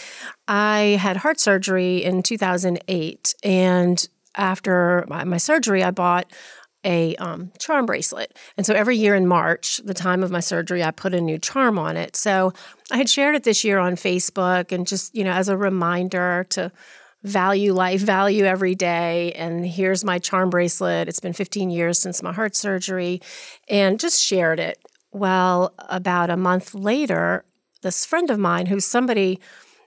I 0.48 0.98
had 1.00 1.18
heart 1.18 1.38
surgery 1.38 2.02
in 2.02 2.22
2008, 2.22 3.34
and 3.44 4.08
after 4.36 5.04
my, 5.08 5.24
my 5.24 5.36
surgery, 5.36 5.84
I 5.84 5.90
bought 5.92 6.32
a 6.84 7.14
um, 7.16 7.52
charm 7.58 7.84
bracelet. 7.84 8.36
And 8.56 8.64
so 8.64 8.74
every 8.74 8.96
year 8.96 9.14
in 9.14 9.26
March, 9.26 9.80
the 9.84 9.92
time 9.94 10.22
of 10.22 10.30
my 10.30 10.40
surgery, 10.40 10.82
I 10.82 10.90
put 10.90 11.12
a 11.14 11.20
new 11.20 11.38
charm 11.38 11.78
on 11.78 11.96
it. 11.96 12.16
So 12.16 12.52
I 12.90 12.96
had 12.96 13.08
shared 13.10 13.34
it 13.34 13.44
this 13.44 13.64
year 13.64 13.78
on 13.78 13.96
Facebook 13.96 14.72
and 14.72 14.86
just, 14.86 15.14
you 15.14 15.22
know, 15.22 15.32
as 15.32 15.48
a 15.50 15.56
reminder 15.58 16.46
to 16.50 16.72
value 17.22 17.72
life, 17.72 18.00
value 18.00 18.44
every 18.44 18.74
day. 18.74 19.32
And 19.32 19.66
here's 19.66 20.04
my 20.04 20.18
charm 20.18 20.50
bracelet. 20.50 21.08
It's 21.08 21.20
been 21.20 21.32
15 21.32 21.70
years 21.70 21.98
since 21.98 22.22
my 22.22 22.32
heart 22.32 22.56
surgery, 22.56 23.20
and 23.68 24.00
just 24.00 24.22
shared 24.22 24.60
it. 24.60 24.78
Well, 25.12 25.74
about 25.88 26.30
a 26.30 26.36
month 26.36 26.74
later, 26.74 27.44
this 27.82 28.06
friend 28.06 28.30
of 28.30 28.38
mine, 28.38 28.66
who's 28.66 28.84
somebody 28.84 29.40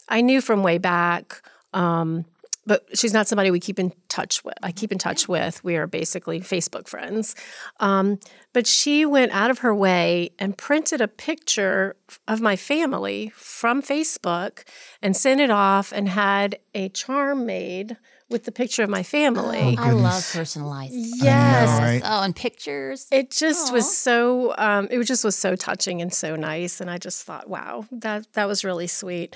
I 0.10 0.22
knew 0.22 0.42
from 0.42 0.64
way 0.64 0.78
back, 0.78 1.42
um, 1.74 2.26
but 2.66 2.86
she's 2.98 3.14
not 3.14 3.28
somebody 3.28 3.52
we 3.52 3.60
keep 3.60 3.80
in 3.80 3.94
touch 4.08 4.44
with. 4.44 4.56
I 4.64 4.72
keep 4.72 4.92
in 4.92 4.98
touch 4.98 5.28
with. 5.28 5.64
We 5.64 5.76
are 5.76 5.88
basically 5.88 6.40
Facebook 6.40 6.88
friends. 6.88 7.36
Um, 7.80 8.20
but 8.54 8.68
she 8.68 9.06
went 9.06 9.32
out 9.32 9.52
of 9.52 9.60
her 9.60 9.76
way 9.76 10.32
and 10.40 10.58
printed 10.58 11.02
a 11.02 11.08
picture 11.08 11.96
of 12.28 12.42
my 12.42 12.56
family 12.56 13.32
from 13.36 13.82
Facebook 13.82 14.64
and 15.02 15.16
sent 15.16 15.42
it 15.42 15.52
off 15.52 15.92
and 15.92 16.08
had 16.10 16.60
a 16.74 16.90
charm 16.90 17.46
made 17.46 17.98
with 18.30 18.46
the 18.46 18.52
picture 18.52 18.84
of 18.84 18.90
my 18.90 19.04
family. 19.04 19.78
I 19.78 19.92
love 19.92 20.28
personalized. 20.34 20.94
yes. 20.94 21.80
know, 21.80 21.86
right? 21.86 22.02
Oh, 22.04 22.24
and 22.24 22.36
pictures. 22.36 23.08
It 23.12 23.32
just 23.32 23.72
was 23.72 23.96
so. 23.96 24.54
Um, 24.58 24.88
it 24.92 25.02
just 25.04 25.24
was 25.24 25.36
so 25.36 25.56
touching 25.56 26.02
and 26.02 26.14
so 26.14 26.36
nice, 26.36 26.82
and 26.82 26.90
I 26.90 26.98
just 26.98 27.24
thought, 27.24 27.50
wow, 27.50 27.86
that 27.92 28.32
that 28.34 28.48
was 28.48 28.64
really 28.64 28.88
sweet. 28.88 29.36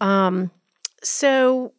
Um, 0.00 0.50
so, 1.02 1.72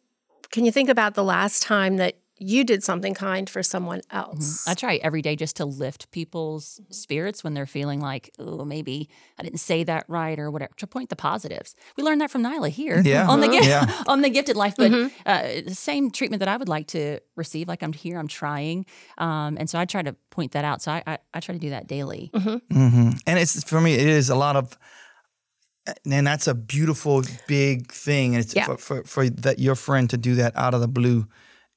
can 0.50 0.64
you 0.64 0.72
think 0.72 0.88
about 0.88 1.14
the 1.14 1.24
last 1.24 1.62
time 1.62 1.96
that 1.96 2.16
you 2.42 2.64
did 2.64 2.82
something 2.82 3.12
kind 3.12 3.50
for 3.50 3.62
someone 3.62 4.00
mm-hmm. 4.00 4.16
else? 4.16 4.66
I 4.66 4.74
try 4.74 4.96
every 4.96 5.20
day 5.20 5.36
just 5.36 5.56
to 5.56 5.66
lift 5.66 6.10
people's 6.10 6.80
mm-hmm. 6.82 6.92
spirits 6.92 7.44
when 7.44 7.54
they're 7.54 7.66
feeling 7.66 8.00
like, 8.00 8.30
oh, 8.38 8.64
maybe 8.64 9.08
I 9.38 9.42
didn't 9.42 9.60
say 9.60 9.84
that 9.84 10.06
right 10.08 10.38
or 10.38 10.50
whatever. 10.50 10.72
To 10.78 10.86
point 10.86 11.10
the 11.10 11.16
positives. 11.16 11.74
We 11.96 12.02
learned 12.02 12.22
that 12.22 12.30
from 12.30 12.42
Nyla 12.42 12.70
here 12.70 13.02
Yeah. 13.04 13.28
on 13.28 13.40
the 13.40 13.48
gift, 13.48 13.66
Yeah. 13.66 14.02
on 14.06 14.22
the 14.22 14.30
gifted 14.30 14.56
life, 14.56 14.74
but 14.76 14.90
mm-hmm. 14.90 15.08
uh, 15.26 15.62
the 15.66 15.74
same 15.74 16.10
treatment 16.10 16.40
that 16.40 16.48
I 16.48 16.56
would 16.56 16.68
like 16.68 16.88
to 16.88 17.20
receive. 17.36 17.68
Like 17.68 17.82
I'm 17.82 17.92
here, 17.92 18.18
I'm 18.18 18.28
trying, 18.28 18.86
um, 19.18 19.56
and 19.58 19.68
so 19.68 19.78
I 19.78 19.84
try 19.84 20.02
to 20.02 20.14
point 20.30 20.52
that 20.52 20.64
out. 20.64 20.80
So 20.82 20.92
I, 20.92 21.02
I, 21.06 21.18
I 21.34 21.40
try 21.40 21.52
to 21.52 21.60
do 21.60 21.70
that 21.70 21.86
daily. 21.86 22.30
and 23.26 23.38
it's 23.38 23.62
for 23.64 23.80
me 23.80 23.94
it 23.94 24.08
is 24.08 24.30
a 24.30 24.34
lot 24.36 24.56
of 24.56 24.78
and 26.10 26.26
that's 26.26 26.46
a 26.46 26.54
beautiful 26.54 27.22
big 27.48 27.90
thing 27.92 28.34
and 28.34 28.44
it's 28.44 28.54
Yeah. 28.54 28.66
for, 28.66 28.76
for, 28.76 29.04
for 29.04 29.28
that 29.30 29.58
your 29.58 29.74
friend 29.74 30.08
to 30.10 30.16
do 30.16 30.34
that 30.36 30.52
out 30.56 30.74
of 30.74 30.80
the 30.80 30.88
blue 30.88 31.26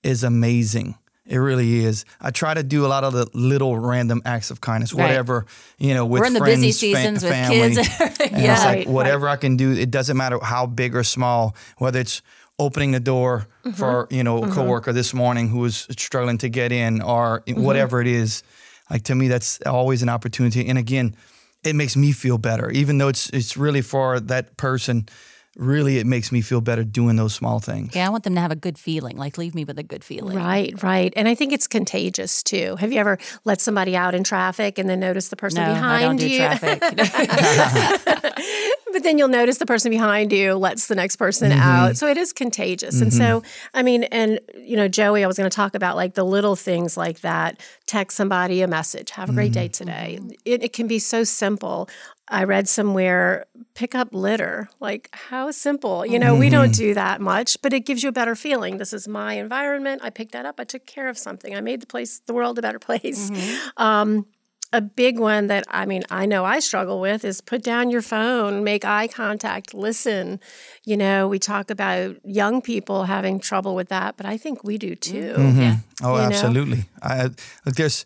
is 0.03 0.23
amazing 0.23 0.95
it 1.25 1.37
really 1.37 1.79
is 1.85 2.03
i 2.19 2.29
try 2.29 2.53
to 2.53 2.63
do 2.63 2.85
a 2.85 2.89
lot 2.89 3.03
of 3.05 3.13
the 3.13 3.25
little 3.33 3.77
random 3.79 4.21
acts 4.25 4.51
of 4.51 4.59
kindness 4.59 4.93
Right. 4.93 5.03
whatever 5.07 5.45
you 5.77 5.93
know 5.93 6.05
with 6.05 6.19
We're 6.19 6.27
in 6.27 6.33
the 6.33 6.39
friends, 6.39 6.59
busy 6.61 6.71
seasons 6.73 7.23
with 7.23 7.31
family. 7.31 7.75
kids. 7.75 7.89
And 8.33 8.41
yeah. 8.43 8.53
it's 8.53 8.65
like 8.65 8.77
Right, 8.79 8.87
whatever 8.87 9.27
I 9.29 9.37
can 9.37 9.55
do, 9.57 9.71
it 9.71 9.89
doesn't 9.91 10.17
matter 10.17 10.37
how 10.41 10.65
big 10.65 10.95
or 10.95 11.03
small, 11.03 11.55
whether 11.77 11.99
it's 11.99 12.21
opening 12.59 12.91
the 12.91 12.99
door 12.99 13.47
Mm-hmm. 13.63 13.71
for, 13.77 14.07
you 14.11 14.23
know, 14.23 14.43
a 14.43 14.49
coworker 14.51 14.91
this 14.91 15.13
morning 15.13 15.47
who 15.47 15.59
was 15.59 15.87
struggling 15.97 16.37
to 16.39 16.49
get 16.49 16.71
in 16.73 17.01
or 17.01 17.41
Mm-hmm. 17.47 17.63
whatever 17.63 18.01
it 18.01 18.07
is. 18.07 18.43
Like 18.89 19.03
to 19.03 19.15
me, 19.15 19.27
that's 19.29 19.59
always 19.65 20.03
an 20.03 20.09
opportunity. 20.09 20.67
And 20.67 20.77
again, 20.77 21.15
it 21.63 21.75
makes 21.75 21.95
me 21.95 22.11
feel 22.11 22.37
better, 22.37 22.69
even 22.71 22.97
though 22.97 23.07
it's 23.07 23.29
it's 23.29 23.57
really 23.57 23.81
for 23.81 24.19
that 24.19 24.57
person. 24.57 25.07
Really, 25.55 25.99
it 25.99 26.07
makes 26.07 26.31
me 26.31 26.41
feel 26.41 26.61
better 26.61 26.83
doing 26.83 27.15
those 27.15 27.33
small 27.35 27.59
things. 27.59 27.95
Yeah, 27.95 28.07
I 28.07 28.09
want 28.09 28.23
them 28.23 28.33
to 28.35 28.41
have 28.41 28.51
a 28.51 28.55
good 28.55 28.77
feeling. 28.79 29.17
Like 29.17 29.37
leave 29.37 29.53
me 29.53 29.65
with 29.65 29.77
a 29.77 29.83
good 29.83 30.03
feeling. 30.03 30.35
Right, 30.35 30.73
right. 30.81 31.13
And 31.15 31.27
I 31.27 31.35
think 31.35 31.53
it's 31.53 31.67
contagious 31.67 32.41
too. 32.41 32.75
Have 32.77 32.91
you 32.91 32.99
ever 32.99 33.19
let 33.45 33.61
somebody 33.61 33.95
out 33.95 34.15
in 34.15 34.23
traffic 34.23 34.79
and 34.79 34.89
then 34.89 34.99
notice 34.99 35.29
the 35.29 35.35
person 35.35 35.61
No, 35.63 35.73
behind 35.73 36.03
I 36.03 36.07
don't 36.07 36.15
do 36.17 36.27
you? 36.27 36.37
traffic. 36.39 36.81
but 38.93 39.03
then 39.03 39.17
you'll 39.17 39.27
notice 39.27 39.57
the 39.57 39.65
person 39.65 39.89
behind 39.89 40.31
you 40.31 40.53
lets 40.55 40.87
the 40.87 40.95
next 40.95 41.17
person 41.17 41.51
Mm-hmm. 41.51 41.61
out. 41.61 41.97
So 41.97 42.07
it 42.07 42.17
is 42.17 42.31
contagious. 42.33 43.01
And 43.01 43.13
so, 43.13 43.43
I 43.73 43.83
mean, 43.83 44.03
and, 44.05 44.39
you 44.55 44.75
know, 44.77 44.87
Joey, 44.87 45.23
I 45.23 45.27
was 45.27 45.37
going 45.37 45.49
to 45.49 45.55
talk 45.55 45.75
about 45.75 45.95
like 45.95 46.13
the 46.13 46.23
little 46.23 46.55
things 46.55 46.95
like 46.97 47.21
that. 47.21 47.59
Text 47.85 48.15
somebody 48.17 48.61
a 48.61 48.67
message, 48.67 49.11
have 49.11 49.29
a 49.29 49.33
great 49.33 49.51
day 49.51 49.63
Mm-hmm. 49.69 49.71
today. 49.71 50.19
It, 50.45 50.63
it 50.63 50.73
can 50.73 50.87
be 50.87 50.99
so 50.99 51.23
simple. 51.23 51.89
I 52.29 52.45
read 52.45 52.67
somewhere, 52.69 53.45
pick 53.73 53.93
up 53.95 54.09
litter. 54.13 54.69
Like, 54.79 55.09
how 55.11 55.51
simple. 55.51 56.05
You 56.05 56.19
know, 56.19 56.33
we 56.35 56.45
Mm-hmm. 56.47 56.51
don't 56.55 56.73
do 56.73 56.93
that 56.93 57.19
much, 57.21 57.61
but 57.61 57.73
it 57.73 57.81
gives 57.85 58.01
you 58.03 58.09
a 58.09 58.13
better 58.13 58.35
feeling. 58.35 58.77
This 58.77 58.93
is 58.93 59.07
my 59.07 59.33
environment. 59.33 60.01
I 60.03 60.09
picked 60.09 60.31
that 60.31 60.45
up. 60.45 60.59
I 60.59 60.63
took 60.63 60.85
care 60.85 61.09
of 61.09 61.17
something. 61.17 61.53
I 61.55 61.61
made 61.61 61.81
the 61.81 61.87
place, 61.87 62.21
the 62.25 62.33
world 62.33 62.57
a 62.57 62.61
better 62.61 62.79
place. 62.79 63.29
Um, 63.77 64.25
a 64.71 64.81
big 64.81 65.19
one 65.19 65.47
that 65.47 65.65
I 65.69 65.85
mean, 65.85 66.01
I 66.09 66.25
know 66.25 66.45
I 66.45 66.57
struggle 66.59 66.99
with 66.99 67.23
is 67.23 67.41
put 67.41 67.61
down 67.61 67.91
your 67.91 68.01
phone, 68.01 68.63
make 68.63 68.83
eye 68.85 69.07
contact, 69.07 69.73
listen. 69.75 70.39
You 70.83 70.97
know, 70.97 71.27
we 71.27 71.37
talk 71.37 71.69
about 71.69 72.15
young 72.25 72.59
people 72.59 73.03
having 73.03 73.39
trouble 73.39 73.75
with 73.75 73.89
that, 73.89 74.17
but 74.17 74.25
I 74.25 74.35
think 74.37 74.63
we 74.63 74.79
do 74.79 74.95
too. 74.95 75.35
yeah. 75.37 75.75
Oh, 76.01 76.13
You 76.15 76.21
know? 76.21 76.25
absolutely. 76.27 76.85
I 77.03 77.25
look. 77.65 77.75
There's, 77.75 78.03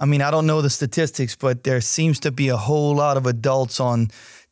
I 0.00 0.06
mean, 0.06 0.22
I 0.22 0.30
don't 0.30 0.46
know 0.46 0.62
the 0.62 0.70
statistics, 0.70 1.36
but 1.36 1.62
there 1.64 1.80
seems 1.82 2.18
to 2.20 2.32
be 2.32 2.48
a 2.48 2.56
whole 2.56 2.94
lot 2.96 3.16
of 3.18 3.26
adults 3.26 3.78
on 3.80 4.08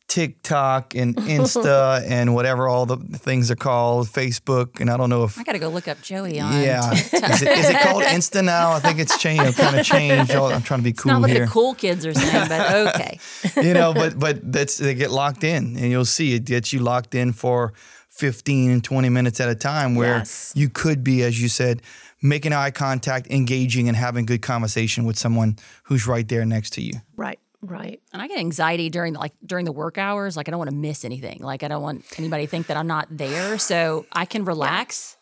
TikTok 0.07 0.95
and 0.95 1.15
Insta 1.15 2.03
and 2.07 2.33
whatever 2.33 2.67
all 2.67 2.85
the 2.85 2.97
things 2.97 3.49
are 3.51 3.55
called, 3.55 4.07
Facebook, 4.07 4.79
and 4.79 4.89
I 4.89 4.97
don't 4.97 5.09
know 5.09 5.23
if. 5.23 5.39
I 5.39 5.43
got 5.43 5.53
to 5.53 5.59
go 5.59 5.69
look 5.69 5.87
up 5.87 6.01
Joey 6.01 6.39
on. 6.39 6.61
Yeah, 6.61 6.91
is 6.93 7.13
it, 7.41 7.47
is 7.57 7.69
it 7.69 7.81
called 7.81 8.03
Insta 8.03 8.43
now? 8.43 8.71
I 8.71 8.79
think 8.79 8.99
it's 8.99 9.17
changed. 9.21 9.57
Kind 9.57 9.79
of 9.79 9.85
changed. 9.85 10.31
I'm 10.31 10.61
trying 10.61 10.79
to 10.79 10.83
be 10.83 10.93
cool 10.93 11.13
Not 11.13 11.21
what 11.21 11.29
here, 11.29 11.45
the 11.45 11.51
cool 11.51 11.73
kids 11.73 12.05
are 12.05 12.13
saying, 12.13 12.47
but 12.47 12.95
okay. 12.95 13.19
you 13.57 13.73
know. 13.73 13.93
But 13.93 14.19
but 14.19 14.51
that's 14.51 14.77
they 14.77 14.93
get 14.95 15.11
locked 15.11 15.43
in, 15.43 15.77
and 15.77 15.89
you'll 15.91 16.05
see 16.05 16.33
it 16.35 16.45
gets 16.45 16.73
you 16.73 16.79
locked 16.79 17.13
in 17.15 17.33
for 17.33 17.73
15 18.09 18.71
and 18.71 18.83
20 18.83 19.09
minutes 19.09 19.39
at 19.39 19.49
a 19.49 19.55
time, 19.55 19.95
where 19.95 20.17
Yes. 20.17 20.51
you 20.55 20.69
could 20.69 21.03
be, 21.03 21.23
as 21.23 21.41
you 21.41 21.47
said, 21.47 21.81
making 22.21 22.53
eye 22.53 22.71
contact, 22.71 23.27
engaging, 23.27 23.87
and 23.87 23.95
having 23.95 24.25
good 24.25 24.41
conversation 24.41 25.05
with 25.05 25.17
someone 25.17 25.57
who's 25.83 26.07
right 26.07 26.27
there 26.27 26.45
next 26.45 26.73
to 26.73 26.81
you. 26.81 26.93
Right, 27.15 27.39
right. 27.61 28.01
And 28.13 28.21
I 28.21 28.27
get 28.27 28.39
anxiety 28.39 28.89
during 28.89 29.13
the, 29.13 29.19
like 29.19 29.33
during 29.45 29.65
the 29.65 29.71
work 29.71 29.97
hours. 29.97 30.35
Like 30.35 30.47
I 30.47 30.51
don't 30.51 30.59
want 30.59 30.71
to 30.71 30.75
miss 30.75 31.05
anything. 31.05 31.39
Like 31.39 31.63
I 31.63 31.67
don't 31.67 31.81
want 31.81 32.05
anybody 32.17 32.45
to 32.45 32.49
think 32.49 32.67
that 32.67 32.77
I'm 32.77 32.87
not 32.87 33.07
there. 33.09 33.57
So 33.57 34.05
I 34.11 34.25
can 34.25 34.45
relax 34.45 35.17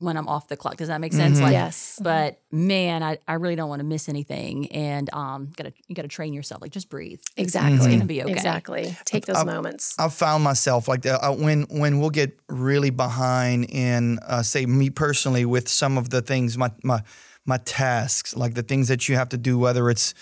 when 0.00 0.16
I'm 0.16 0.26
off 0.28 0.48
the 0.48 0.56
clock. 0.56 0.76
Does 0.76 0.88
that 0.88 1.00
make 1.00 1.12
sense? 1.12 1.40
Like, 1.40 1.52
Yes. 1.52 2.00
But 2.02 2.40
man, 2.50 3.02
I, 3.02 3.18
I 3.28 3.34
really 3.34 3.54
don't 3.54 3.68
want 3.68 3.80
to 3.80 3.84
miss 3.84 4.08
anything. 4.08 4.72
And 4.72 5.12
um, 5.12 5.52
gotta 5.56 5.72
you 5.86 5.94
gotta 5.94 6.08
train 6.08 6.32
yourself. 6.32 6.62
Like 6.62 6.72
just 6.72 6.88
breathe. 6.88 7.20
Exactly. 7.36 7.76
It's 7.76 7.86
gonna 7.86 8.06
be 8.06 8.22
okay. 8.22 8.32
Exactly. 8.32 8.96
Take 9.04 9.26
those 9.26 9.44
moments. 9.44 9.94
I've 9.98 10.14
found 10.14 10.42
myself 10.42 10.88
like 10.88 11.06
uh, 11.06 11.18
uh, 11.22 11.32
when 11.34 11.62
when 11.64 12.00
we'll 12.00 12.10
get 12.10 12.38
really 12.48 12.90
behind 12.90 13.66
in 13.66 14.18
uh, 14.26 14.42
say 14.42 14.66
me 14.66 14.90
personally 14.90 15.44
with 15.44 15.68
some 15.68 15.98
of 15.98 16.10
the 16.10 16.22
things 16.22 16.56
my 16.56 16.70
my 16.82 17.02
my 17.44 17.58
tasks 17.58 18.34
like 18.34 18.54
the 18.54 18.62
things 18.62 18.88
that 18.88 19.08
you 19.08 19.16
have 19.16 19.28
to 19.30 19.38
do 19.38 19.58
whether 19.58 19.90
it's 19.90 20.14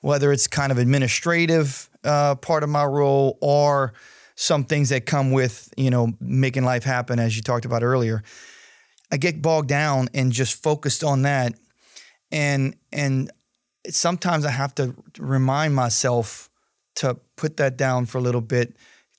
whether 0.00 0.32
it's 0.32 0.46
kind 0.46 0.72
of 0.72 0.78
administrative 0.78 1.90
uh, 2.04 2.34
part 2.36 2.62
of 2.62 2.68
my 2.70 2.84
role 2.84 3.36
or 3.40 3.92
some 4.36 4.64
things 4.64 4.90
that 4.90 5.04
come 5.04 5.32
with 5.32 5.72
you 5.76 5.90
know 5.90 6.12
making 6.20 6.64
life 6.64 6.84
happen 6.84 7.18
as 7.18 7.36
you 7.36 7.42
talked 7.42 7.64
about 7.64 7.82
earlier. 7.82 8.22
I 9.10 9.16
get 9.16 9.42
bogged 9.42 9.68
down 9.68 10.08
and 10.14 10.32
just 10.32 10.62
focused 10.62 11.02
on 11.02 11.22
that, 11.22 11.54
and 12.30 12.76
and 12.92 13.30
sometimes 13.88 14.44
I 14.44 14.50
have 14.50 14.74
to 14.76 14.94
remind 15.18 15.74
myself 15.74 16.50
to 16.96 17.18
put 17.36 17.56
that 17.56 17.76
down 17.76 18.06
for 18.06 18.18
a 18.18 18.20
little 18.20 18.40
bit 18.40 18.76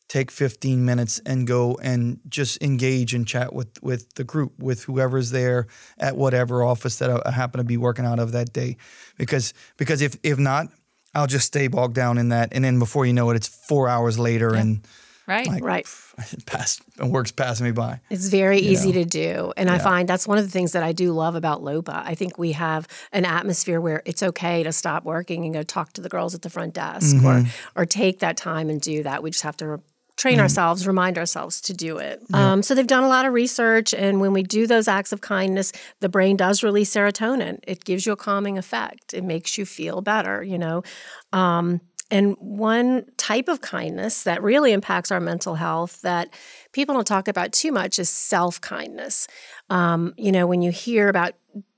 take 0.10 0.32
15 0.32 0.84
minutes 0.84 1.21
and 1.25 1.47
go 1.47 1.80
and 1.82 2.19
just 2.28 2.62
engage 2.62 3.13
and 3.13 3.25
chat 3.28 3.54
with 3.54 3.82
with 3.82 4.12
the 4.15 4.23
group 4.23 4.52
with 4.60 4.84
whoever's 4.84 5.30
there 5.30 5.67
at 5.97 6.17
whatever 6.17 6.63
office 6.63 6.97
that 6.97 7.25
I 7.25 7.32
happen 7.32 7.60
to 7.60 7.63
be 7.63 7.78
working 7.78 8.06
out 8.06 8.19
of 8.19 8.32
that 8.34 8.52
day. 8.52 8.75
Because 9.17 9.54
because 9.78 10.02
if 10.02 10.17
if 10.23 10.38
not 10.38 10.67
I'll 11.15 11.28
just 11.28 11.45
stay 11.47 11.67
bogged 11.67 11.95
down 11.95 12.17
in 12.17 12.30
that. 12.30 12.49
And 12.52 12.63
then 12.63 12.80
before 12.80 13.06
you 13.06 13.13
know 13.13 13.30
it 13.30 13.36
it's 13.36 13.47
4 13.47 13.88
hours 13.88 14.19
later 14.19 14.54
and 14.54 14.86
Right. 15.30 15.48
like 15.48 15.63
Right. 15.63 15.86
past 16.48 16.82
work's 17.00 17.32
passing 17.32 17.65
me 17.65 17.72
by 17.72 18.02
It's 18.10 18.28
very 18.30 18.58
easy 18.60 18.92
know? 18.92 19.04
to 19.04 19.06
do. 19.06 19.54
And 19.56 19.70
I 19.70 19.78
find 19.78 20.10
that's 20.10 20.28
one 20.28 20.39
of 20.39 20.44
the 20.44 20.50
things 20.50 20.72
that 20.72 20.82
I 20.82 20.92
do 20.92 21.13
love 21.13 21.36
about 21.36 21.62
LOPA. 21.63 22.04
I 22.06 22.15
think 22.15 22.38
we 22.38 22.54
have 22.54 22.88
an 23.12 23.26
atmosphere 23.26 23.80
where 23.80 24.02
it's 24.06 24.24
okay 24.24 24.63
to 24.63 24.72
stop 24.72 25.04
working 25.06 25.46
and 25.46 25.54
go 25.54 25.62
talk 25.63 25.94
to 25.94 26.02
the 26.02 26.10
girls 26.10 26.34
at 26.34 26.42
the 26.42 26.50
front 26.50 26.74
desk 26.74 27.15
or 27.24 27.44
or 27.76 27.86
take 27.86 28.20
that 28.20 28.38
time 28.38 28.70
and 28.70 28.82
do 28.82 29.04
that. 29.04 29.22
We 29.22 29.30
just 29.30 29.44
have 29.44 29.58
to 29.58 29.68
re- 29.68 29.78
train 30.18 30.39
ourselves, 30.42 30.86
remind 30.86 31.18
ourselves 31.18 31.62
to 31.62 31.74
do 31.74 31.98
it. 31.98 32.22
Um, 32.34 32.62
so 32.62 32.76
they've 32.76 32.86
done 32.86 33.04
a 33.06 33.08
lot 33.08 33.26
of 33.26 33.32
research 33.32 33.94
and 33.94 34.20
when 34.20 34.34
we 34.34 34.44
do 34.44 34.68
those 34.68 34.88
acts 34.89 35.13
of 35.13 35.22
kindness, 35.22 35.72
the 36.02 36.10
brain 36.10 36.36
does 36.36 36.62
release 36.62 36.94
serotonin. 36.94 37.60
It 37.65 37.86
gives 37.86 38.06
you 38.06 38.12
a 38.12 38.18
calming 38.18 38.58
effect. 38.58 39.13
It 39.13 39.24
makes 39.24 39.58
you 39.58 39.65
feel 39.65 40.02
better, 40.02 40.44
you 40.44 40.58
know. 40.58 40.84
Um, 41.32 41.80
and 42.12 42.36
one 42.39 43.06
type 43.17 43.48
of 43.48 43.62
kindness 43.62 44.24
that 44.24 44.41
really 44.41 44.74
impacts 44.74 45.12
our 45.12 45.19
mental 45.19 45.56
health 45.56 46.02
that 46.02 46.30
people 46.72 46.95
don't 46.95 47.06
talk 47.06 47.28
about 47.28 47.52
too 47.52 47.72
much 47.72 48.00
is 48.00 48.10
self 48.10 48.60
kindness. 48.62 49.28
Um, 49.69 50.13
you 50.17 50.32
know, 50.32 50.48
when 50.48 50.62
you 50.62 50.72
hear 50.72 51.10
about 51.10 51.34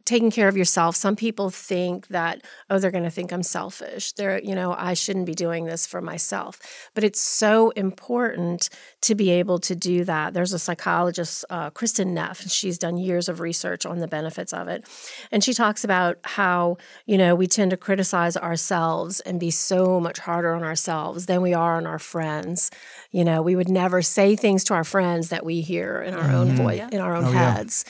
taking 0.05 0.31
care 0.31 0.47
of 0.47 0.57
yourself, 0.57 0.95
some 0.95 1.15
people 1.15 1.49
think 1.49 2.07
that, 2.07 2.43
oh, 2.69 2.79
they're 2.79 2.91
going 2.91 3.03
to 3.03 3.11
think 3.11 3.31
I'm 3.31 3.43
selfish. 3.43 4.13
They're, 4.13 4.41
you 4.41 4.55
know, 4.55 4.73
I 4.77 4.93
shouldn't 4.93 5.25
be 5.25 5.33
doing 5.33 5.65
this 5.65 5.85
for 5.85 6.01
myself. 6.01 6.59
But 6.93 7.03
it's 7.03 7.21
so 7.21 7.69
important 7.71 8.69
to 9.01 9.15
be 9.15 9.29
able 9.31 9.59
to 9.59 9.75
do 9.75 10.03
that. 10.05 10.33
There's 10.33 10.53
a 10.53 10.59
psychologist, 10.59 11.45
uh, 11.49 11.71
Kristin 11.71 12.07
Neff, 12.07 12.41
and 12.41 12.51
she's 12.51 12.77
done 12.77 12.97
years 12.97 13.29
of 13.29 13.39
research 13.39 13.85
on 13.85 13.99
the 13.99 14.07
benefits 14.07 14.53
of 14.53 14.67
it. 14.67 14.87
And 15.31 15.43
she 15.43 15.53
talks 15.53 15.83
about 15.83 16.17
how, 16.23 16.77
you 17.05 17.17
know, 17.17 17.35
we 17.35 17.47
tend 17.47 17.71
to 17.71 17.77
criticize 17.77 18.37
ourselves 18.37 19.19
and 19.21 19.39
be 19.39 19.51
so 19.51 19.99
much 19.99 20.19
harder 20.19 20.53
on 20.53 20.63
ourselves 20.63 21.25
than 21.25 21.41
we 21.41 21.53
are 21.53 21.77
on 21.77 21.85
our 21.87 21.99
friends. 21.99 22.71
You 23.11 23.23
know, 23.23 23.41
we 23.41 23.55
would 23.55 23.69
never 23.69 24.01
say 24.01 24.35
things 24.35 24.63
to 24.65 24.73
our 24.73 24.83
friends 24.83 25.29
that 25.29 25.45
we 25.45 25.61
hear 25.61 26.01
in 26.01 26.13
our 26.13 26.31
own 26.31 26.49
voice, 26.55 26.81
in 26.91 26.99
our 26.99 27.15
own 27.15 27.23
heads. 27.33 27.85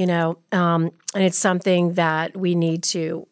You 0.00 0.06
know, 0.06 0.38
um, 0.50 0.92
and 1.14 1.22
it's 1.22 1.36
something 1.36 1.92
that 1.92 2.34
we 2.34 2.54
need 2.54 2.84
to 2.84 3.28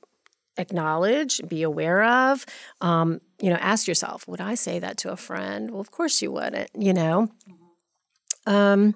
acknowledge, 0.59 1.41
be 1.49 1.63
aware 1.63 2.05
of. 2.05 2.45
Um, 2.83 3.23
you 3.41 3.49
know, 3.49 3.57
ask 3.57 3.89
yourself, 3.89 4.29
would 4.29 4.43
I 4.43 4.55
say 4.55 4.79
that 4.79 4.99
to 4.99 5.11
a 5.11 5.17
friend? 5.17 5.71
Well, 5.71 5.81
of 5.81 5.91
course 5.91 6.21
you 6.21 6.31
wouldn't, 6.31 6.69
you 6.79 6.93
know. 6.93 7.31
Um, 8.47 8.95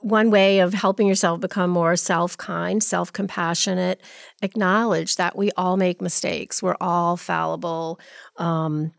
one 0.00 0.32
way 0.32 0.58
of 0.58 0.74
helping 0.74 1.06
yourself 1.06 1.38
become 1.38 1.70
more 1.70 1.94
self 1.94 2.36
kind, 2.36 2.82
self 2.82 3.12
compassionate, 3.12 4.00
acknowledge 4.42 5.14
that 5.14 5.36
we 5.36 5.52
all 5.56 5.76
make 5.76 6.02
mistakes. 6.02 6.60
We're 6.60 6.74
all 6.80 7.16
fallible. 7.16 8.00
Um, 8.38 8.90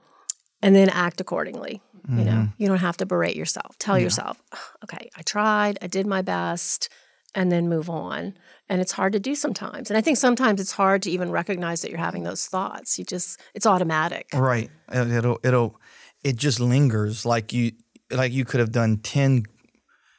and 0.61 0.73
then 0.73 0.87
act 0.87 1.19
accordingly. 1.19 1.81
You 2.09 2.23
know, 2.23 2.47
you 2.57 2.67
don't 2.67 2.77
have 2.77 2.97
to 2.97 3.05
berate 3.05 3.35
yourself. 3.35 3.77
Tell 3.77 3.99
yourself, 3.99 4.41
okay, 4.85 5.09
I 5.17 5.21
tried, 5.21 5.77
I 5.81 5.87
did 5.87 6.07
my 6.07 6.21
best, 6.21 6.89
and 7.35 7.51
then 7.51 7.67
move 7.69 7.89
on. 7.89 8.33
And 8.69 8.81
it's 8.81 8.93
hard 8.93 9.13
to 9.13 9.19
do 9.19 9.35
sometimes. 9.35 9.89
And 9.89 9.97
I 9.97 10.01
think 10.01 10.17
sometimes 10.17 10.61
it's 10.61 10.71
hard 10.73 11.01
to 11.03 11.11
even 11.11 11.29
recognize 11.31 11.81
that 11.81 11.89
you're 11.89 11.99
having 11.99 12.23
those 12.23 12.45
thoughts. 12.45 12.97
You 12.97 13.03
just, 13.05 13.39
it's 13.53 13.65
automatic. 13.65 14.27
Right. 14.33 14.69
It- 14.91 15.11
It'll 15.11 15.39
it'll 15.43 15.75
it 16.23 16.35
just 16.37 16.59
lingers 16.59 17.25
like 17.25 17.51
you 17.53 17.71
like 18.11 18.31
you 18.31 18.45
could 18.45 18.59
have 18.59 18.71
done 18.71 18.97
10 18.97 19.43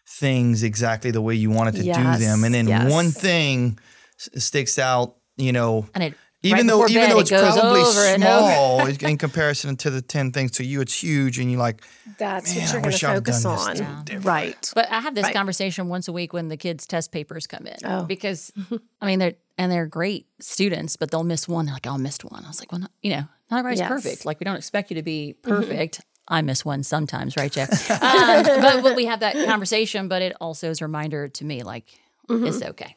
things 0.09 0.63
exactly 0.63 1.11
the 1.11 1.21
way 1.23 1.35
you 1.35 1.51
wanted 1.51 1.75
to 1.77 1.85
Yes, 1.85 2.19
do 2.19 2.25
them 2.25 2.45
and 2.45 2.55
then 2.55 2.67
yes. 2.69 2.91
one 2.91 3.11
thing 3.11 3.79
sticks 4.19 4.79
out, 4.79 5.17
you 5.37 5.53
know, 5.53 5.87
And 5.95 6.05
it 6.05 6.15
even 6.43 6.59
right 6.59 6.67
though 6.67 6.87
even 6.89 7.03
bed, 7.03 7.11
though 7.13 7.21
it's 7.21 7.31
goes 7.31 7.41
probably 7.57 7.81
over 7.81 8.01
and 8.01 8.25
over. 8.25 8.53
small 8.53 8.87
in 9.11 9.19
comparison 9.19 9.77
to 9.77 9.91
the 9.91 10.03
10 10.03 10.33
things 10.33 10.51
to 10.53 10.65
you 10.65 10.81
it's 10.81 11.03
huge 11.03 11.39
and 11.39 11.51
you're 11.51 11.61
like, 11.61 11.83
That's 12.19 12.55
Man, 12.55 12.83
what 12.83 13.01
you're 13.03 13.11
going 13.21 13.25
to 13.25 13.33
focus 13.33 13.45
on. 13.45 14.05
different. 14.05 14.25
Right. 14.25 14.71
But 14.75 14.91
I 14.91 15.01
have 15.01 15.15
this 15.15 15.25
Right. 15.25 15.35
conversation 15.35 15.89
once 15.89 16.09
a 16.09 16.13
week 16.13 16.33
when 16.33 16.49
the 16.49 16.57
kids' 16.57 16.87
test 16.87 17.13
papers 17.13 17.47
come 17.47 17.67
in. 17.67 17.77
Oh. 17.85 18.05
Because 18.05 18.53
I 19.01 19.07
mean 19.07 19.19
they're 19.19 19.35
and 19.59 19.71
they're 19.71 19.87
great 19.87 20.27
students, 20.41 20.97
but 20.97 21.11
they'll 21.11 21.25
miss 21.25 21.47
one. 21.47 21.67
They're 21.67 21.75
like, 21.75 21.87
oh, 21.87 21.93
I 21.93 21.97
missed 21.99 22.25
one. 22.25 22.45
I 22.45 22.49
was 22.49 22.59
like, 22.61 22.73
well, 22.73 22.81
not, 22.81 22.91
you 23.03 23.11
know, 23.11 23.25
not 23.51 23.59
everybody's 23.59 23.81
Yes. 23.81 23.89
perfect. 23.89 24.25
Like 24.27 24.41
we 24.41 24.45
don't 24.45 24.57
expect 24.57 24.91
you 24.91 24.97
to 24.97 25.03
be 25.03 25.35
perfect. 25.43 26.01
I 26.29 26.41
miss 26.41 26.65
one 26.65 26.83
sometimes, 26.85 27.37
right, 27.37 27.51
Jeff? 27.53 27.91
um, 27.91 28.43
but, 28.45 28.83
but 28.83 28.97
we 28.97 29.05
have 29.07 29.21
that 29.21 29.35
conversation. 29.47 30.09
But 30.09 30.23
it 30.23 30.35
also 30.41 30.71
is 30.71 30.81
a 30.81 30.85
reminder 30.85 31.29
to 31.29 31.45
me, 31.45 31.63
like 31.63 31.85
it's 32.31 32.63
okay. 32.63 32.97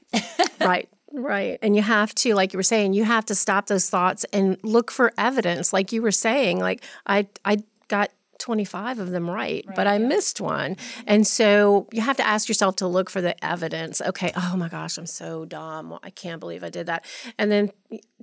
right 0.62 0.88
right 1.21 1.60
and 1.62 1.75
you 1.75 1.82
have 1.82 2.13
to 2.15 2.34
like 2.34 2.54
you 2.54 2.58
were 2.58 2.63
saying 2.63 2.93
you 2.93 3.04
have 3.04 3.25
to 3.25 3.36
stop 3.36 3.67
those 3.67 3.89
thoughts 3.89 4.25
and 4.34 4.58
look 4.63 4.91
for 4.91 5.12
evidence 5.17 5.73
like 5.73 5.91
you 5.91 6.01
were 6.01 6.12
saying 6.12 6.60
like 6.60 6.84
i 7.06 7.28
i 7.43 7.58
got 7.88 8.10
25 8.39 8.99
of 8.99 9.10
them 9.12 9.30
right, 9.30 9.65
but 9.75 9.88
I 9.88 9.97
missed 9.97 10.41
one. 10.41 10.75
Mm-hmm. 10.75 11.01
And 11.08 11.28
so 11.28 11.88
you 11.91 12.01
have 12.01 12.17
to 12.17 12.28
ask 12.28 12.47
yourself 12.47 12.75
to 12.78 12.88
look 12.88 13.10
for 13.10 13.21
the 13.21 13.43
evidence. 13.43 14.01
Okay, 14.01 14.32
oh 14.36 14.56
my 14.56 14.69
gosh, 14.69 14.97
I'm 14.97 15.06
so 15.06 15.45
dumb. 15.45 15.97
I 16.04 16.10
can't 16.10 16.39
believe 16.39 16.63
I 16.63 16.69
did 16.69 16.88
that. 16.88 17.06
And 17.38 17.51
then 17.51 17.71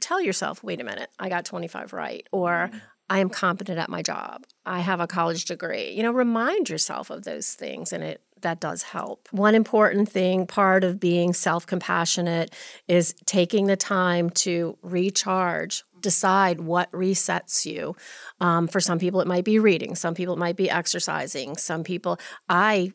tell 0.01 0.21
yourself, 0.21 0.63
wait 0.63 0.81
a 0.81 0.85
minute, 0.85 1.11
I 1.19 1.29
got 1.29 1.45
25 1.45 1.93
right. 1.93 2.27
Or 2.31 2.71
mm-hmm. 2.71 2.79
I 3.13 3.19
am 3.19 3.29
competent 3.29 3.79
at 3.79 3.91
my 3.91 4.01
job. 4.01 4.47
I 4.65 4.81
have 4.81 4.99
a 4.99 5.07
college 5.07 5.45
degree. 5.45 5.91
You 5.91 6.03
know, 6.03 6.13
remind 6.13 6.71
yourself 6.71 7.11
of 7.11 7.25
those 7.25 7.53
things 7.53 7.93
and 7.93 8.03
it 8.03 8.23
that 8.41 8.59
does 8.59 8.83
help. 8.83 9.29
One 9.33 9.55
important 9.55 10.09
thing, 10.09 10.47
part 10.47 10.83
of 10.83 10.99
being 10.99 11.35
self 11.35 11.67
compassionate, 11.67 12.55
is 12.89 13.15
taking 13.27 13.67
the 13.67 13.77
time 13.77 14.31
to 14.31 14.79
recharge, 14.81 15.85
decide 16.01 16.63
what 16.63 16.91
resets 16.91 17.67
you. 17.67 17.95
Um, 18.41 18.67
for 18.67 18.81
some 18.81 18.99
people, 18.99 19.21
it 19.21 19.27
might 19.27 19.45
be 19.45 19.59
reading, 19.59 19.95
some 19.95 20.15
people, 20.15 20.35
it 20.35 20.41
might 20.41 20.57
be 20.57 20.71
exercising, 20.71 21.59
some 21.59 21.85
people, 21.85 22.19
I 22.49 22.95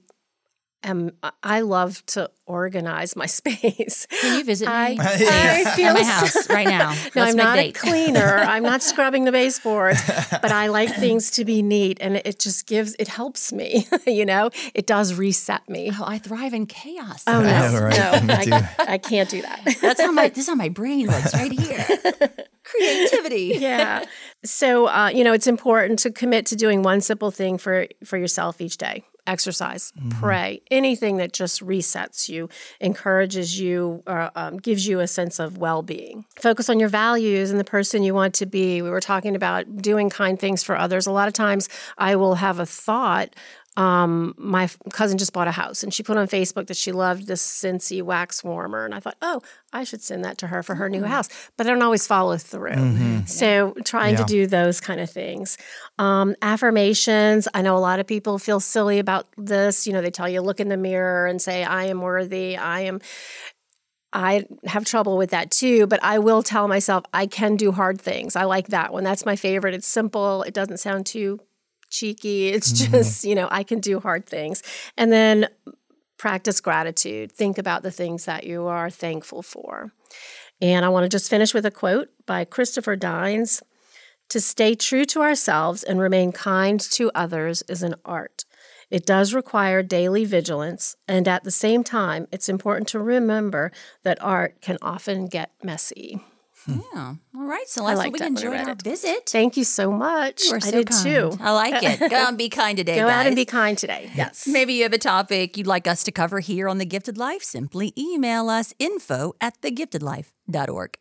am, 0.88 1.12
I 1.44 1.62
love 1.62 2.06
to 2.08 2.30
organize 2.46 3.16
my 3.16 3.26
space. 3.40 4.08
Can 4.10 4.38
you 4.40 4.44
visit 4.44 4.68
I, 4.68 4.92
me 4.92 5.00
I 5.00 5.64
at 5.68 5.76
feel 5.76 5.94
my 5.94 6.04
house 6.04 6.50
right 6.50 6.68
now? 6.68 6.92
no, 7.16 7.22
Let's 7.22 7.32
I'm 7.32 7.36
not 7.38 7.56
date. 7.56 7.78
a 7.78 7.80
cleaner. 7.80 8.38
I'm 8.38 8.64
not 8.64 8.82
scrubbing 8.82 9.26
the 9.26 9.32
baseboards, 9.32 10.02
but 10.32 10.52
I 10.52 10.68
like 10.68 10.94
things 10.96 11.32
to 11.32 11.46
be 11.46 11.62
neat, 11.62 11.98
and 12.02 12.18
it 12.18 12.40
just 12.40 12.68
gives 12.68 12.96
it 13.00 13.08
helps 13.08 13.52
me. 13.54 13.88
you 14.08 14.26
know, 14.26 14.50
it 14.74 14.88
does 14.88 15.14
reset 15.14 15.68
me. 15.70 15.92
Oh, 15.94 16.04
I 16.06 16.18
thrive 16.18 16.54
in 16.54 16.66
chaos. 16.66 17.24
Oh 17.28 17.42
no, 17.42 17.72
know, 17.72 17.84
right? 17.84 18.48
no, 18.48 18.58
I, 18.58 18.76
I 18.94 18.98
can't 18.98 19.30
do 19.30 19.42
that. 19.42 19.78
That's 19.82 20.02
how 20.02 20.12
my 20.12 20.30
this 20.30 20.40
is 20.40 20.48
how 20.48 20.56
my 20.56 20.70
brain 20.70 21.08
works 21.08 21.34
right 21.34 21.52
here. 21.52 21.86
Creativity. 22.64 23.58
yeah. 23.60 24.06
So 24.44 24.88
uh, 24.88 25.10
you 25.14 25.24
know, 25.24 25.34
it's 25.34 25.48
important 25.48 26.00
to 26.00 26.12
commit 26.12 26.46
to 26.48 26.56
doing 26.56 26.82
one 26.82 27.02
simple 27.02 27.32
thing 27.32 27.58
for 27.58 27.88
for 28.04 28.18
yourself 28.18 28.62
each 28.62 28.78
day. 28.78 29.04
Exercise, 29.28 29.92
pray, 30.10 30.62
anything 30.72 31.18
that 31.18 31.34
just 31.34 31.62
resets 31.62 32.30
you, 32.30 32.48
encourages 32.80 33.60
you, 33.60 34.02
or 34.08 34.32
um, 34.36 34.58
gives 34.58 34.88
you 34.88 35.02
a 35.02 35.08
sense 35.08 35.38
of 35.38 35.58
well 35.58 35.82
being. 35.82 36.24
Focus 36.40 36.70
on 36.70 36.80
your 36.80 36.90
values 36.90 37.52
and 37.52 37.60
the 37.60 37.66
person 37.66 38.04
you 38.04 38.14
want 38.14 38.34
to 38.36 38.46
be. 38.46 38.82
We 38.82 38.90
were 38.90 39.02
talking 39.02 39.36
about 39.36 39.82
doing 39.82 40.10
kind 40.10 40.40
things 40.40 40.64
for 40.64 40.78
others. 40.78 41.06
A 41.06 41.12
lot 41.12 41.28
of 41.28 41.34
times 41.34 41.68
I 41.98 42.16
will 42.16 42.36
have 42.36 42.58
a 42.58 42.66
thought 42.66 43.36
um, 43.78 44.34
my 44.40 44.68
cousin 44.92 45.20
just 45.20 45.34
bought 45.34 45.48
a 45.48 45.52
house 45.52 45.84
and 45.84 45.94
she 45.94 46.02
put 46.02 46.18
on 46.18 46.28
Facebook 46.28 46.66
that 46.66 46.76
she 46.76 46.92
loved 46.92 47.28
this 47.28 47.46
Scentsy 47.46 48.02
wax 48.02 48.44
warmer. 48.44 48.84
And 48.86 48.96
I 48.96 49.00
thought, 49.00 49.18
oh, 49.22 49.44
I 49.72 49.84
should 49.84 50.02
send 50.02 50.26
that 50.26 50.40
to 50.40 50.48
her 50.48 50.64
for 50.64 50.74
her 50.76 50.90
new 50.90 51.04
house. 51.04 51.30
But 51.58 51.68
I 51.68 51.70
don't 51.70 51.84
always 51.84 52.08
follow 52.08 52.38
through. 52.38 52.74
So 53.28 53.76
trying 53.86 54.16
to 54.16 54.24
do 54.24 54.48
those 54.48 54.82
kind 54.82 55.00
of 55.00 55.12
things. 55.12 55.60
Um, 56.00 56.36
affirmations. 56.42 57.48
I 57.54 57.62
know 57.62 57.78
a 57.78 57.80
lot 57.80 58.00
of 58.00 58.08
people 58.08 58.40
feel 58.40 58.60
silly 58.60 58.98
about 58.98 59.28
this. 59.38 59.86
You 59.86 59.94
know, 59.94 60.02
they 60.02 60.10
tell 60.10 60.28
you, 60.28 60.42
look 60.42 60.60
in 60.60 60.70
the 60.70 60.78
mirror 60.78 61.28
and 61.28 61.40
say, 61.40 61.64
I 61.64 61.86
am 61.86 62.02
worthy. 62.02 62.58
I 62.58 62.82
am. 62.82 63.00
I 64.12 64.46
have 64.66 64.86
trouble 64.86 65.18
with 65.18 65.30
that 65.32 65.52
too, 65.52 65.86
but 65.86 66.02
I 66.02 66.18
will 66.18 66.42
tell 66.42 66.68
myself 66.68 67.04
I 67.14 67.28
can 67.28 67.58
do 67.58 67.72
hard 67.72 68.02
things. 68.02 68.36
I 68.36 68.46
like 68.46 68.70
that 68.70 68.92
one. 68.92 69.04
That's 69.04 69.26
my 69.26 69.36
favorite. 69.36 69.76
It's 69.76 69.88
simple. 69.88 70.42
It 70.44 70.56
doesn't 70.56 70.78
sound 70.78 71.06
too 71.06 71.42
cheeky. 71.98 72.48
It's 72.50 72.72
mm-hmm. 72.72 72.94
just, 72.94 73.24
you 73.24 73.36
know, 73.36 73.48
I 73.52 73.64
can 73.64 73.80
do 73.80 74.00
hard 74.00 74.26
things. 74.26 74.64
And 74.98 75.12
then 75.12 75.48
practice 76.18 76.62
gratitude. 76.62 77.32
Think 77.32 77.58
about 77.58 77.84
the 77.84 77.92
things 77.92 78.26
that 78.26 78.44
you 78.44 78.68
are 78.68 78.90
thankful 78.90 79.44
for. 79.44 79.92
And 80.62 80.84
I 80.84 80.90
want 80.90 81.04
to 81.04 81.10
just 81.10 81.30
finish 81.30 81.54
with 81.54 81.66
a 81.66 81.72
quote 81.72 82.10
by 82.26 82.44
Christopher 82.44 82.96
Dines 82.96 83.62
To 84.30 84.42
stay 84.42 84.76
true 84.76 85.06
to 85.06 85.22
ourselves 85.22 85.84
and 85.84 86.00
remain 86.00 86.32
kind 86.32 86.80
to 86.80 87.12
others 87.14 87.64
is 87.70 87.84
an 87.84 87.96
art. 88.04 88.46
It 88.90 89.06
does 89.06 89.34
require 89.34 89.84
daily 89.84 90.24
vigilance, 90.24 90.96
and 91.08 91.28
at 91.28 91.44
the 91.44 91.52
same 91.52 91.84
time, 91.84 92.26
it's 92.32 92.48
important 92.48 92.88
to 92.90 93.00
remember 93.00 93.72
that 94.04 94.22
art 94.22 94.62
can 94.62 94.78
often 94.82 95.28
get 95.28 95.52
messy. 95.62 96.22
Hmm. 96.68 96.80
Yeah. 96.94 97.16
All 97.36 97.48
right, 97.48 97.68
Celeste. 97.68 97.98
liked 97.98 98.14
we 98.14 98.20
that 98.20 98.26
when 98.26 98.38
I 98.38 98.42
enjoyed 98.42 98.68
our 98.68 98.74
it. 98.74 98.82
visit. 98.82 99.30
Thank 99.30 99.56
you 99.58 99.64
so 99.64 99.92
much. 99.92 100.44
You 100.46 100.54
are 100.54 100.60
I 100.62 100.72
did 100.72 100.90
kind. 100.90 101.04
too. 101.04 101.38
I 101.42 101.52
like 101.54 101.82
it. 101.82 102.00
Go 102.10 102.16
out 102.16 102.28
and 102.30 102.38
be 102.38 102.50
kind 102.64 102.78
today, 102.78 102.96
Go 102.98 103.08
guys. 103.08 103.16
out 103.22 103.28
and 103.28 103.36
be 103.36 103.46
kind 103.46 103.78
today. 103.78 104.12
Yes. 104.16 104.48
Maybe 104.48 104.74
you 104.74 104.84
have 104.84 104.94
a 104.94 104.98
topic 104.98 105.58
you'd 105.58 105.68
like 105.68 105.88
us 105.88 106.04
to 106.04 106.12
cover 106.12 106.40
here 106.42 106.68
on 106.68 106.78
The 106.78 106.86
Gifted 106.86 107.18
Life. 107.18 107.44
Simply 107.44 107.94
email 107.98 108.50
us 108.50 108.74
info 108.80 109.34
at 109.40 109.62
thegiftedlife.org. 109.62 110.98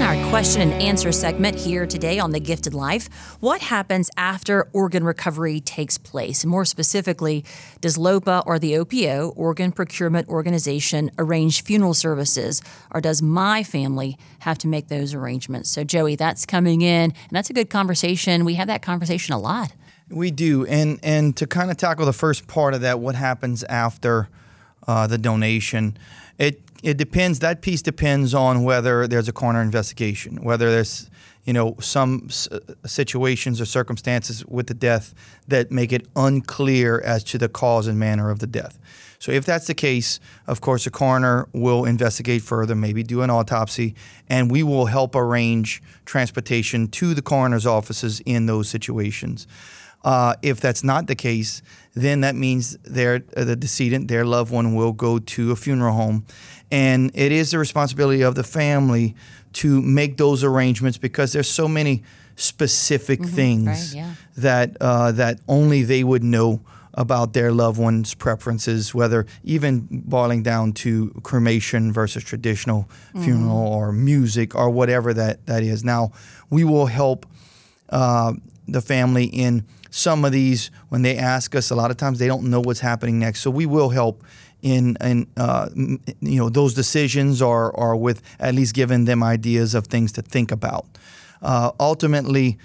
In 0.00 0.06
our 0.06 0.30
question 0.30 0.62
and 0.62 0.72
answer 0.80 1.12
segment 1.12 1.58
here 1.58 1.84
today 1.84 2.18
on 2.18 2.30
The 2.30 2.40
Gifted 2.40 2.72
Life, 2.72 3.36
what 3.40 3.60
happens 3.60 4.08
after 4.16 4.66
organ 4.72 5.04
recovery 5.04 5.60
takes 5.60 5.98
place? 5.98 6.42
More 6.42 6.64
specifically, 6.64 7.44
does 7.82 7.98
LOPA 7.98 8.42
or 8.46 8.58
the 8.58 8.78
OPO, 8.78 9.34
Organ 9.36 9.72
Procurement 9.72 10.26
Organization, 10.28 11.10
arrange 11.18 11.62
funeral 11.64 11.92
services, 11.92 12.62
or 12.90 13.02
does 13.02 13.20
my 13.20 13.62
family 13.62 14.16
have 14.38 14.56
to 14.60 14.68
make 14.68 14.88
those 14.88 15.12
arrangements? 15.12 15.68
So, 15.68 15.84
Joey, 15.84 16.16
that's 16.16 16.46
coming 16.46 16.80
in, 16.80 17.10
and 17.10 17.30
that's 17.30 17.50
a 17.50 17.52
good 17.52 17.68
conversation. 17.68 18.46
We 18.46 18.54
have 18.54 18.68
that 18.68 18.80
conversation 18.80 19.34
a 19.34 19.38
lot. 19.38 19.74
We 20.08 20.30
do, 20.30 20.64
and 20.64 20.98
and 21.02 21.36
to 21.36 21.46
kind 21.46 21.70
of 21.70 21.76
tackle 21.76 22.06
the 22.06 22.14
first 22.14 22.46
part 22.46 22.72
of 22.72 22.80
that, 22.80 23.00
what 23.00 23.16
happens 23.16 23.64
after 23.64 24.30
uh, 24.88 25.06
the 25.06 25.18
donation? 25.18 25.98
It 26.38 26.69
it 26.82 26.96
depends. 26.96 27.38
That 27.40 27.60
piece 27.62 27.82
depends 27.82 28.34
on 28.34 28.64
whether 28.64 29.06
there's 29.06 29.28
a 29.28 29.32
coroner 29.32 29.62
investigation, 29.62 30.42
whether 30.42 30.70
there's 30.70 31.10
you 31.44 31.52
know 31.52 31.76
some 31.80 32.26
s- 32.28 32.48
uh, 32.52 32.58
situations 32.86 33.60
or 33.60 33.64
circumstances 33.64 34.44
with 34.46 34.66
the 34.66 34.74
death 34.74 35.14
that 35.48 35.70
make 35.70 35.92
it 35.92 36.06
unclear 36.16 37.00
as 37.00 37.24
to 37.24 37.38
the 37.38 37.48
cause 37.48 37.86
and 37.86 37.98
manner 37.98 38.30
of 38.30 38.38
the 38.40 38.46
death. 38.46 38.78
So 39.20 39.32
if 39.32 39.44
that's 39.44 39.66
the 39.66 39.74
case, 39.74 40.18
of 40.46 40.62
course, 40.62 40.84
the 40.84 40.90
coroner 40.90 41.46
will 41.52 41.84
investigate 41.84 42.40
further, 42.40 42.74
maybe 42.74 43.02
do 43.02 43.20
an 43.20 43.28
autopsy, 43.28 43.94
and 44.28 44.50
we 44.50 44.62
will 44.62 44.86
help 44.86 45.14
arrange 45.14 45.82
transportation 46.06 46.88
to 46.88 47.12
the 47.12 47.20
coroner's 47.20 47.66
offices 47.66 48.20
in 48.20 48.46
those 48.46 48.68
situations. 48.68 49.46
Uh, 50.02 50.34
if 50.40 50.58
that's 50.58 50.82
not 50.82 51.06
the 51.06 51.14
case, 51.14 51.60
then 51.92 52.22
that 52.22 52.34
means 52.34 52.78
their 52.84 53.22
uh, 53.36 53.44
the 53.44 53.54
decedent, 53.54 54.08
their 54.08 54.24
loved 54.24 54.50
one, 54.50 54.74
will 54.74 54.94
go 54.94 55.18
to 55.18 55.52
a 55.52 55.56
funeral 55.56 55.92
home, 55.92 56.24
and 56.70 57.10
it 57.14 57.30
is 57.30 57.50
the 57.50 57.58
responsibility 57.58 58.22
of 58.22 58.34
the 58.34 58.42
family 58.42 59.14
to 59.52 59.82
make 59.82 60.16
those 60.16 60.42
arrangements 60.42 60.96
because 60.96 61.34
there's 61.34 61.50
so 61.50 61.68
many 61.68 62.02
specific 62.36 63.22
things 63.22 63.66
right, 63.66 63.92
yeah. 63.94 64.14
that 64.38 64.74
uh, 64.80 65.12
that 65.12 65.38
only 65.46 65.82
they 65.82 66.02
would 66.02 66.24
know 66.24 66.62
about 66.94 67.32
their 67.32 67.52
loved 67.52 67.78
one's 67.78 68.14
preferences, 68.14 68.94
whether 68.94 69.26
even 69.44 69.86
boiling 69.90 70.42
down 70.42 70.72
to 70.72 71.10
cremation 71.22 71.92
versus 71.92 72.24
traditional 72.24 72.88
funeral 73.22 73.56
or 73.56 73.92
music 73.92 74.54
or 74.54 74.70
whatever 74.70 75.14
that, 75.14 75.46
that 75.46 75.62
is. 75.62 75.84
Now, 75.84 76.12
we 76.50 76.64
will 76.64 76.86
help 76.86 77.26
uh, 77.90 78.32
the 78.66 78.80
family 78.80 79.24
in 79.24 79.64
some 79.90 80.24
of 80.24 80.32
these 80.32 80.70
when 80.88 81.02
they 81.02 81.16
ask 81.16 81.54
us. 81.54 81.70
A 81.70 81.74
lot 81.74 81.90
of 81.90 81.96
times 81.96 82.18
they 82.18 82.26
don't 82.26 82.44
know 82.50 82.60
what's 82.60 82.80
happening 82.80 83.18
next, 83.18 83.40
so 83.40 83.50
we 83.50 83.66
will 83.66 83.88
help 83.90 84.22
in 84.62 84.96
in 85.00 85.26
uh, 85.36 85.68
m- 85.74 86.00
you 86.20 86.38
know 86.38 86.48
those 86.48 86.74
decisions 86.74 87.40
or 87.42 87.70
or 87.72 87.96
with 87.96 88.22
at 88.38 88.54
least 88.54 88.74
giving 88.74 89.04
them 89.06 89.22
ideas 89.22 89.74
of 89.74 89.86
things 89.86 90.12
to 90.12 90.22
think 90.22 90.52
about. 90.52 90.86
Uh, 91.42 91.70
ultimately, 91.80 92.58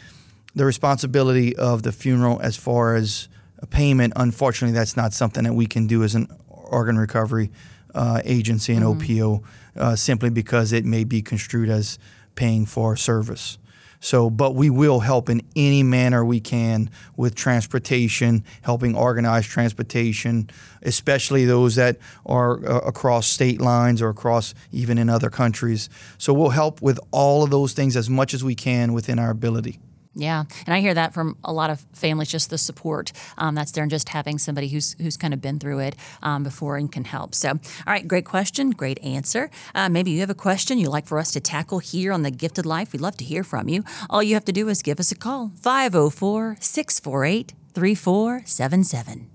the 0.55 0.65
responsibility 0.65 1.55
of 1.55 1.81
the 1.83 1.91
funeral 1.91 2.39
as 2.41 2.57
far 2.57 2.95
as 2.95 3.27
payment, 3.65 4.13
unfortunately, 4.15 4.73
that's 4.73 4.97
not 4.97 5.13
something 5.13 5.43
that 5.43 5.53
we 5.53 5.65
can 5.65 5.87
do 5.87 6.03
as 6.03 6.15
an 6.15 6.27
organ 6.47 6.97
recovery 6.97 7.51
uh, 7.93 8.21
agency, 8.25 8.73
an 8.73 8.83
OPO, 8.83 9.43
uh, 9.77 9.95
simply 9.95 10.29
because 10.29 10.73
it 10.73 10.85
may 10.85 11.03
be 11.03 11.21
construed 11.21 11.69
as 11.69 11.97
paying 12.35 12.65
for 12.65 12.95
service. 12.95 13.57
So, 14.01 14.29
but 14.29 14.53
we 14.53 14.69
will 14.69 14.99
help 14.99 15.29
in 15.29 15.41
any 15.55 15.81
manner 15.81 16.23
we 16.23 16.39
can 16.39 16.91
with 17.17 17.33
transportation, 17.33 18.43
helping 18.61 18.95
organize 18.95 19.47
transportation, 19.47 20.49
especially 20.83 21.45
those 21.45 21.75
that 21.75 21.97
are 22.25 22.63
uh, 22.67 22.79
across 22.79 23.25
state 23.25 23.59
lines 23.59 24.01
or 24.01 24.09
across 24.09 24.53
even 24.71 24.99
in 24.99 25.09
other 25.09 25.29
countries. 25.29 25.89
So, 26.19 26.33
we'll 26.33 26.49
help 26.49 26.81
with 26.83 26.99
all 27.11 27.41
of 27.41 27.49
those 27.49 27.73
things 27.73 27.97
as 27.97 28.09
much 28.09 28.35
as 28.35 28.43
we 28.43 28.53
can 28.53 28.93
within 28.93 29.17
our 29.17 29.31
ability. 29.31 29.79
Yeah, 30.15 30.45
and 30.65 30.73
I 30.73 30.79
hear 30.79 30.93
that 30.93 31.13
from 31.13 31.37
a 31.43 31.51
lot 31.51 31.69
of 31.69 31.85
families. 31.91 32.29
Just 32.29 32.49
the 32.49 32.57
support 32.57 33.11
um, 33.37 33.53
that's 33.53 33.71
there, 33.71 33.83
and 33.83 33.91
just 33.91 34.09
having 34.09 34.37
somebody 34.37 34.69
who's 34.69 34.93
who's 34.93 35.17
kind 35.17 35.33
of 35.33 35.41
been 35.41 35.59
through 35.59 35.79
it 35.79 35.95
um, 36.23 36.43
before 36.43 36.77
and 36.77 36.89
can 36.89 37.03
help. 37.03 37.35
So, 37.35 37.49
all 37.49 37.59
right, 37.85 38.07
great 38.07 38.25
question, 38.25 38.71
great 38.71 39.03
answer. 39.03 39.51
Uh, 39.75 39.89
maybe 39.89 40.11
you 40.11 40.21
have 40.21 40.29
a 40.29 40.35
question 40.35 40.77
you'd 40.77 40.89
like 40.89 41.05
for 41.05 41.19
us 41.19 41.31
to 41.31 41.41
tackle 41.41 41.79
here 41.79 42.13
on 42.13 42.21
the 42.23 42.31
Gifted 42.31 42.65
Life. 42.65 42.93
We'd 42.93 43.01
love 43.01 43.17
to 43.17 43.25
hear 43.25 43.43
from 43.43 43.67
you. 43.67 43.83
All 44.09 44.23
you 44.23 44.35
have 44.35 44.45
to 44.45 44.53
do 44.53 44.69
is 44.69 44.81
give 44.81 45.01
us 45.01 45.11
a 45.11 45.15
call 45.15 45.51
504 45.55 46.57
648 46.61 47.53
3477. 47.73 49.31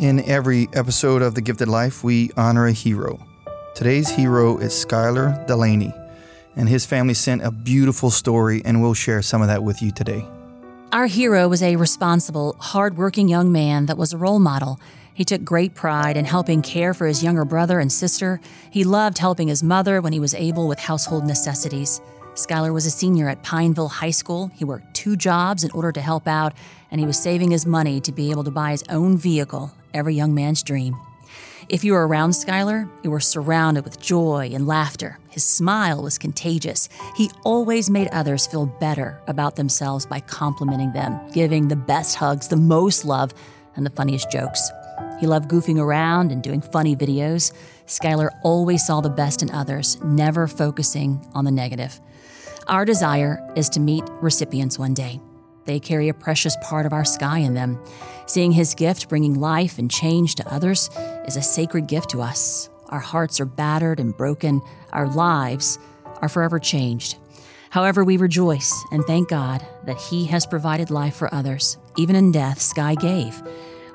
In 0.00 0.20
every 0.24 0.68
episode 0.74 1.22
of 1.22 1.36
The 1.36 1.40
Gifted 1.40 1.68
Life, 1.68 2.02
we 2.02 2.30
honor 2.36 2.66
a 2.66 2.72
hero. 2.72 3.20
Today's 3.74 4.08
hero 4.08 4.58
is 4.58 4.72
Skyler 4.72 5.44
Delaney, 5.48 5.92
and 6.54 6.68
his 6.68 6.86
family 6.86 7.12
sent 7.12 7.42
a 7.42 7.50
beautiful 7.50 8.08
story, 8.08 8.62
and 8.64 8.80
we'll 8.80 8.94
share 8.94 9.20
some 9.20 9.42
of 9.42 9.48
that 9.48 9.64
with 9.64 9.82
you 9.82 9.90
today. 9.90 10.24
Our 10.92 11.06
hero 11.06 11.48
was 11.48 11.60
a 11.60 11.74
responsible, 11.74 12.54
hardworking 12.60 13.26
young 13.26 13.50
man 13.50 13.86
that 13.86 13.98
was 13.98 14.12
a 14.12 14.16
role 14.16 14.38
model. 14.38 14.78
He 15.12 15.24
took 15.24 15.42
great 15.42 15.74
pride 15.74 16.16
in 16.16 16.24
helping 16.24 16.62
care 16.62 16.94
for 16.94 17.08
his 17.08 17.24
younger 17.24 17.44
brother 17.44 17.80
and 17.80 17.90
sister. 17.90 18.40
He 18.70 18.84
loved 18.84 19.18
helping 19.18 19.48
his 19.48 19.64
mother 19.64 20.00
when 20.00 20.12
he 20.12 20.20
was 20.20 20.34
able 20.34 20.68
with 20.68 20.78
household 20.78 21.26
necessities. 21.26 22.00
Skyler 22.34 22.72
was 22.72 22.86
a 22.86 22.92
senior 22.92 23.28
at 23.28 23.42
Pineville 23.42 23.88
High 23.88 24.10
School. 24.12 24.52
He 24.54 24.64
worked 24.64 24.94
two 24.94 25.16
jobs 25.16 25.64
in 25.64 25.72
order 25.72 25.90
to 25.90 26.00
help 26.00 26.28
out, 26.28 26.54
and 26.92 27.00
he 27.00 27.08
was 27.08 27.18
saving 27.18 27.50
his 27.50 27.66
money 27.66 28.00
to 28.02 28.12
be 28.12 28.30
able 28.30 28.44
to 28.44 28.52
buy 28.52 28.70
his 28.70 28.84
own 28.88 29.16
vehicle, 29.16 29.72
every 29.92 30.14
young 30.14 30.32
man's 30.32 30.62
dream. 30.62 30.96
If 31.68 31.82
you 31.82 31.94
were 31.94 32.06
around 32.06 32.30
Skyler, 32.30 32.90
you 33.02 33.10
were 33.10 33.20
surrounded 33.20 33.84
with 33.84 34.00
joy 34.00 34.50
and 34.52 34.66
laughter. 34.66 35.18
His 35.30 35.44
smile 35.44 36.02
was 36.02 36.18
contagious. 36.18 36.90
He 37.16 37.30
always 37.42 37.88
made 37.88 38.08
others 38.08 38.46
feel 38.46 38.66
better 38.66 39.22
about 39.26 39.56
themselves 39.56 40.04
by 40.04 40.20
complimenting 40.20 40.92
them, 40.92 41.18
giving 41.32 41.68
the 41.68 41.76
best 41.76 42.16
hugs, 42.16 42.48
the 42.48 42.56
most 42.56 43.06
love, 43.06 43.32
and 43.76 43.86
the 43.86 43.90
funniest 43.90 44.30
jokes. 44.30 44.70
He 45.20 45.26
loved 45.26 45.50
goofing 45.50 45.80
around 45.80 46.32
and 46.32 46.42
doing 46.42 46.60
funny 46.60 46.94
videos. 46.94 47.52
Skyler 47.86 48.28
always 48.42 48.86
saw 48.86 49.00
the 49.00 49.08
best 49.08 49.42
in 49.42 49.50
others, 49.50 49.98
never 50.04 50.46
focusing 50.46 51.26
on 51.34 51.46
the 51.46 51.50
negative. 51.50 51.98
Our 52.68 52.84
desire 52.84 53.40
is 53.56 53.70
to 53.70 53.80
meet 53.80 54.04
recipients 54.20 54.78
one 54.78 54.92
day. 54.92 55.20
They 55.64 55.80
carry 55.80 56.08
a 56.08 56.14
precious 56.14 56.56
part 56.62 56.86
of 56.86 56.92
our 56.92 57.04
sky 57.04 57.38
in 57.38 57.54
them. 57.54 57.80
Seeing 58.26 58.52
his 58.52 58.74
gift 58.74 59.08
bringing 59.08 59.34
life 59.34 59.78
and 59.78 59.90
change 59.90 60.34
to 60.36 60.52
others 60.52 60.90
is 61.26 61.36
a 61.36 61.42
sacred 61.42 61.86
gift 61.86 62.10
to 62.10 62.22
us. 62.22 62.68
Our 62.88 63.00
hearts 63.00 63.40
are 63.40 63.46
battered 63.46 64.00
and 64.00 64.16
broken. 64.16 64.62
Our 64.92 65.08
lives 65.08 65.78
are 66.22 66.28
forever 66.28 66.58
changed. 66.58 67.16
However, 67.70 68.04
we 68.04 68.16
rejoice 68.16 68.72
and 68.92 69.04
thank 69.04 69.28
God 69.28 69.66
that 69.84 70.00
He 70.00 70.26
has 70.26 70.46
provided 70.46 70.90
life 70.90 71.16
for 71.16 71.34
others. 71.34 71.76
Even 71.96 72.14
in 72.14 72.30
death, 72.30 72.60
Sky 72.60 72.94
gave. 72.94 73.42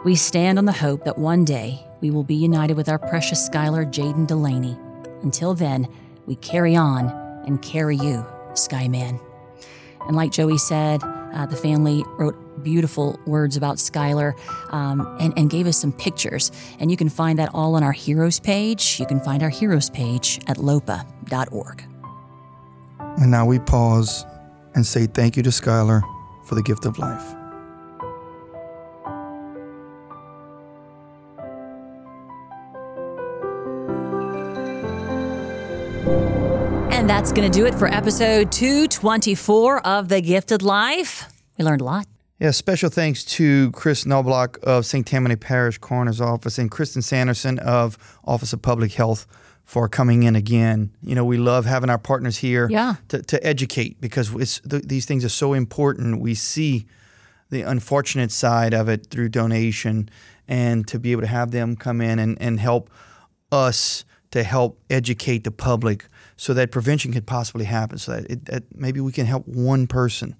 We 0.03 0.15
stand 0.15 0.58
on 0.58 0.65
the 0.65 0.71
hope 0.71 1.05
that 1.05 1.17
one 1.17 1.45
day 1.45 1.86
we 2.01 2.12
will 2.12 2.23
be 2.23 2.36
united 2.36 2.75
with 2.75 2.89
our 2.89 2.99
precious 2.99 3.47
Skyler 3.47 3.86
Jaden 3.86 4.27
Delaney. 4.27 4.77
Until 5.21 5.53
then, 5.53 5.88
we 6.25 6.36
carry 6.36 6.75
on 6.75 7.08
and 7.45 7.62
carry 7.62 7.95
you, 7.95 8.25
Skyman. 8.53 9.19
And 10.08 10.15
like 10.15 10.32
Joey 10.32 10.58
said, 10.58 11.01
uh, 11.34 11.46
the 11.46 11.56
family 11.56 12.04
wrote 12.18 12.36
beautiful 12.63 13.20
words 13.26 13.56
about 13.58 13.78
Skyler 13.78 14.34
um, 14.74 15.18
and, 15.20 15.34
and 15.38 15.50
gave 15.50 15.68
us 15.68 15.78
some 15.78 15.92
pictures. 15.92 16.52
And 16.80 16.92
you 16.92 16.98
can 16.98 17.10
find 17.10 17.39
that 17.39 17.50
all 17.54 17.76
on 17.76 17.84
our 17.84 17.92
Heroes 17.92 18.39
page. 18.39 19.00
You 19.00 19.06
can 19.06 19.20
find 19.20 19.44
our 19.44 19.50
Heroes 19.50 19.89
page 19.89 20.39
at 20.48 20.58
lopa.org. 20.58 21.84
And 23.00 23.32
now 23.32 23.46
we 23.46 23.60
pause 23.60 24.26
and 24.76 24.86
say 24.86 25.08
thank 25.08 25.36
you 25.36 25.44
to 25.44 25.50
Skyler 25.50 26.02
for 26.46 26.56
the 26.56 26.63
gift 26.63 26.86
of 26.86 26.98
life. 26.98 27.36
And 37.10 37.17
that's 37.17 37.32
going 37.32 37.52
to 37.52 37.60
do 37.60 37.65
it 37.65 37.74
for 37.74 37.88
episode 37.88 38.52
224 38.52 39.80
of 39.88 40.10
The 40.10 40.22
Gifted 40.22 40.62
Life. 40.62 41.28
We 41.58 41.65
learned 41.65 41.82
a 41.82 41.84
lot. 41.84 42.06
Yeah, 42.39 42.52
special 42.52 42.91
thanks 42.91 43.24
to 43.26 43.72
Chris 43.72 44.04
Knoblauch 44.04 44.60
of 44.60 44.86
St. 44.86 45.08
Tammany 45.08 45.36
Parish 45.36 45.80
Coroner's 45.80 46.22
Office 46.22 46.60
and 46.60 46.69
Kristen 46.69 47.02
Sanderson 47.02 47.57
of 47.57 47.97
Office 48.26 48.53
of 48.53 48.62
Public 48.62 48.93
Health 48.93 49.26
for 49.64 49.89
coming 49.89 50.22
in 50.22 50.36
again. 50.36 50.91
You 51.01 51.16
know, 51.16 51.26
we 51.26 51.38
love 51.38 51.66
having 51.66 51.89
our 51.89 51.97
partners 51.97 52.38
here 52.38 52.68
Yeah. 52.70 52.97
to, 53.07 53.24
to 53.24 53.43
educate 53.43 53.99
because 53.99 54.32
it's, 54.36 54.60
th- 54.60 54.84
these 54.84 55.07
things 55.07 55.26
are 55.26 55.30
so 55.30 55.53
important. 55.53 56.22
We 56.22 56.36
see 56.36 56.86
the 57.49 57.64
unfortunate 57.64 58.30
side 58.32 58.76
of 58.76 58.88
it 58.88 59.07
through 59.07 59.30
donation 59.30 60.10
and 60.47 60.88
to 60.88 60.99
be 60.99 61.12
able 61.12 61.22
to 61.22 61.28
have 61.28 61.49
them 61.49 61.76
come 61.76 62.01
in 62.01 62.20
and, 62.20 62.39
and 62.39 62.60
help 62.60 62.91
us 63.51 64.05
to 64.30 64.43
help 64.43 64.80
educate 64.91 65.43
the 65.43 65.49
public 65.49 66.05
so 66.40 66.54
that 66.54 66.72
prevention 66.72 67.12
could 67.12 67.28
possibly 67.28 67.66
happen 67.66 67.98
so 67.98 68.14
that, 68.14 68.32
it, 68.32 68.46
that 68.46 68.64
maybe 68.74 69.02
we 69.02 69.12
can 69.12 69.26
help 69.26 69.46
one 69.46 69.88
person 69.88 70.38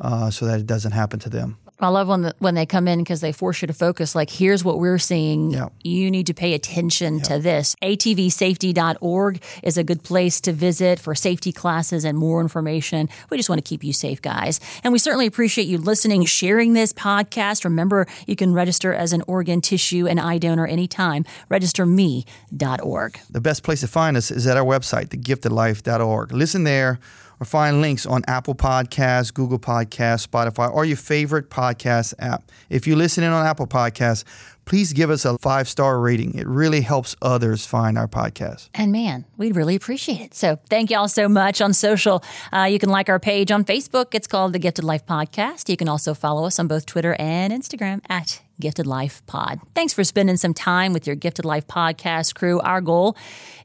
uh, 0.00 0.28
so 0.28 0.44
that 0.44 0.58
it 0.58 0.66
doesn't 0.66 0.90
happen 0.90 1.20
to 1.20 1.30
them 1.30 1.56
I 1.78 1.88
love 1.88 2.08
when 2.08 2.22
the, 2.22 2.34
when 2.38 2.54
they 2.54 2.64
come 2.64 2.88
in 2.88 3.00
because 3.00 3.20
they 3.20 3.32
force 3.32 3.60
you 3.60 3.66
to 3.66 3.74
focus. 3.74 4.14
Like, 4.14 4.30
here's 4.30 4.64
what 4.64 4.78
we're 4.78 4.98
seeing. 4.98 5.50
Yeah. 5.50 5.68
You 5.82 6.10
need 6.10 6.26
to 6.28 6.34
pay 6.34 6.54
attention 6.54 7.20
to 7.22 7.38
this. 7.38 7.76
ATVsafety.org 7.82 9.42
is 9.62 9.76
a 9.76 9.84
good 9.84 10.02
place 10.02 10.40
to 10.42 10.52
visit 10.52 10.98
for 10.98 11.14
safety 11.14 11.52
classes 11.52 12.04
and 12.04 12.16
more 12.16 12.40
information. 12.40 13.08
We 13.30 13.36
just 13.36 13.50
want 13.50 13.62
to 13.62 13.68
keep 13.68 13.84
you 13.84 13.92
safe, 13.92 14.22
guys. 14.22 14.58
And 14.84 14.92
we 14.92 14.98
certainly 14.98 15.26
appreciate 15.26 15.66
you 15.66 15.76
listening, 15.76 16.24
sharing 16.24 16.72
this 16.72 16.92
podcast. 16.94 17.64
Remember, 17.64 18.06
you 18.26 18.36
can 18.36 18.54
register 18.54 18.94
as 18.94 19.12
an 19.12 19.22
organ, 19.26 19.60
tissue, 19.60 20.06
and 20.06 20.18
eye 20.18 20.38
donor 20.38 20.66
anytime. 20.66 21.24
Registerme.org. 21.50 23.20
the 23.30 23.40
best 23.40 23.62
place 23.62 23.80
to 23.80 23.88
find 23.88 24.16
us 24.16 24.30
is 24.30 24.46
at 24.46 24.56
our 24.56 24.64
website, 24.64 25.08
thegiftedlife.org. 25.08 26.32
Listen 26.32 26.64
there 26.64 26.98
or 27.40 27.46
find 27.46 27.80
links 27.80 28.06
on 28.06 28.22
Apple 28.26 28.54
Podcasts, 28.54 29.32
Google 29.32 29.58
Podcasts, 29.58 30.26
Spotify, 30.26 30.72
or 30.72 30.84
your 30.84 30.96
favorite 30.96 31.50
podcast 31.50 32.14
app. 32.18 32.50
If 32.70 32.86
you're 32.86 32.96
listening 32.96 33.30
on 33.30 33.44
Apple 33.44 33.66
Podcasts, 33.66 34.24
please 34.64 34.92
give 34.92 35.10
us 35.10 35.24
a 35.24 35.38
five 35.38 35.68
star 35.68 35.98
rating. 35.98 36.34
It 36.34 36.46
really 36.46 36.82
helps 36.82 37.16
others 37.22 37.64
find 37.64 37.96
our 37.96 38.08
podcast. 38.08 38.68
And 38.74 38.92
man, 38.92 39.24
we'd 39.36 39.56
really 39.56 39.74
appreciate 39.74 40.20
it. 40.20 40.34
So 40.34 40.58
thank 40.68 40.90
y'all 40.90 41.08
so 41.08 41.28
much 41.28 41.60
on 41.60 41.72
social. 41.72 42.22
Uh, 42.52 42.64
you 42.64 42.78
can 42.78 42.90
like 42.90 43.08
our 43.08 43.20
page 43.20 43.50
on 43.50 43.64
Facebook. 43.64 44.14
It's 44.14 44.26
called 44.26 44.52
the 44.52 44.58
Gifted 44.58 44.84
Life 44.84 45.06
Podcast. 45.06 45.68
You 45.68 45.76
can 45.76 45.88
also 45.88 46.14
follow 46.14 46.46
us 46.46 46.58
on 46.58 46.66
both 46.66 46.86
Twitter 46.86 47.16
and 47.18 47.52
Instagram 47.52 48.00
at 48.08 48.42
Gifted 48.60 48.86
Life 48.86 49.24
Pod. 49.26 49.60
Thanks 49.74 49.92
for 49.92 50.04
spending 50.04 50.36
some 50.36 50.54
time 50.54 50.92
with 50.92 51.06
your 51.06 51.16
Gifted 51.16 51.44
Life 51.44 51.66
Podcast 51.66 52.34
crew. 52.34 52.60
Our 52.60 52.80
goal 52.80 53.16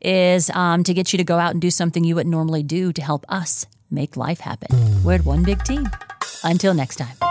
is 0.01 0.49
um, 0.51 0.83
to 0.83 0.93
get 0.93 1.13
you 1.13 1.17
to 1.17 1.23
go 1.23 1.37
out 1.37 1.51
and 1.51 1.61
do 1.61 1.71
something 1.71 2.03
you 2.03 2.15
wouldn't 2.15 2.31
normally 2.31 2.63
do 2.63 2.91
to 2.93 3.01
help 3.01 3.25
us 3.29 3.65
make 3.89 4.17
life 4.17 4.39
happen. 4.39 5.03
We're 5.03 5.19
one 5.19 5.43
big 5.43 5.63
team. 5.63 5.89
Until 6.43 6.73
next 6.73 6.95
time. 6.95 7.30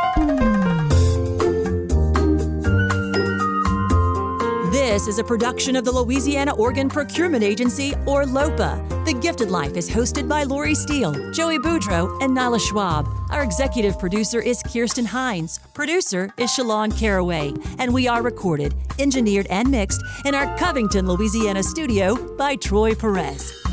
This 4.90 5.06
is 5.06 5.20
a 5.20 5.24
production 5.24 5.76
of 5.76 5.84
the 5.84 5.92
Louisiana 5.92 6.52
Organ 6.56 6.88
Procurement 6.88 7.44
Agency, 7.44 7.94
or 8.06 8.26
LOPA. 8.26 8.84
The 9.06 9.12
Gifted 9.12 9.48
Life 9.48 9.76
is 9.76 9.88
hosted 9.88 10.28
by 10.28 10.42
Lori 10.42 10.74
Steele, 10.74 11.30
Joey 11.30 11.60
Boudreau, 11.60 12.20
and 12.20 12.36
Nyla 12.36 12.58
Schwab. 12.58 13.08
Our 13.30 13.44
executive 13.44 14.00
producer 14.00 14.42
is 14.42 14.64
Kirsten 14.64 15.04
Hines. 15.04 15.60
Producer 15.74 16.28
is 16.38 16.50
Shalon 16.50 16.90
Caraway. 16.98 17.54
And 17.78 17.94
we 17.94 18.08
are 18.08 18.20
recorded, 18.20 18.74
engineered, 18.98 19.46
and 19.46 19.70
mixed 19.70 20.02
in 20.24 20.34
our 20.34 20.58
Covington, 20.58 21.06
Louisiana 21.06 21.62
studio 21.62 22.16
by 22.36 22.56
Troy 22.56 22.92
Perez. 22.92 23.69